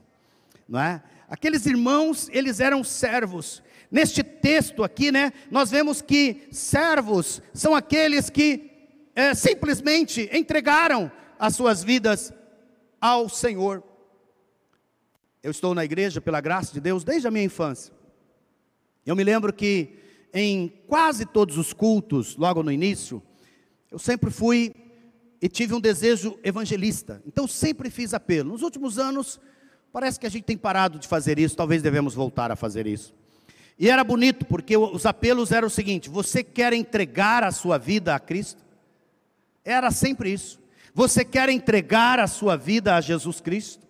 Não 0.66 0.81
é? 0.81 1.03
Aqueles 1.29 1.66
irmãos, 1.66 2.31
eles 2.33 2.61
eram 2.61 2.83
servos. 2.83 3.62
Neste 3.91 4.22
texto 4.22 4.83
aqui, 4.83 5.12
né, 5.12 5.31
nós 5.51 5.70
vemos 5.70 6.01
que 6.01 6.49
servos 6.51 7.43
são 7.53 7.75
aqueles 7.75 8.31
que 8.31 8.70
é, 9.14 9.35
simplesmente 9.35 10.31
entregaram 10.33 11.12
as 11.39 11.55
suas 11.55 11.85
vidas 11.85 12.33
ao 12.99 13.29
Senhor. 13.29 13.85
Eu 15.43 15.51
estou 15.51 15.75
na 15.75 15.85
igreja 15.85 16.22
pela 16.22 16.41
graça 16.41 16.72
de 16.72 16.81
Deus 16.81 17.05
desde 17.05 17.29
a 17.29 17.31
minha 17.31 17.45
infância. 17.45 17.93
Eu 19.07 19.15
me 19.15 19.23
lembro 19.23 19.53
que 19.53 19.99
em 20.33 20.73
quase 20.89 21.25
todos 21.25 21.59
os 21.59 21.73
cultos, 21.73 22.37
logo 22.37 22.63
no 22.63 22.73
início, 22.73 23.23
eu 23.91 23.99
sempre 23.99 24.31
fui 24.31 24.75
e 25.41 25.49
tive 25.49 25.75
um 25.75 25.81
desejo 25.81 26.39
evangelista. 26.43 27.23
Então 27.27 27.47
sempre 27.47 27.91
fiz 27.91 28.15
apelo. 28.15 28.53
Nos 28.53 28.63
últimos 28.63 28.99
anos, 28.99 29.39
parece 29.93 30.19
que 30.19 30.27
a 30.27 30.31
gente 30.31 30.45
tem 30.45 30.57
parado 30.57 30.99
de 30.99 31.07
fazer 31.07 31.39
isso, 31.39 31.57
talvez 31.57 31.83
devemos 31.83 32.15
voltar 32.15 32.51
a 32.51 32.57
fazer 32.57 32.87
isso. 32.87 33.15
E 33.79 33.91
era 33.91 34.03
bonito, 34.03 34.47
porque 34.47 34.77
os 34.77 35.05
apelos 35.05 35.53
eram 35.53 35.69
o 35.69 35.71
seguinte: 35.71 36.09
você 36.09 36.43
quer 36.43 36.73
entregar 36.73 37.45
a 37.45 37.51
sua 37.51 37.79
vida 37.79 38.15
a 38.15 38.19
Cristo? 38.19 38.65
Era 39.65 39.91
sempre 39.91 40.33
isso. 40.33 40.59
Você 40.95 41.25
quer 41.25 41.49
entregar 41.49 42.21
a 42.21 42.27
sua 42.27 42.57
vida 42.57 42.95
a 42.95 43.01
Jesus 43.01 43.41
Cristo? 43.41 43.85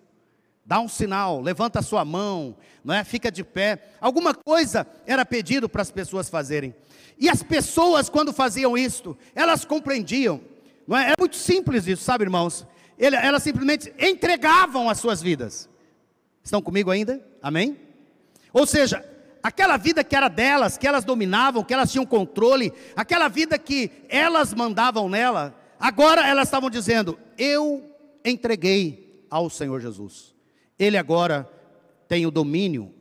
Dá 0.67 0.81
um 0.81 0.89
sinal, 0.89 1.43
levanta 1.43 1.81
a 1.81 1.83
sua 1.83 2.05
mão, 2.05 2.57
não 2.83 2.95
é? 2.95 3.05
Fica 3.05 3.31
de 3.31 3.45
pé. 3.45 3.91
Alguma 4.01 4.35
coisa 4.35 4.87
era 5.07 5.25
pedido 5.25 5.69
para 5.69 5.83
as 5.83 5.91
pessoas 5.91 6.31
fazerem. 6.31 6.75
E 7.19 7.29
as 7.29 7.43
pessoas, 7.43 8.09
quando 8.09 8.33
faziam 8.33 8.77
isto, 8.77 9.17
elas 9.35 9.65
compreendiam. 9.65 10.41
Não 10.87 10.97
é? 10.97 11.13
é 11.13 11.15
muito 11.19 11.37
simples 11.37 11.87
isso, 11.87 12.03
sabe, 12.03 12.25
irmãos? 12.25 12.67
Elas 12.99 13.43
simplesmente 13.43 13.93
entregavam 13.99 14.89
as 14.89 14.99
suas 14.99 15.21
vidas. 15.21 15.69
Estão 16.43 16.63
comigo 16.63 16.91
ainda? 16.91 17.23
Amém? 17.43 17.79
Ou 18.53 18.67
seja, 18.67 19.05
aquela 19.43 19.77
vida 19.77 20.03
que 20.03 20.17
era 20.17 20.29
delas, 20.29 20.79
que 20.79 20.87
elas 20.87 21.05
dominavam, 21.05 21.65
que 21.65 21.75
elas 21.75 21.91
tinham 21.93 22.07
controle, 22.07 22.73
aquela 22.97 23.29
vida 23.29 23.59
que 23.59 23.91
elas 24.09 24.55
mandavam 24.55 25.09
nela, 25.09 25.55
agora 25.79 26.27
elas 26.27 26.49
estavam 26.49 26.71
dizendo: 26.71 27.19
Eu 27.37 27.85
entreguei 28.25 29.27
ao 29.29 29.51
Senhor 29.51 29.81
Jesus. 29.81 30.34
Ele 30.79 30.97
agora 30.97 31.51
tem 32.09 32.27
o 32.27 32.31
domínio, 32.31 32.93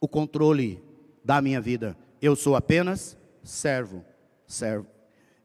o 0.00 0.08
controle 0.08 0.82
da 1.24 1.40
minha 1.42 1.60
vida. 1.60 1.96
Eu 2.20 2.34
sou 2.36 2.56
apenas 2.56 3.16
servo, 3.42 4.04
servo. 4.46 4.86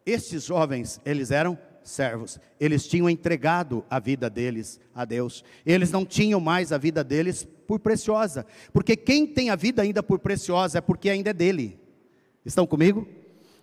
Estes 0.05 0.45
jovens, 0.45 1.01
eles 1.03 1.32
eram 1.32 1.57
servos. 1.84 2.39
Eles 2.59 2.88
tinham 2.88 3.09
entregado 3.09 3.84
a 3.89 3.99
vida 3.99 4.30
deles 4.30 4.80
a 4.93 5.05
Deus. 5.05 5.43
Eles 5.65 5.91
não 5.91 6.05
tinham 6.05 6.39
mais 6.39 6.71
a 6.71 6.78
vida 6.78 7.03
deles 7.03 7.47
por 7.67 7.80
preciosa, 7.80 8.45
porque 8.71 8.95
quem 8.95 9.26
tem 9.26 9.49
a 9.49 9.55
vida 9.55 9.82
ainda 9.82 10.03
por 10.03 10.19
preciosa 10.19 10.78
é 10.78 10.82
porque 10.82 11.09
ainda 11.09 11.32
é 11.32 11.34
dele. 11.34 11.80
Estão 12.45 12.67
comigo? 12.67 13.07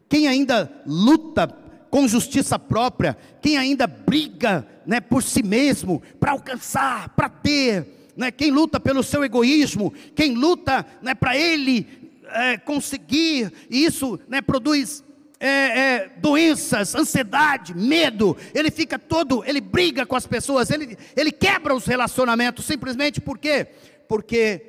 Quem 0.09 0.27
ainda 0.27 0.83
luta 0.85 1.47
com 1.93 2.09
justiça 2.09 2.59
própria, 2.59 3.19
quem 3.43 3.59
ainda 3.59 3.87
briga 3.87 4.67
né, 4.87 4.99
por 4.99 5.23
si 5.23 5.43
mesmo, 5.43 6.03
para 6.19 6.33
alcançar, 6.33 7.11
para 7.11 7.29
ter, 7.29 8.09
né, 8.17 8.31
quem 8.31 8.51
luta 8.51 8.81
pelo 8.81 9.03
seu 9.03 9.23
egoísmo, 9.23 9.93
quem 10.17 10.35
luta 10.35 10.87
né, 11.03 11.15
para 11.15 11.37
ele 11.37 11.87
é, 12.31 12.57
conseguir, 12.57 13.53
e 13.69 13.85
isso 13.85 14.19
né, 14.27 14.41
produz 14.41 15.05
é, 15.39 15.49
é, 15.49 16.11
doenças, 16.17 16.95
ansiedade, 16.95 17.77
medo, 17.77 18.39
ele 18.55 18.71
fica 18.71 18.99
todo, 18.99 19.45
ele 19.45 19.61
briga 19.61 20.07
com 20.07 20.17
as 20.17 20.27
pessoas, 20.27 20.71
ele, 20.71 20.97
ele 21.15 21.31
quebra 21.31 21.75
os 21.75 21.85
relacionamentos, 21.85 22.65
simplesmente 22.65 23.21
por 23.21 23.37
quê? 23.37 23.67
Porque 24.09 24.63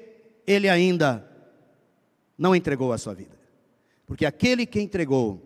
ele 0.46 0.68
ainda 0.68 1.26
não 2.38 2.54
entregou 2.54 2.92
a 2.92 2.98
sua 2.98 3.14
vida. 3.14 3.40
Porque 4.06 4.26
aquele 4.26 4.66
que 4.66 4.82
entregou, 4.82 5.42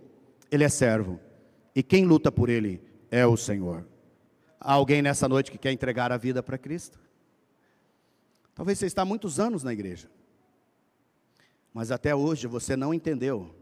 ele 0.50 0.64
é 0.64 0.70
servo 0.70 1.20
e 1.78 1.84
quem 1.84 2.06
luta 2.06 2.32
por 2.32 2.50
ele 2.50 2.82
é 3.12 3.28
o 3.28 3.38
Senhor. 3.38 3.88
Há 4.60 4.74
alguém 4.74 5.00
nessa 5.00 5.30
noite 5.30 5.52
que 5.52 5.60
quer 5.60 5.72
entregar 5.72 6.12
a 6.12 6.18
vida 6.18 6.42
para 6.42 6.58
Cristo? 6.58 7.00
Talvez 8.56 8.80
você 8.80 8.88
está 8.88 9.04
há 9.04 9.06
muitos 9.06 9.40
anos 9.40 9.62
na 9.62 9.72
igreja, 9.72 10.10
mas 11.72 11.92
até 11.92 12.16
hoje 12.16 12.48
você 12.48 12.76
não 12.76 12.96
entendeu 12.96 13.56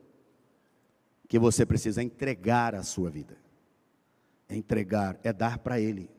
que 1.27 1.37
você 1.37 1.65
precisa 1.65 2.01
entregar 2.01 2.73
a 2.73 2.83
sua 2.83 3.09
vida. 3.09 3.35
Entregar 4.49 5.19
é 5.21 5.33
dar 5.33 5.57
para 5.57 5.77
Ele, 5.77 6.09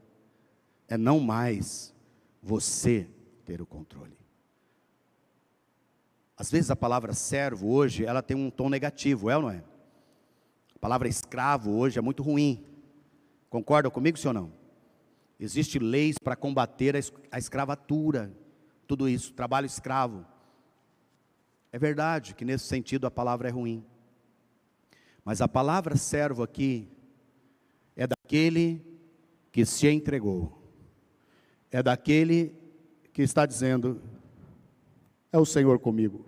é 0.89 0.99
não 0.99 1.19
mais 1.19 1.95
você 2.43 3.09
ter 3.47 3.63
o 3.63 3.67
controle. 3.67 4.19
Às 6.37 6.51
vezes 6.51 6.71
a 6.71 6.77
palavra 6.77 7.15
servo 7.15 7.71
hoje, 7.71 8.05
ela 8.05 8.21
tem 8.21 8.37
um 8.37 8.51
tom 8.51 8.69
negativo, 8.69 9.31
é 9.31 9.37
ou 9.37 9.45
não 9.45 9.51
é? 9.51 9.65
A 10.77 10.79
palavra 10.79 11.09
escravo 11.09 11.73
hoje 11.73 11.99
é 11.99 12.03
muito 12.03 12.23
ruim. 12.23 12.65
Concordam 13.49 13.91
comigo, 13.91 14.19
senhor 14.19 14.35
não? 14.35 14.53
Existem 15.41 15.81
leis 15.81 16.17
para 16.19 16.37
combater 16.37 16.95
a 17.31 17.39
escravatura, 17.39 18.33
tudo 18.87 19.09
isso, 19.09 19.33
trabalho 19.33 19.67
escravo. 19.67 20.25
É 21.73 21.79
verdade 21.79 22.35
que 22.35 22.45
nesse 22.45 22.67
sentido 22.67 23.07
a 23.07 23.11
palavra 23.11 23.49
é 23.49 23.51
ruim. 23.51 23.85
Mas 25.25 25.41
a 25.41 25.49
palavra 25.49 25.97
servo 25.97 26.43
aqui 26.43 26.89
é 27.97 28.07
daquele 28.07 28.81
que 29.51 29.65
se 29.65 29.89
entregou. 29.89 30.57
É 31.71 31.83
daquele 31.83 32.55
que 33.13 33.23
está 33.23 33.45
dizendo: 33.45 34.01
é 35.33 35.39
o 35.39 35.45
Senhor 35.45 35.79
comigo. 35.79 36.25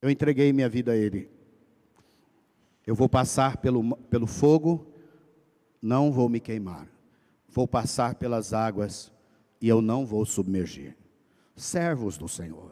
Eu 0.00 0.08
entreguei 0.08 0.52
minha 0.52 0.68
vida 0.68 0.92
a 0.92 0.96
Ele. 0.96 1.35
Eu 2.86 2.94
vou 2.94 3.08
passar 3.08 3.56
pelo, 3.56 3.96
pelo 3.96 4.26
fogo, 4.26 4.86
não 5.82 6.12
vou 6.12 6.28
me 6.28 6.38
queimar. 6.38 6.86
Vou 7.48 7.66
passar 7.66 8.14
pelas 8.14 8.52
águas 8.52 9.10
e 9.60 9.68
eu 9.68 9.82
não 9.82 10.06
vou 10.06 10.24
submergir. 10.24 10.96
Servos 11.56 12.16
do 12.16 12.28
Senhor, 12.28 12.70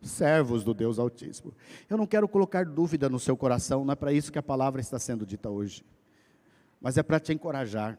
servos 0.00 0.64
do 0.64 0.72
Deus 0.72 0.98
Altíssimo. 0.98 1.52
Eu 1.88 1.98
não 1.98 2.06
quero 2.06 2.28
colocar 2.28 2.64
dúvida 2.64 3.08
no 3.08 3.18
seu 3.18 3.36
coração, 3.36 3.84
não 3.84 3.92
é 3.92 3.96
para 3.96 4.12
isso 4.12 4.32
que 4.32 4.38
a 4.38 4.42
palavra 4.42 4.80
está 4.80 4.98
sendo 4.98 5.26
dita 5.26 5.50
hoje, 5.50 5.84
mas 6.80 6.96
é 6.96 7.02
para 7.02 7.20
te 7.20 7.32
encorajar. 7.32 7.98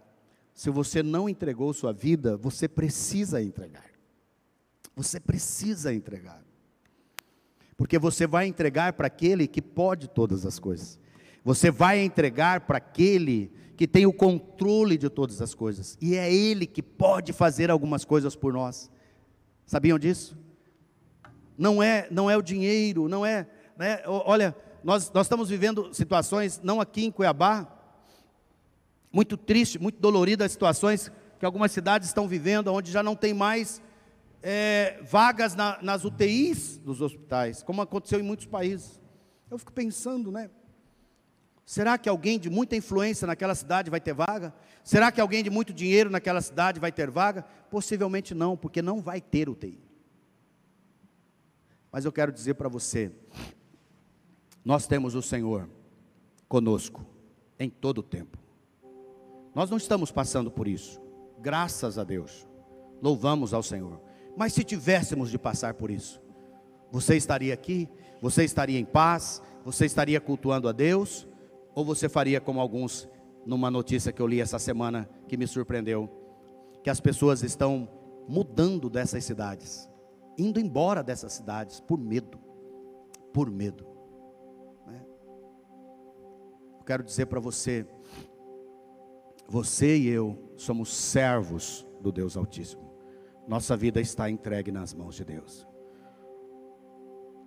Se 0.54 0.70
você 0.70 1.04
não 1.04 1.30
entregou 1.30 1.74
sua 1.74 1.94
vida, 1.94 2.36
você 2.38 2.68
precisa 2.68 3.42
entregar. 3.42 3.92
Você 4.96 5.20
precisa 5.20 5.94
entregar. 5.94 6.44
Porque 7.78 7.98
você 7.98 8.28
vai 8.28 8.48
entregar 8.48 8.94
para 8.94 9.08
aquele 9.08 9.48
que 9.48 9.62
pode 9.62 10.08
todas 10.08 10.46
as 10.46 10.60
coisas. 10.60 11.00
Você 11.44 11.72
vai 11.72 12.00
entregar 12.02 12.62
para 12.62 12.78
aquele 12.78 13.52
que 13.76 13.88
tem 13.88 14.06
o 14.06 14.14
controle 14.14 14.98
de 14.98 15.10
todas 15.10 15.42
as 15.42 15.56
coisas. 15.56 15.98
E 16.00 16.16
é 16.16 16.32
ele 16.32 16.68
que 16.68 16.84
pode 16.84 17.34
fazer 17.34 17.72
algumas 17.72 18.06
coisas 18.06 18.36
por 18.36 18.54
nós. 18.54 18.92
Sabiam 19.66 19.98
disso? 19.98 20.38
Não 21.58 21.82
é, 21.82 22.08
não 22.12 22.30
é 22.30 22.38
o 22.38 22.42
dinheiro, 22.42 23.08
não 23.08 23.26
é, 23.26 23.48
né? 23.78 24.02
olha, 24.06 24.56
nós, 24.84 25.12
nós 25.12 25.26
estamos 25.26 25.50
vivendo 25.50 25.94
situações, 25.94 26.60
não 26.64 26.82
aqui 26.82 27.06
em 27.06 27.12
Cuiabá, 27.12 27.68
muito 29.12 29.38
triste, 29.38 29.78
muito 29.78 30.00
dolorida 30.00 30.46
as 30.46 30.52
situações 30.52 31.12
que 31.40 31.46
algumas 31.46 31.72
cidades 31.72 32.08
estão 32.08 32.28
vivendo, 32.28 32.68
onde 32.74 32.92
já 32.92 33.04
não 33.04 33.16
tem 33.16 33.34
mais 33.34 33.82
é, 34.42 35.00
vagas 35.04 35.56
na, 35.56 35.80
nas 35.82 36.06
UTIs 36.06 36.78
dos 36.78 37.02
hospitais, 37.02 37.64
como 37.64 37.82
aconteceu 37.82 38.20
em 38.20 38.24
muitos 38.24 38.46
países. 38.46 39.00
Eu 39.50 39.58
fico 39.58 39.72
pensando, 39.72 40.32
né? 40.32 40.50
Será 41.72 41.98
que 41.98 42.10
alguém 42.10 42.38
de 42.38 42.50
muita 42.50 42.76
influência 42.76 43.26
naquela 43.26 43.56
cidade 43.56 43.90
vai 43.90 44.02
ter 44.02 44.14
vaga? 44.14 44.54
Será 44.84 45.10
que 45.10 45.22
alguém 45.22 45.42
de 45.42 45.50
muito 45.50 45.72
dinheiro 45.72 46.10
naquela 46.10 46.42
cidade 46.42 46.82
vai 46.82 46.92
ter 46.92 47.10
vaga? 47.10 47.44
Possivelmente 47.70 48.36
não, 48.36 48.58
porque 48.58 48.82
não 48.82 49.00
vai 49.00 49.22
ter 49.22 49.48
UTI. 49.48 49.80
Mas 51.90 52.04
eu 52.04 52.12
quero 52.12 52.30
dizer 52.30 52.56
para 52.56 52.68
você, 52.68 53.10
nós 54.66 54.86
temos 54.86 55.16
o 55.16 55.22
Senhor 55.22 55.70
conosco 56.50 57.06
em 57.58 57.70
todo 57.70 58.00
o 58.00 58.04
tempo. 58.04 58.38
Nós 59.56 59.70
não 59.70 59.78
estamos 59.78 60.12
passando 60.12 60.52
por 60.52 60.68
isso. 60.68 61.02
Graças 61.40 61.98
a 61.98 62.04
Deus. 62.04 62.46
Louvamos 63.02 63.54
ao 63.54 63.64
Senhor. 63.64 64.02
Mas 64.36 64.52
se 64.52 64.66
tivéssemos 64.66 65.32
de 65.32 65.40
passar 65.40 65.76
por 65.76 65.90
isso, 65.90 66.22
você 66.92 67.16
estaria 67.16 67.54
aqui? 67.54 67.88
Você 68.20 68.44
estaria 68.44 68.78
em 68.78 68.84
paz? 68.84 69.42
Você 69.64 69.86
estaria 69.86 70.20
cultuando 70.20 70.68
a 70.68 70.74
Deus? 70.74 71.31
Ou 71.74 71.86
você 71.86 72.10
faria 72.10 72.42
como 72.42 72.60
alguns 72.60 73.08
numa 73.46 73.72
notícia 73.72 74.12
que 74.12 74.22
eu 74.22 74.28
li 74.28 74.40
essa 74.40 74.60
semana 74.60 75.10
que 75.28 75.38
me 75.38 75.48
surpreendeu, 75.48 76.10
que 76.84 76.90
as 76.90 77.00
pessoas 77.00 77.44
estão 77.44 77.90
mudando 78.28 78.90
dessas 78.90 79.24
cidades, 79.24 79.90
indo 80.38 80.60
embora 80.60 81.04
dessas 81.04 81.34
cidades 81.34 81.80
por 81.80 81.98
medo, 81.98 82.38
por 83.34 83.50
medo. 83.50 83.86
Né? 84.86 85.06
Eu 86.80 86.84
quero 86.86 87.04
dizer 87.04 87.26
para 87.28 87.40
você, 87.40 87.86
você 89.48 89.98
e 89.98 90.08
eu 90.08 90.54
somos 90.56 90.94
servos 90.94 91.86
do 92.00 92.12
Deus 92.12 92.38
Altíssimo. 92.38 92.92
Nossa 93.48 93.76
vida 93.76 94.00
está 94.00 94.30
entregue 94.30 94.72
nas 94.72 94.94
mãos 94.94 95.16
de 95.16 95.26
Deus. 95.26 95.68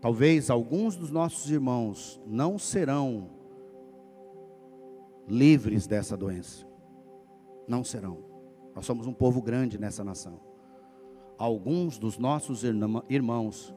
Talvez 0.01 0.51
alguns 0.51 0.97
dos 0.97 1.11
nossos 1.11 1.51
irmãos 1.51 2.21
não 2.27 2.59
serão 2.59 3.31
livres 5.29 5.87
dessa 5.87 6.17
doença. 6.17 6.67
Não 7.67 7.83
serão. 7.83 8.25
Nós 8.75 8.85
somos 8.85 9.07
um 9.07 9.13
povo 9.13 9.41
grande 9.41 9.79
nessa 9.79 10.05
nação. 10.05 10.41
Alguns 11.39 11.99
dos 11.99 12.19
nossos 12.19 12.63
irmãos 13.09 13.75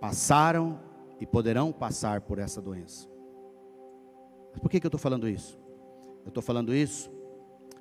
passaram 0.00 0.80
e 1.20 1.26
poderão 1.26 1.72
passar 1.72 2.20
por 2.20 2.38
essa 2.38 2.62
doença. 2.62 3.08
Mas 4.52 4.60
por 4.60 4.70
que, 4.70 4.80
que 4.80 4.86
eu 4.86 4.88
estou 4.88 5.00
falando 5.00 5.28
isso? 5.28 5.58
Eu 6.24 6.28
estou 6.28 6.42
falando 6.42 6.74
isso 6.74 7.10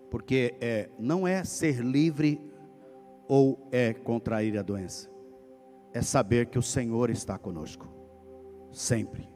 porque 0.09 0.55
é, 0.61 0.89
não 0.97 1.27
é 1.27 1.43
ser 1.43 1.79
livre 1.81 2.41
ou 3.27 3.67
é 3.71 3.93
contrair 3.93 4.57
a 4.57 4.61
doença, 4.61 5.09
é 5.93 6.01
saber 6.01 6.47
que 6.47 6.57
o 6.57 6.61
Senhor 6.61 7.09
está 7.09 7.37
conosco, 7.37 7.87
sempre, 8.71 9.29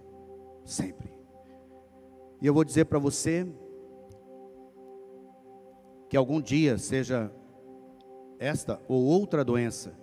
sempre. 0.64 1.14
E 2.42 2.48
eu 2.48 2.54
vou 2.54 2.64
dizer 2.64 2.86
para 2.86 3.00
você 3.00 3.48
que 6.10 6.18
algum 6.18 6.42
dia, 6.42 6.78
seja 6.78 7.32
esta 8.39 8.82
ou 8.88 9.04
outra 9.04 9.46
doença, 9.46 9.94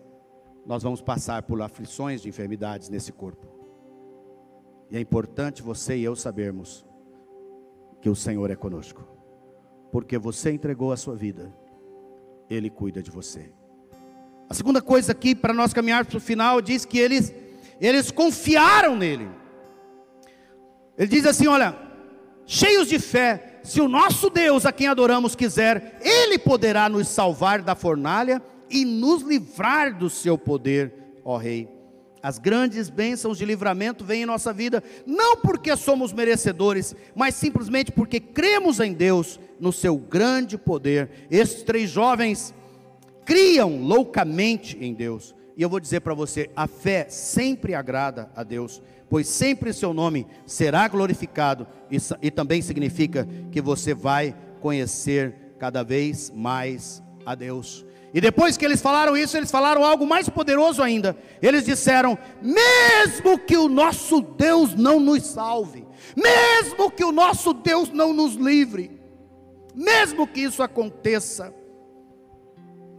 nós 0.64 0.82
vamos 0.82 1.02
passar 1.02 1.42
por 1.42 1.60
aflições 1.60 2.22
de 2.22 2.28
enfermidades 2.28 2.88
nesse 2.88 3.12
corpo. 3.12 3.46
E 4.90 4.96
é 4.96 5.00
importante 5.00 5.62
você 5.62 5.96
e 5.96 6.04
eu 6.04 6.14
sabermos 6.14 6.86
que 8.00 8.08
o 8.08 8.14
Senhor 8.14 8.50
é 8.50 8.56
conosco 8.56 9.18
porque 9.90 10.18
você 10.18 10.50
entregou 10.50 10.92
a 10.92 10.96
sua 10.96 11.14
vida, 11.14 11.54
Ele 12.48 12.70
cuida 12.70 13.02
de 13.02 13.10
você. 13.10 13.50
A 14.48 14.54
segunda 14.54 14.80
coisa 14.80 15.12
aqui, 15.12 15.34
para 15.34 15.52
nós 15.52 15.72
caminharmos 15.72 16.08
para 16.08 16.18
o 16.18 16.20
final, 16.20 16.60
diz 16.60 16.84
que 16.84 16.98
eles, 16.98 17.34
eles 17.80 18.10
confiaram 18.10 18.96
nele. 18.96 19.28
Ele 20.96 21.08
diz 21.08 21.26
assim: 21.26 21.46
olha, 21.46 21.76
cheios 22.48 22.88
de 22.88 22.98
fé, 22.98 23.60
se 23.62 23.80
o 23.80 23.86
nosso 23.86 24.30
Deus, 24.30 24.64
a 24.64 24.72
quem 24.72 24.88
adoramos, 24.88 25.36
quiser, 25.36 26.00
Ele 26.00 26.38
poderá 26.38 26.88
nos 26.88 27.06
salvar 27.06 27.60
da 27.60 27.74
fornalha 27.74 28.42
e 28.70 28.84
nos 28.84 29.22
livrar 29.22 29.96
do 29.96 30.08
seu 30.08 30.38
poder, 30.38 30.92
ó 31.22 31.36
Rei. 31.36 31.68
As 32.22 32.38
grandes 32.38 32.88
bênçãos 32.90 33.38
de 33.38 33.44
livramento 33.44 34.04
vêm 34.04 34.22
em 34.22 34.26
nossa 34.26 34.52
vida, 34.52 34.82
não 35.06 35.36
porque 35.36 35.76
somos 35.76 36.12
merecedores, 36.12 36.96
mas 37.14 37.34
simplesmente 37.34 37.92
porque 37.92 38.18
cremos 38.18 38.80
em 38.80 38.92
Deus, 38.92 39.38
no 39.60 39.72
seu 39.72 39.96
grande 39.96 40.56
poder. 40.56 41.10
Esses 41.30 41.62
três 41.62 41.90
jovens 41.90 42.54
criam 43.24 43.80
loucamente 43.82 44.76
em 44.80 44.94
Deus. 44.94 45.34
E 45.56 45.62
eu 45.62 45.68
vou 45.68 45.78
dizer 45.80 46.00
para 46.00 46.14
você: 46.14 46.50
a 46.56 46.66
fé 46.66 47.06
sempre 47.08 47.74
agrada 47.74 48.30
a 48.34 48.42
Deus, 48.42 48.82
pois 49.08 49.26
sempre 49.28 49.72
seu 49.72 49.94
nome 49.94 50.26
será 50.46 50.86
glorificado, 50.88 51.66
e, 51.90 51.96
e 52.22 52.30
também 52.30 52.62
significa 52.62 53.26
que 53.50 53.60
você 53.60 53.94
vai 53.94 54.34
conhecer 54.60 55.54
cada 55.58 55.82
vez 55.82 56.30
mais 56.34 57.02
a 57.24 57.34
Deus. 57.34 57.84
E 58.12 58.20
depois 58.20 58.56
que 58.56 58.64
eles 58.64 58.80
falaram 58.80 59.16
isso, 59.16 59.36
eles 59.36 59.50
falaram 59.50 59.84
algo 59.84 60.06
mais 60.06 60.28
poderoso 60.28 60.82
ainda. 60.82 61.16
Eles 61.42 61.64
disseram: 61.64 62.16
mesmo 62.40 63.38
que 63.38 63.56
o 63.56 63.68
nosso 63.68 64.20
Deus 64.22 64.74
não 64.74 64.98
nos 64.98 65.26
salve, 65.26 65.86
mesmo 66.16 66.90
que 66.90 67.04
o 67.04 67.12
nosso 67.12 67.52
Deus 67.52 67.90
não 67.90 68.14
nos 68.14 68.34
livre, 68.34 68.98
mesmo 69.74 70.26
que 70.26 70.40
isso 70.40 70.62
aconteça, 70.62 71.52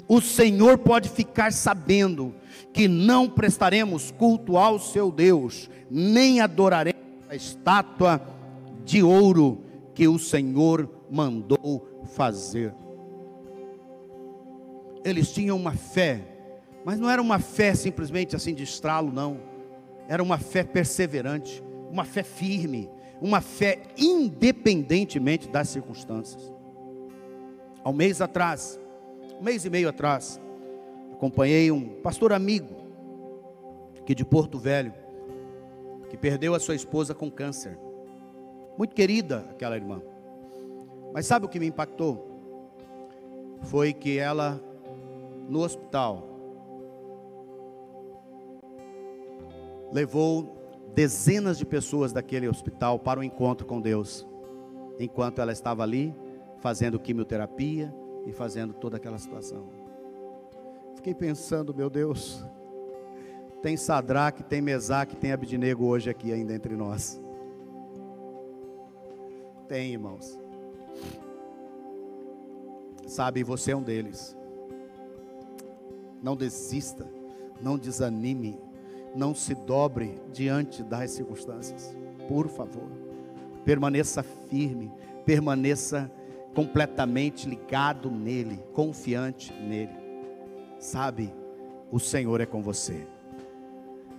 o 0.07 0.21
Senhor 0.21 0.77
pode 0.77 1.09
ficar 1.09 1.51
sabendo 1.53 2.35
que 2.73 2.87
não 2.87 3.29
prestaremos 3.29 4.11
culto 4.11 4.57
ao 4.57 4.79
seu 4.79 5.11
Deus, 5.11 5.69
nem 5.89 6.39
adoraremos 6.41 6.99
a 7.29 7.35
estátua 7.35 8.21
de 8.85 9.03
ouro 9.03 9.63
que 9.93 10.07
o 10.07 10.17
Senhor 10.17 10.89
mandou 11.09 11.87
fazer 12.15 12.73
eles 15.03 15.31
tinham 15.31 15.57
uma 15.57 15.73
fé, 15.73 16.21
mas 16.83 16.99
não 16.99 17.09
era 17.09 17.21
uma 17.21 17.39
fé 17.39 17.73
simplesmente 17.73 18.35
assim 18.35 18.53
de 18.53 18.63
estralo, 18.63 19.11
não. 19.11 19.39
Era 20.07 20.23
uma 20.23 20.37
fé 20.37 20.63
perseverante, 20.63 21.63
uma 21.91 22.03
fé 22.03 22.23
firme, 22.23 22.89
uma 23.21 23.41
fé 23.41 23.81
independentemente 23.97 25.47
das 25.49 25.69
circunstâncias. 25.69 26.53
Há 27.83 27.89
um 27.89 27.93
mês 27.93 28.21
atrás, 28.21 28.79
um 29.39 29.43
mês 29.43 29.65
e 29.65 29.69
meio 29.69 29.89
atrás, 29.89 30.39
acompanhei 31.19 31.69
um 31.69 32.01
pastor 32.01 32.31
amigo, 32.31 32.73
que 34.05 34.15
de 34.15 34.23
Porto 34.23 34.57
Velho, 34.57 34.93
que 36.09 36.15
perdeu 36.15 36.55
a 36.55 36.61
sua 36.61 36.75
esposa 36.75 37.13
com 37.13 37.29
câncer. 37.29 37.77
Muito 38.77 38.95
querida 38.95 39.45
aquela 39.49 39.75
irmã. 39.75 40.01
Mas 41.13 41.25
sabe 41.25 41.45
o 41.45 41.49
que 41.49 41.59
me 41.59 41.67
impactou? 41.67 42.25
Foi 43.63 43.91
que 43.91 44.17
ela 44.17 44.63
no 45.49 45.59
hospital, 45.59 46.25
levou 49.91 50.55
dezenas 50.95 51.57
de 51.57 51.65
pessoas 51.65 52.13
daquele 52.13 52.47
hospital 52.47 52.97
para 52.97 53.19
o 53.19 53.23
encontro 53.25 53.67
com 53.67 53.81
Deus, 53.81 54.25
enquanto 54.97 55.41
ela 55.41 55.51
estava 55.51 55.83
ali 55.83 56.15
fazendo 56.59 56.97
quimioterapia 56.97 57.93
e 58.25 58.31
fazendo 58.31 58.73
toda 58.73 58.95
aquela 58.95 59.17
situação. 59.17 59.78
Fiquei 60.99 61.13
pensando, 61.13 61.73
meu 61.73 61.89
Deus, 61.89 62.43
tem 63.61 63.77
Sadraque, 63.77 64.43
tem 64.43 64.61
Mesaque, 64.61 65.15
tem 65.15 65.31
Abidnego 65.31 65.85
hoje 65.85 66.09
aqui 66.09 66.33
ainda 66.33 66.53
entre 66.53 66.75
nós. 66.75 67.17
Tem, 69.69 69.93
irmãos. 69.93 70.37
Sabe, 73.07 73.45
você 73.45 73.71
é 73.71 73.77
um 73.77 73.81
deles. 73.81 74.35
Não 76.21 76.35
desista, 76.35 77.07
não 77.61 77.77
desanime, 77.77 78.59
não 79.15 79.33
se 79.33 79.55
dobre 79.55 80.21
diante 80.33 80.83
das 80.83 81.11
circunstâncias. 81.11 81.95
Por 82.27 82.49
favor, 82.49 82.91
permaneça 83.63 84.21
firme, 84.21 84.91
permaneça 85.25 86.11
completamente 86.53 87.47
ligado 87.47 88.11
nele, 88.11 88.61
confiante 88.73 89.53
nele. 89.53 89.98
Sabe, 90.79 91.33
o 91.91 91.99
Senhor 91.99 92.39
é 92.39 92.45
com 92.45 92.61
você. 92.61 93.05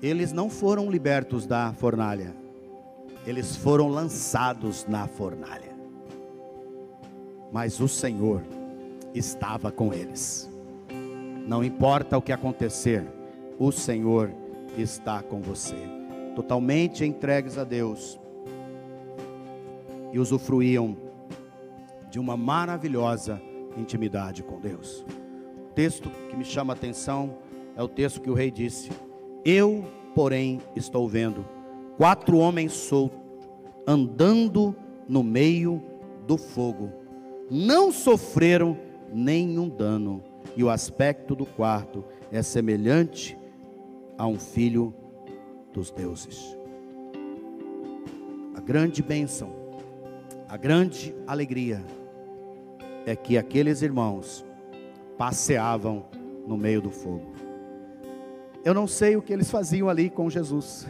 Eles 0.03 0.31
não 0.31 0.51
foram 0.51 0.91
libertos 0.91 1.47
da 1.47 1.73
fornalha, 1.73 2.37
eles 3.27 3.57
foram 3.57 3.89
lançados 3.89 4.87
na 4.87 5.07
fornalha. 5.07 5.75
Mas 7.51 7.81
o 7.81 7.89
Senhor 7.89 8.43
estava 9.15 9.73
com 9.73 9.93
eles. 9.93 10.51
Não 11.47 11.65
importa 11.65 12.17
o 12.17 12.23
que 12.23 12.31
acontecer, 12.31 13.05
o 13.59 13.73
Senhor 13.73 14.31
está 14.77 15.23
com 15.23 15.41
você. 15.41 15.77
Totalmente 16.37 17.05
entregues 17.05 17.59
a 17.59 17.65
Deus 17.65 18.21
e 20.13 20.19
usufruíam 20.19 20.97
de 22.11 22.19
uma 22.19 22.37
maravilhosa 22.37 23.41
intimidade 23.77 24.43
com 24.43 24.61
Deus. 24.61 25.05
Texto 25.75 26.11
que 26.29 26.37
me 26.37 26.45
chama 26.45 26.73
a 26.73 26.77
atenção 26.77 27.37
é 27.77 27.83
o 27.83 27.89
texto 27.89 28.21
que 28.21 28.31
o 28.31 28.35
rei 28.35 28.51
disse: 28.51 28.91
Eu, 29.45 29.85
porém, 30.15 30.61
estou 30.75 31.09
vendo 31.09 31.45
quatro 31.97 32.39
homens 32.39 32.73
soltos 32.73 33.21
andando 33.87 34.75
no 35.09 35.23
meio 35.23 35.83
do 36.27 36.37
fogo. 36.37 36.93
Não 37.51 37.91
sofreram 37.91 38.79
nenhum 39.13 39.69
dano, 39.69 40.23
e 40.57 40.63
o 40.63 40.71
aspecto 40.71 41.35
do 41.35 41.45
quarto 41.45 42.05
é 42.31 42.43
semelhante 42.43 43.37
a 44.17 44.27
um 44.27 44.39
filho 44.39 44.95
dos 45.73 45.91
deuses. 45.91 46.57
A 48.55 48.61
grande 48.61 49.03
bênção, 49.03 49.51
a 50.49 50.57
grande 50.57 51.15
alegria 51.27 51.85
é 53.07 53.17
que 53.17 53.37
aqueles 53.37 53.83
irmãos 53.83 54.45
passeavam 55.21 56.07
no 56.47 56.57
meio 56.57 56.81
do 56.81 56.91
fogo. 56.91 57.27
Eu 58.65 58.73
não 58.73 58.87
sei 58.87 59.17
o 59.17 59.23
que 59.23 59.35
eles 59.35 59.51
faziam 59.51 59.87
ali 59.87 60.09
com 60.09 60.31
Jesus. 60.31 60.89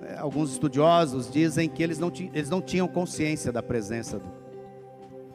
É, 0.00 0.16
alguns 0.16 0.52
estudiosos 0.52 1.30
dizem 1.30 1.68
que 1.68 1.82
eles 1.82 1.98
não, 1.98 2.10
eles 2.32 2.48
não 2.48 2.62
tinham 2.62 2.88
consciência 2.88 3.52
da 3.52 3.62
presença 3.62 4.18
do, 4.18 4.28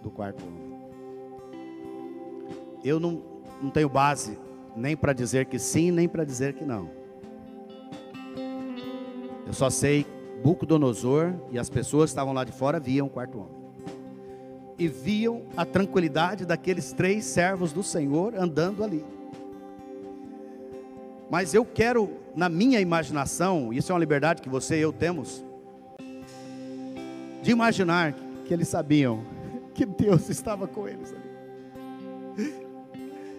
do 0.02 0.10
quarto 0.10 0.44
homem. 0.44 0.80
Eu 2.84 3.00
não, 3.00 3.22
não 3.62 3.70
tenho 3.70 3.88
base 3.88 4.40
nem 4.76 4.98
para 4.98 5.14
dizer 5.14 5.46
que 5.46 5.60
sim, 5.60 5.92
nem 5.92 6.10
para 6.10 6.24
dizer 6.24 6.56
que 6.56 6.66
não. 6.66 6.90
Eu 9.46 9.54
só 9.54 9.70
sei 9.70 10.08
Bucodonosor 10.44 11.36
e 11.52 11.60
as 11.60 11.70
pessoas 11.70 12.10
que 12.10 12.14
estavam 12.14 12.34
lá 12.34 12.44
de 12.44 12.52
fora 12.52 12.80
viam 12.80 13.06
o 13.06 13.10
quarto 13.12 13.38
homem. 13.38 13.59
E 14.80 14.88
viam 14.88 15.44
a 15.56 15.66
tranquilidade 15.66 16.46
daqueles 16.46 16.92
três 16.94 17.26
servos 17.26 17.72
do 17.72 17.84
Senhor 17.84 18.34
andando 18.34 18.84
ali. 18.84 19.06
Mas 21.30 21.54
eu 21.54 21.64
quero, 21.64 22.10
na 22.36 22.50
minha 22.50 22.80
imaginação, 22.80 23.72
isso 23.72 23.92
é 23.92 23.94
uma 23.94 24.00
liberdade 24.00 24.42
que 24.42 24.50
você 24.50 24.78
e 24.78 24.82
eu 24.82 24.92
temos, 24.92 25.46
de 27.42 27.52
imaginar 27.52 28.16
que 28.46 28.54
eles 28.54 28.68
sabiam 28.68 29.24
que 29.76 29.86
Deus 29.86 30.28
estava 30.30 30.68
com 30.68 30.88
eles 30.88 31.14
ali. 31.14 32.60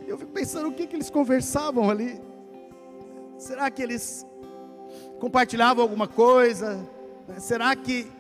Eu 0.07 0.18
fico 0.18 0.32
pensando 0.32 0.68
o 0.68 0.72
que, 0.72 0.86
que 0.86 0.97
eles 0.97 1.11
conversavam 1.11 1.88
ali. 1.88 2.20
Será 3.38 3.70
que 3.70 3.82
eles 3.82 4.26
compartilhavam 5.18 5.82
alguma 5.82 6.09
coisa? 6.09 6.80
Será 7.38 7.74
que. 7.76 8.11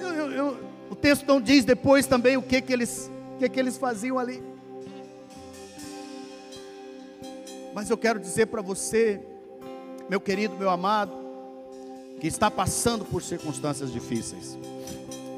Eu, 0.00 0.08
eu, 0.08 0.32
eu, 0.32 0.69
o 0.90 0.96
texto 0.96 1.24
não 1.24 1.40
diz 1.40 1.64
depois 1.64 2.04
também 2.04 2.36
o 2.36 2.42
que, 2.42 2.60
que, 2.60 2.72
eles, 2.72 3.08
o 3.36 3.38
que, 3.38 3.48
que 3.48 3.60
eles 3.60 3.78
faziam 3.78 4.18
ali. 4.18 4.42
Mas 7.72 7.88
eu 7.88 7.96
quero 7.96 8.18
dizer 8.18 8.46
para 8.46 8.60
você, 8.60 9.20
meu 10.08 10.20
querido, 10.20 10.56
meu 10.56 10.68
amado, 10.68 11.12
que 12.20 12.26
está 12.26 12.50
passando 12.50 13.04
por 13.04 13.22
circunstâncias 13.22 13.92
difíceis, 13.92 14.58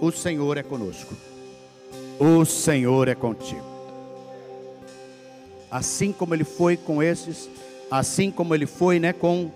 o 0.00 0.10
Senhor 0.10 0.56
é 0.56 0.62
conosco, 0.62 1.14
o 2.18 2.44
Senhor 2.46 3.06
é 3.06 3.14
contigo. 3.14 3.70
Assim 5.70 6.12
como 6.12 6.34
Ele 6.34 6.44
foi 6.44 6.78
com 6.78 7.02
esses, 7.02 7.50
assim 7.90 8.30
como 8.30 8.54
Ele 8.54 8.66
foi 8.66 8.98
né, 8.98 9.12
com 9.12 9.50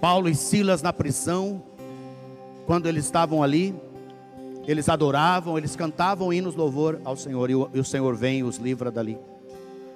Paulo 0.00 0.28
e 0.28 0.36
Silas 0.36 0.82
na 0.82 0.92
prisão, 0.92 1.60
quando 2.66 2.86
eles 2.86 3.04
estavam 3.04 3.42
ali, 3.42 3.74
eles 4.66 4.88
adoravam, 4.88 5.56
eles 5.56 5.76
cantavam 5.76 6.32
hinos 6.32 6.56
louvor 6.56 7.00
ao 7.04 7.16
Senhor, 7.16 7.48
e 7.48 7.54
o, 7.54 7.70
e 7.72 7.78
o 7.78 7.84
Senhor 7.84 8.14
vem 8.16 8.40
e 8.40 8.42
os 8.42 8.56
livra 8.56 8.90
dali. 8.90 9.16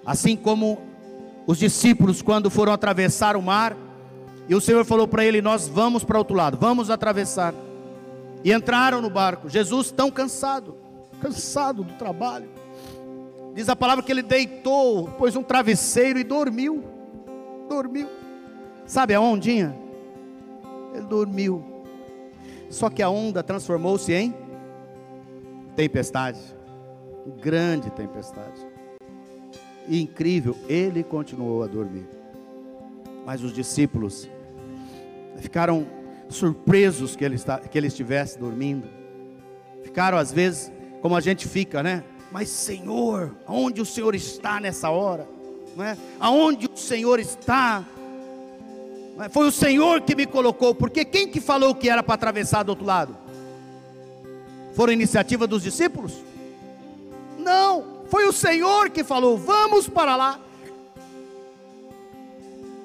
Assim 0.06 0.36
como 0.36 0.78
os 1.46 1.58
discípulos, 1.58 2.22
quando 2.22 2.48
foram 2.48 2.72
atravessar 2.72 3.36
o 3.36 3.42
mar, 3.42 3.76
e 4.48 4.54
o 4.54 4.60
Senhor 4.60 4.84
falou 4.84 5.08
para 5.08 5.24
ele: 5.24 5.42
Nós 5.42 5.68
vamos 5.68 6.04
para 6.04 6.18
outro 6.18 6.36
lado, 6.36 6.56
vamos 6.58 6.90
atravessar. 6.90 7.52
E 8.42 8.52
entraram 8.52 9.02
no 9.02 9.10
barco. 9.10 9.48
Jesus, 9.48 9.90
tão 9.90 10.10
cansado, 10.10 10.76
cansado 11.20 11.84
do 11.84 11.92
trabalho. 11.94 12.48
Diz 13.54 13.68
a 13.68 13.76
palavra 13.76 14.02
que 14.02 14.10
ele 14.10 14.22
deitou, 14.22 15.08
pôs 15.18 15.36
um 15.36 15.42
travesseiro 15.42 16.18
e 16.18 16.24
dormiu. 16.24 16.82
Dormiu. 17.68 18.08
Sabe 18.86 19.12
a 19.14 19.20
ondinha? 19.20 19.76
Ele 20.94 21.04
dormiu. 21.04 21.69
Só 22.70 22.88
que 22.88 23.02
a 23.02 23.10
onda 23.10 23.42
transformou-se 23.42 24.12
em 24.12 24.32
tempestade. 25.74 26.38
Grande 27.42 27.90
tempestade. 27.90 28.66
E 29.88 30.00
incrível, 30.00 30.56
ele 30.68 31.02
continuou 31.02 31.64
a 31.64 31.66
dormir. 31.66 32.08
Mas 33.26 33.42
os 33.42 33.52
discípulos 33.52 34.30
ficaram 35.38 35.86
surpresos 36.28 37.16
que 37.16 37.24
ele, 37.24 37.34
está, 37.34 37.58
que 37.58 37.76
ele 37.76 37.88
estivesse 37.88 38.38
dormindo. 38.38 38.88
Ficaram 39.82 40.16
às 40.16 40.32
vezes 40.32 40.72
como 41.02 41.16
a 41.16 41.20
gente 41.20 41.48
fica, 41.48 41.82
né? 41.82 42.04
Mas 42.30 42.48
Senhor, 42.48 43.34
aonde 43.46 43.80
o 43.80 43.86
Senhor 43.86 44.14
está 44.14 44.60
nessa 44.60 44.90
hora? 44.90 45.26
Não 45.76 45.84
é? 45.84 45.96
Aonde 46.20 46.66
o 46.72 46.76
Senhor 46.76 47.18
está? 47.18 47.84
É? 49.20 49.28
Foi 49.28 49.46
o 49.46 49.52
Senhor 49.52 50.00
que 50.00 50.14
me 50.14 50.26
colocou, 50.26 50.74
porque 50.74 51.04
quem 51.04 51.28
que 51.28 51.40
falou 51.40 51.74
que 51.74 51.88
era 51.88 52.02
para 52.02 52.14
atravessar 52.14 52.62
do 52.62 52.70
outro 52.70 52.86
lado? 52.86 53.16
Foram 54.74 54.92
iniciativa 54.92 55.46
dos 55.46 55.62
discípulos? 55.62 56.12
Não. 57.38 58.00
Foi 58.08 58.26
o 58.26 58.32
Senhor 58.32 58.90
que 58.90 59.04
falou: 59.04 59.36
vamos 59.36 59.88
para 59.88 60.16
lá. 60.16 60.40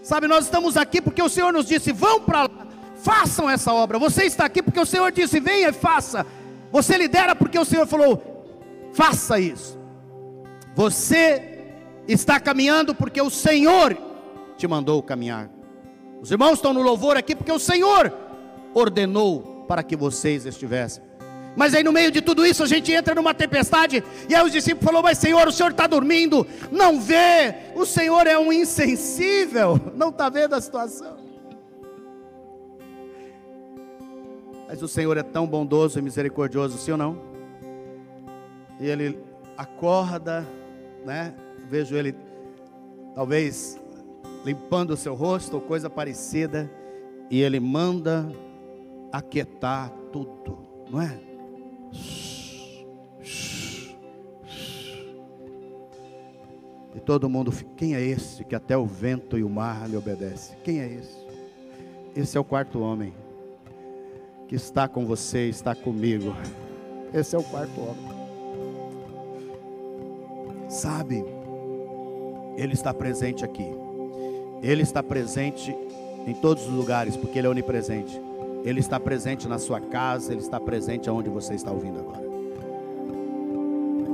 Sabe, 0.03 0.27
nós 0.27 0.45
estamos 0.45 0.77
aqui 0.77 1.01
porque 1.01 1.21
o 1.21 1.29
Senhor 1.29 1.51
nos 1.53 1.65
disse: 1.67 1.91
vão 1.91 2.21
para 2.21 2.43
lá, 2.43 2.67
façam 2.97 3.49
essa 3.49 3.73
obra. 3.73 3.97
Você 3.97 4.25
está 4.25 4.45
aqui 4.45 4.61
porque 4.61 4.79
o 4.79 4.85
Senhor 4.85 5.11
disse: 5.11 5.39
venha 5.39 5.69
e 5.69 5.73
faça. 5.73 6.25
Você 6.71 6.97
lidera 6.97 7.35
porque 7.35 7.57
o 7.57 7.65
Senhor 7.65 7.87
falou: 7.87 8.91
faça 8.93 9.39
isso. 9.39 9.79
Você 10.75 11.63
está 12.07 12.39
caminhando 12.39 12.93
porque 12.93 13.21
o 13.21 13.29
Senhor 13.29 13.97
te 14.57 14.67
mandou 14.67 15.01
caminhar. 15.01 15.54
Os 16.25 16.31
irmãos 16.31 16.53
estão 16.53 16.73
no 16.73 16.81
louvor 16.81 17.15
aqui 17.15 17.35
porque 17.35 17.51
o 17.51 17.59
Senhor 17.59 18.11
ordenou 18.73 19.63
para 19.67 19.83
que 19.83 19.95
vocês 19.95 20.47
estivessem. 20.47 21.03
Mas 21.55 21.75
aí 21.75 21.83
no 21.83 21.91
meio 21.91 22.09
de 22.09 22.19
tudo 22.19 22.43
isso 22.43 22.63
a 22.63 22.65
gente 22.65 22.91
entra 22.91 23.13
numa 23.13 23.31
tempestade 23.31 24.03
e 24.27 24.33
aí 24.33 24.43
os 24.43 24.51
discípulos 24.51 24.85
falaram: 24.85 25.03
Mas 25.03 25.19
Senhor, 25.19 25.47
o 25.47 25.51
Senhor 25.51 25.69
está 25.69 25.85
dormindo, 25.85 26.47
não 26.71 26.99
vê, 26.99 27.53
o 27.75 27.85
Senhor 27.85 28.25
é 28.25 28.39
um 28.39 28.51
insensível, 28.51 29.79
não 29.93 30.09
está 30.09 30.27
vendo 30.27 30.55
a 30.55 30.61
situação. 30.61 31.15
Mas 34.67 34.81
o 34.81 34.87
Senhor 34.87 35.15
é 35.17 35.21
tão 35.21 35.45
bondoso 35.45 35.99
e 35.99 36.01
misericordioso, 36.01 36.79
sim 36.79 36.89
ou 36.89 36.97
não? 36.97 37.21
E 38.79 38.87
ele 38.87 39.19
acorda, 39.55 40.43
né? 41.05 41.35
Vejo 41.69 41.95
ele 41.95 42.15
talvez 43.13 43.79
limpando 44.45 44.91
o 44.91 44.97
seu 44.97 45.15
rosto 45.15 45.55
ou 45.55 45.61
coisa 45.61 45.89
parecida, 45.89 46.71
e 47.31 47.41
ele 47.41 47.59
manda 47.59 48.31
aquietar 49.11 49.89
tudo, 50.11 50.59
não 50.87 51.01
é? 51.01 51.19
E 56.93 56.99
todo 56.99 57.27
mundo, 57.27 57.51
quem 57.75 57.95
é 57.95 58.01
esse 58.01 58.45
que 58.45 58.53
até 58.53 58.77
o 58.77 58.85
vento 58.85 59.35
e 59.37 59.43
o 59.43 59.49
mar 59.49 59.89
lhe 59.89 59.97
obedece? 59.97 60.55
Quem 60.63 60.79
é 60.79 60.93
esse? 60.93 61.25
Esse 62.15 62.37
é 62.37 62.39
o 62.39 62.43
quarto 62.43 62.79
homem. 62.79 63.13
que 64.47 64.53
está 64.53 64.87
com 64.87 65.07
você, 65.07 65.49
está 65.49 65.73
comigo. 65.73 66.31
Esse 67.11 67.35
é 67.35 67.39
o 67.39 67.43
quarto 67.43 67.81
homem. 67.81 68.15
Sabe, 70.69 71.25
Ele 72.55 72.73
está 72.73 72.93
presente 72.93 73.43
aqui. 73.43 73.84
Ele 74.65 74.81
está 74.81 75.03
presente 75.03 75.77
em 76.25 76.33
todos 76.33 76.63
os 76.63 76.73
lugares, 76.73 77.15
porque 77.15 77.37
Ele 77.37 77.45
é 77.45 77.49
onipresente. 77.51 78.19
Ele 78.63 78.79
está 78.79 78.99
presente 78.99 79.47
na 79.47 79.59
sua 79.59 79.79
casa, 79.79 80.31
Ele 80.31 80.41
está 80.41 80.59
presente 80.59 81.07
aonde 81.07 81.29
você 81.29 81.53
está 81.53 81.69
ouvindo 81.69 81.99
agora. 81.99 82.25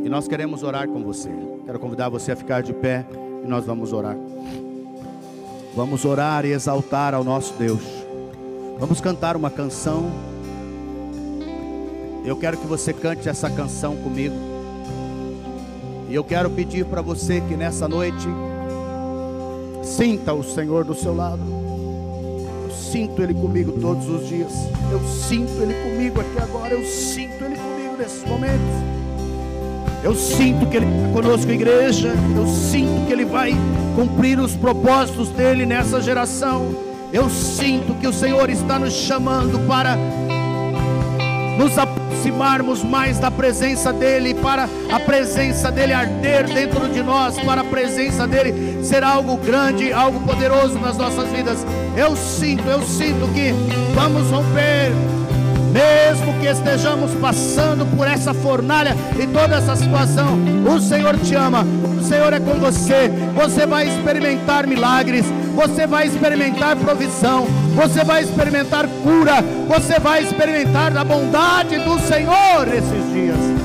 E 0.03 0.09
nós 0.09 0.27
queremos 0.27 0.61
orar 0.61 0.89
com 0.89 1.01
você. 1.01 1.29
Quero 1.65 1.79
convidar 1.79 2.09
você 2.09 2.33
a 2.33 2.35
ficar 2.35 2.61
de 2.61 2.73
pé 2.73 3.05
e 3.41 3.47
nós 3.47 3.65
vamos 3.65 3.93
orar. 3.93 4.17
Vamos 5.73 6.03
orar 6.03 6.43
e 6.43 6.51
exaltar 6.51 7.13
ao 7.13 7.23
nosso 7.23 7.53
Deus. 7.53 7.81
Vamos 8.77 8.99
cantar 8.99 9.37
uma 9.37 9.49
canção. 9.49 10.11
Eu 12.25 12.35
quero 12.35 12.57
que 12.57 12.67
você 12.67 12.91
cante 12.91 13.29
essa 13.29 13.49
canção 13.49 13.95
comigo. 13.95 14.35
E 16.09 16.13
eu 16.13 16.25
quero 16.25 16.49
pedir 16.49 16.85
para 16.87 17.01
você 17.01 17.39
que 17.39 17.55
nessa 17.55 17.87
noite 17.87 18.27
sinta 19.95 20.33
o 20.33 20.43
Senhor 20.43 20.85
do 20.85 20.95
seu 20.95 21.15
lado. 21.15 21.41
Eu 22.63 22.71
sinto 22.71 23.21
Ele 23.21 23.33
comigo 23.33 23.73
todos 23.73 24.07
os 24.07 24.27
dias. 24.27 24.51
Eu 24.91 24.99
sinto 25.07 25.51
Ele 25.61 25.73
comigo 25.73 26.21
aqui 26.21 26.39
agora. 26.41 26.73
Eu 26.73 26.85
sinto 26.85 27.43
Ele 27.43 27.55
comigo 27.55 27.97
nesses 27.97 28.23
momentos. 28.23 28.91
Eu 30.03 30.15
sinto 30.15 30.65
que 30.67 30.77
Ele 30.77 30.85
está 30.85 31.09
conosco, 31.13 31.51
igreja. 31.51 32.13
Eu 32.35 32.47
sinto 32.47 33.05
que 33.05 33.13
Ele 33.13 33.25
vai 33.25 33.53
cumprir 33.95 34.39
os 34.39 34.55
propósitos 34.55 35.29
dele 35.29 35.65
nessa 35.65 36.01
geração. 36.01 36.73
Eu 37.11 37.29
sinto 37.29 37.93
que 37.95 38.07
o 38.07 38.13
Senhor 38.13 38.49
está 38.49 38.79
nos 38.79 38.93
chamando 38.93 39.59
para 39.67 39.97
nos 41.57 41.77
aproximarmos 41.77 42.83
mais 42.83 43.19
da 43.19 43.29
presença 43.29 43.91
dEle, 43.91 44.33
para 44.33 44.69
a 44.91 44.99
presença 44.99 45.71
dEle 45.71 45.93
arder 45.93 46.45
dentro 46.45 46.87
de 46.89 47.03
nós, 47.03 47.37
para 47.39 47.61
a 47.61 47.63
presença 47.63 48.25
dEle 48.25 48.70
ser 48.83 49.03
algo 49.03 49.37
grande, 49.37 49.91
algo 49.91 50.19
poderoso 50.21 50.77
nas 50.79 50.97
nossas 50.97 51.29
vidas. 51.29 51.65
Eu 51.95 52.15
sinto, 52.15 52.67
eu 52.67 52.81
sinto 52.81 53.31
que 53.33 53.53
vamos 53.93 54.29
romper 54.29 54.91
mesmo 55.71 56.37
que 56.39 56.47
estejamos 56.47 57.11
passando 57.15 57.85
por 57.95 58.05
essa 58.05 58.33
fornalha 58.33 58.95
e 59.17 59.25
toda 59.27 59.55
essa 59.55 59.75
situação, 59.75 60.37
o 60.65 60.79
Senhor 60.79 61.17
te 61.17 61.33
ama, 61.33 61.65
o 61.97 62.03
Senhor 62.03 62.33
é 62.33 62.39
com 62.39 62.55
você. 62.55 63.09
Você 63.33 63.65
vai 63.65 63.87
experimentar 63.87 64.67
milagres, 64.67 65.25
você 65.55 65.87
vai 65.87 66.07
experimentar 66.07 66.75
provisão, 66.75 67.47
você 67.73 68.03
vai 68.03 68.23
experimentar 68.23 68.87
cura, 69.01 69.41
você 69.67 69.99
vai 69.99 70.23
experimentar 70.23 70.95
a 70.95 71.03
bondade 71.03 71.77
do 71.79 71.99
Senhor 71.99 72.67
esses 72.67 73.13
dias. 73.13 73.60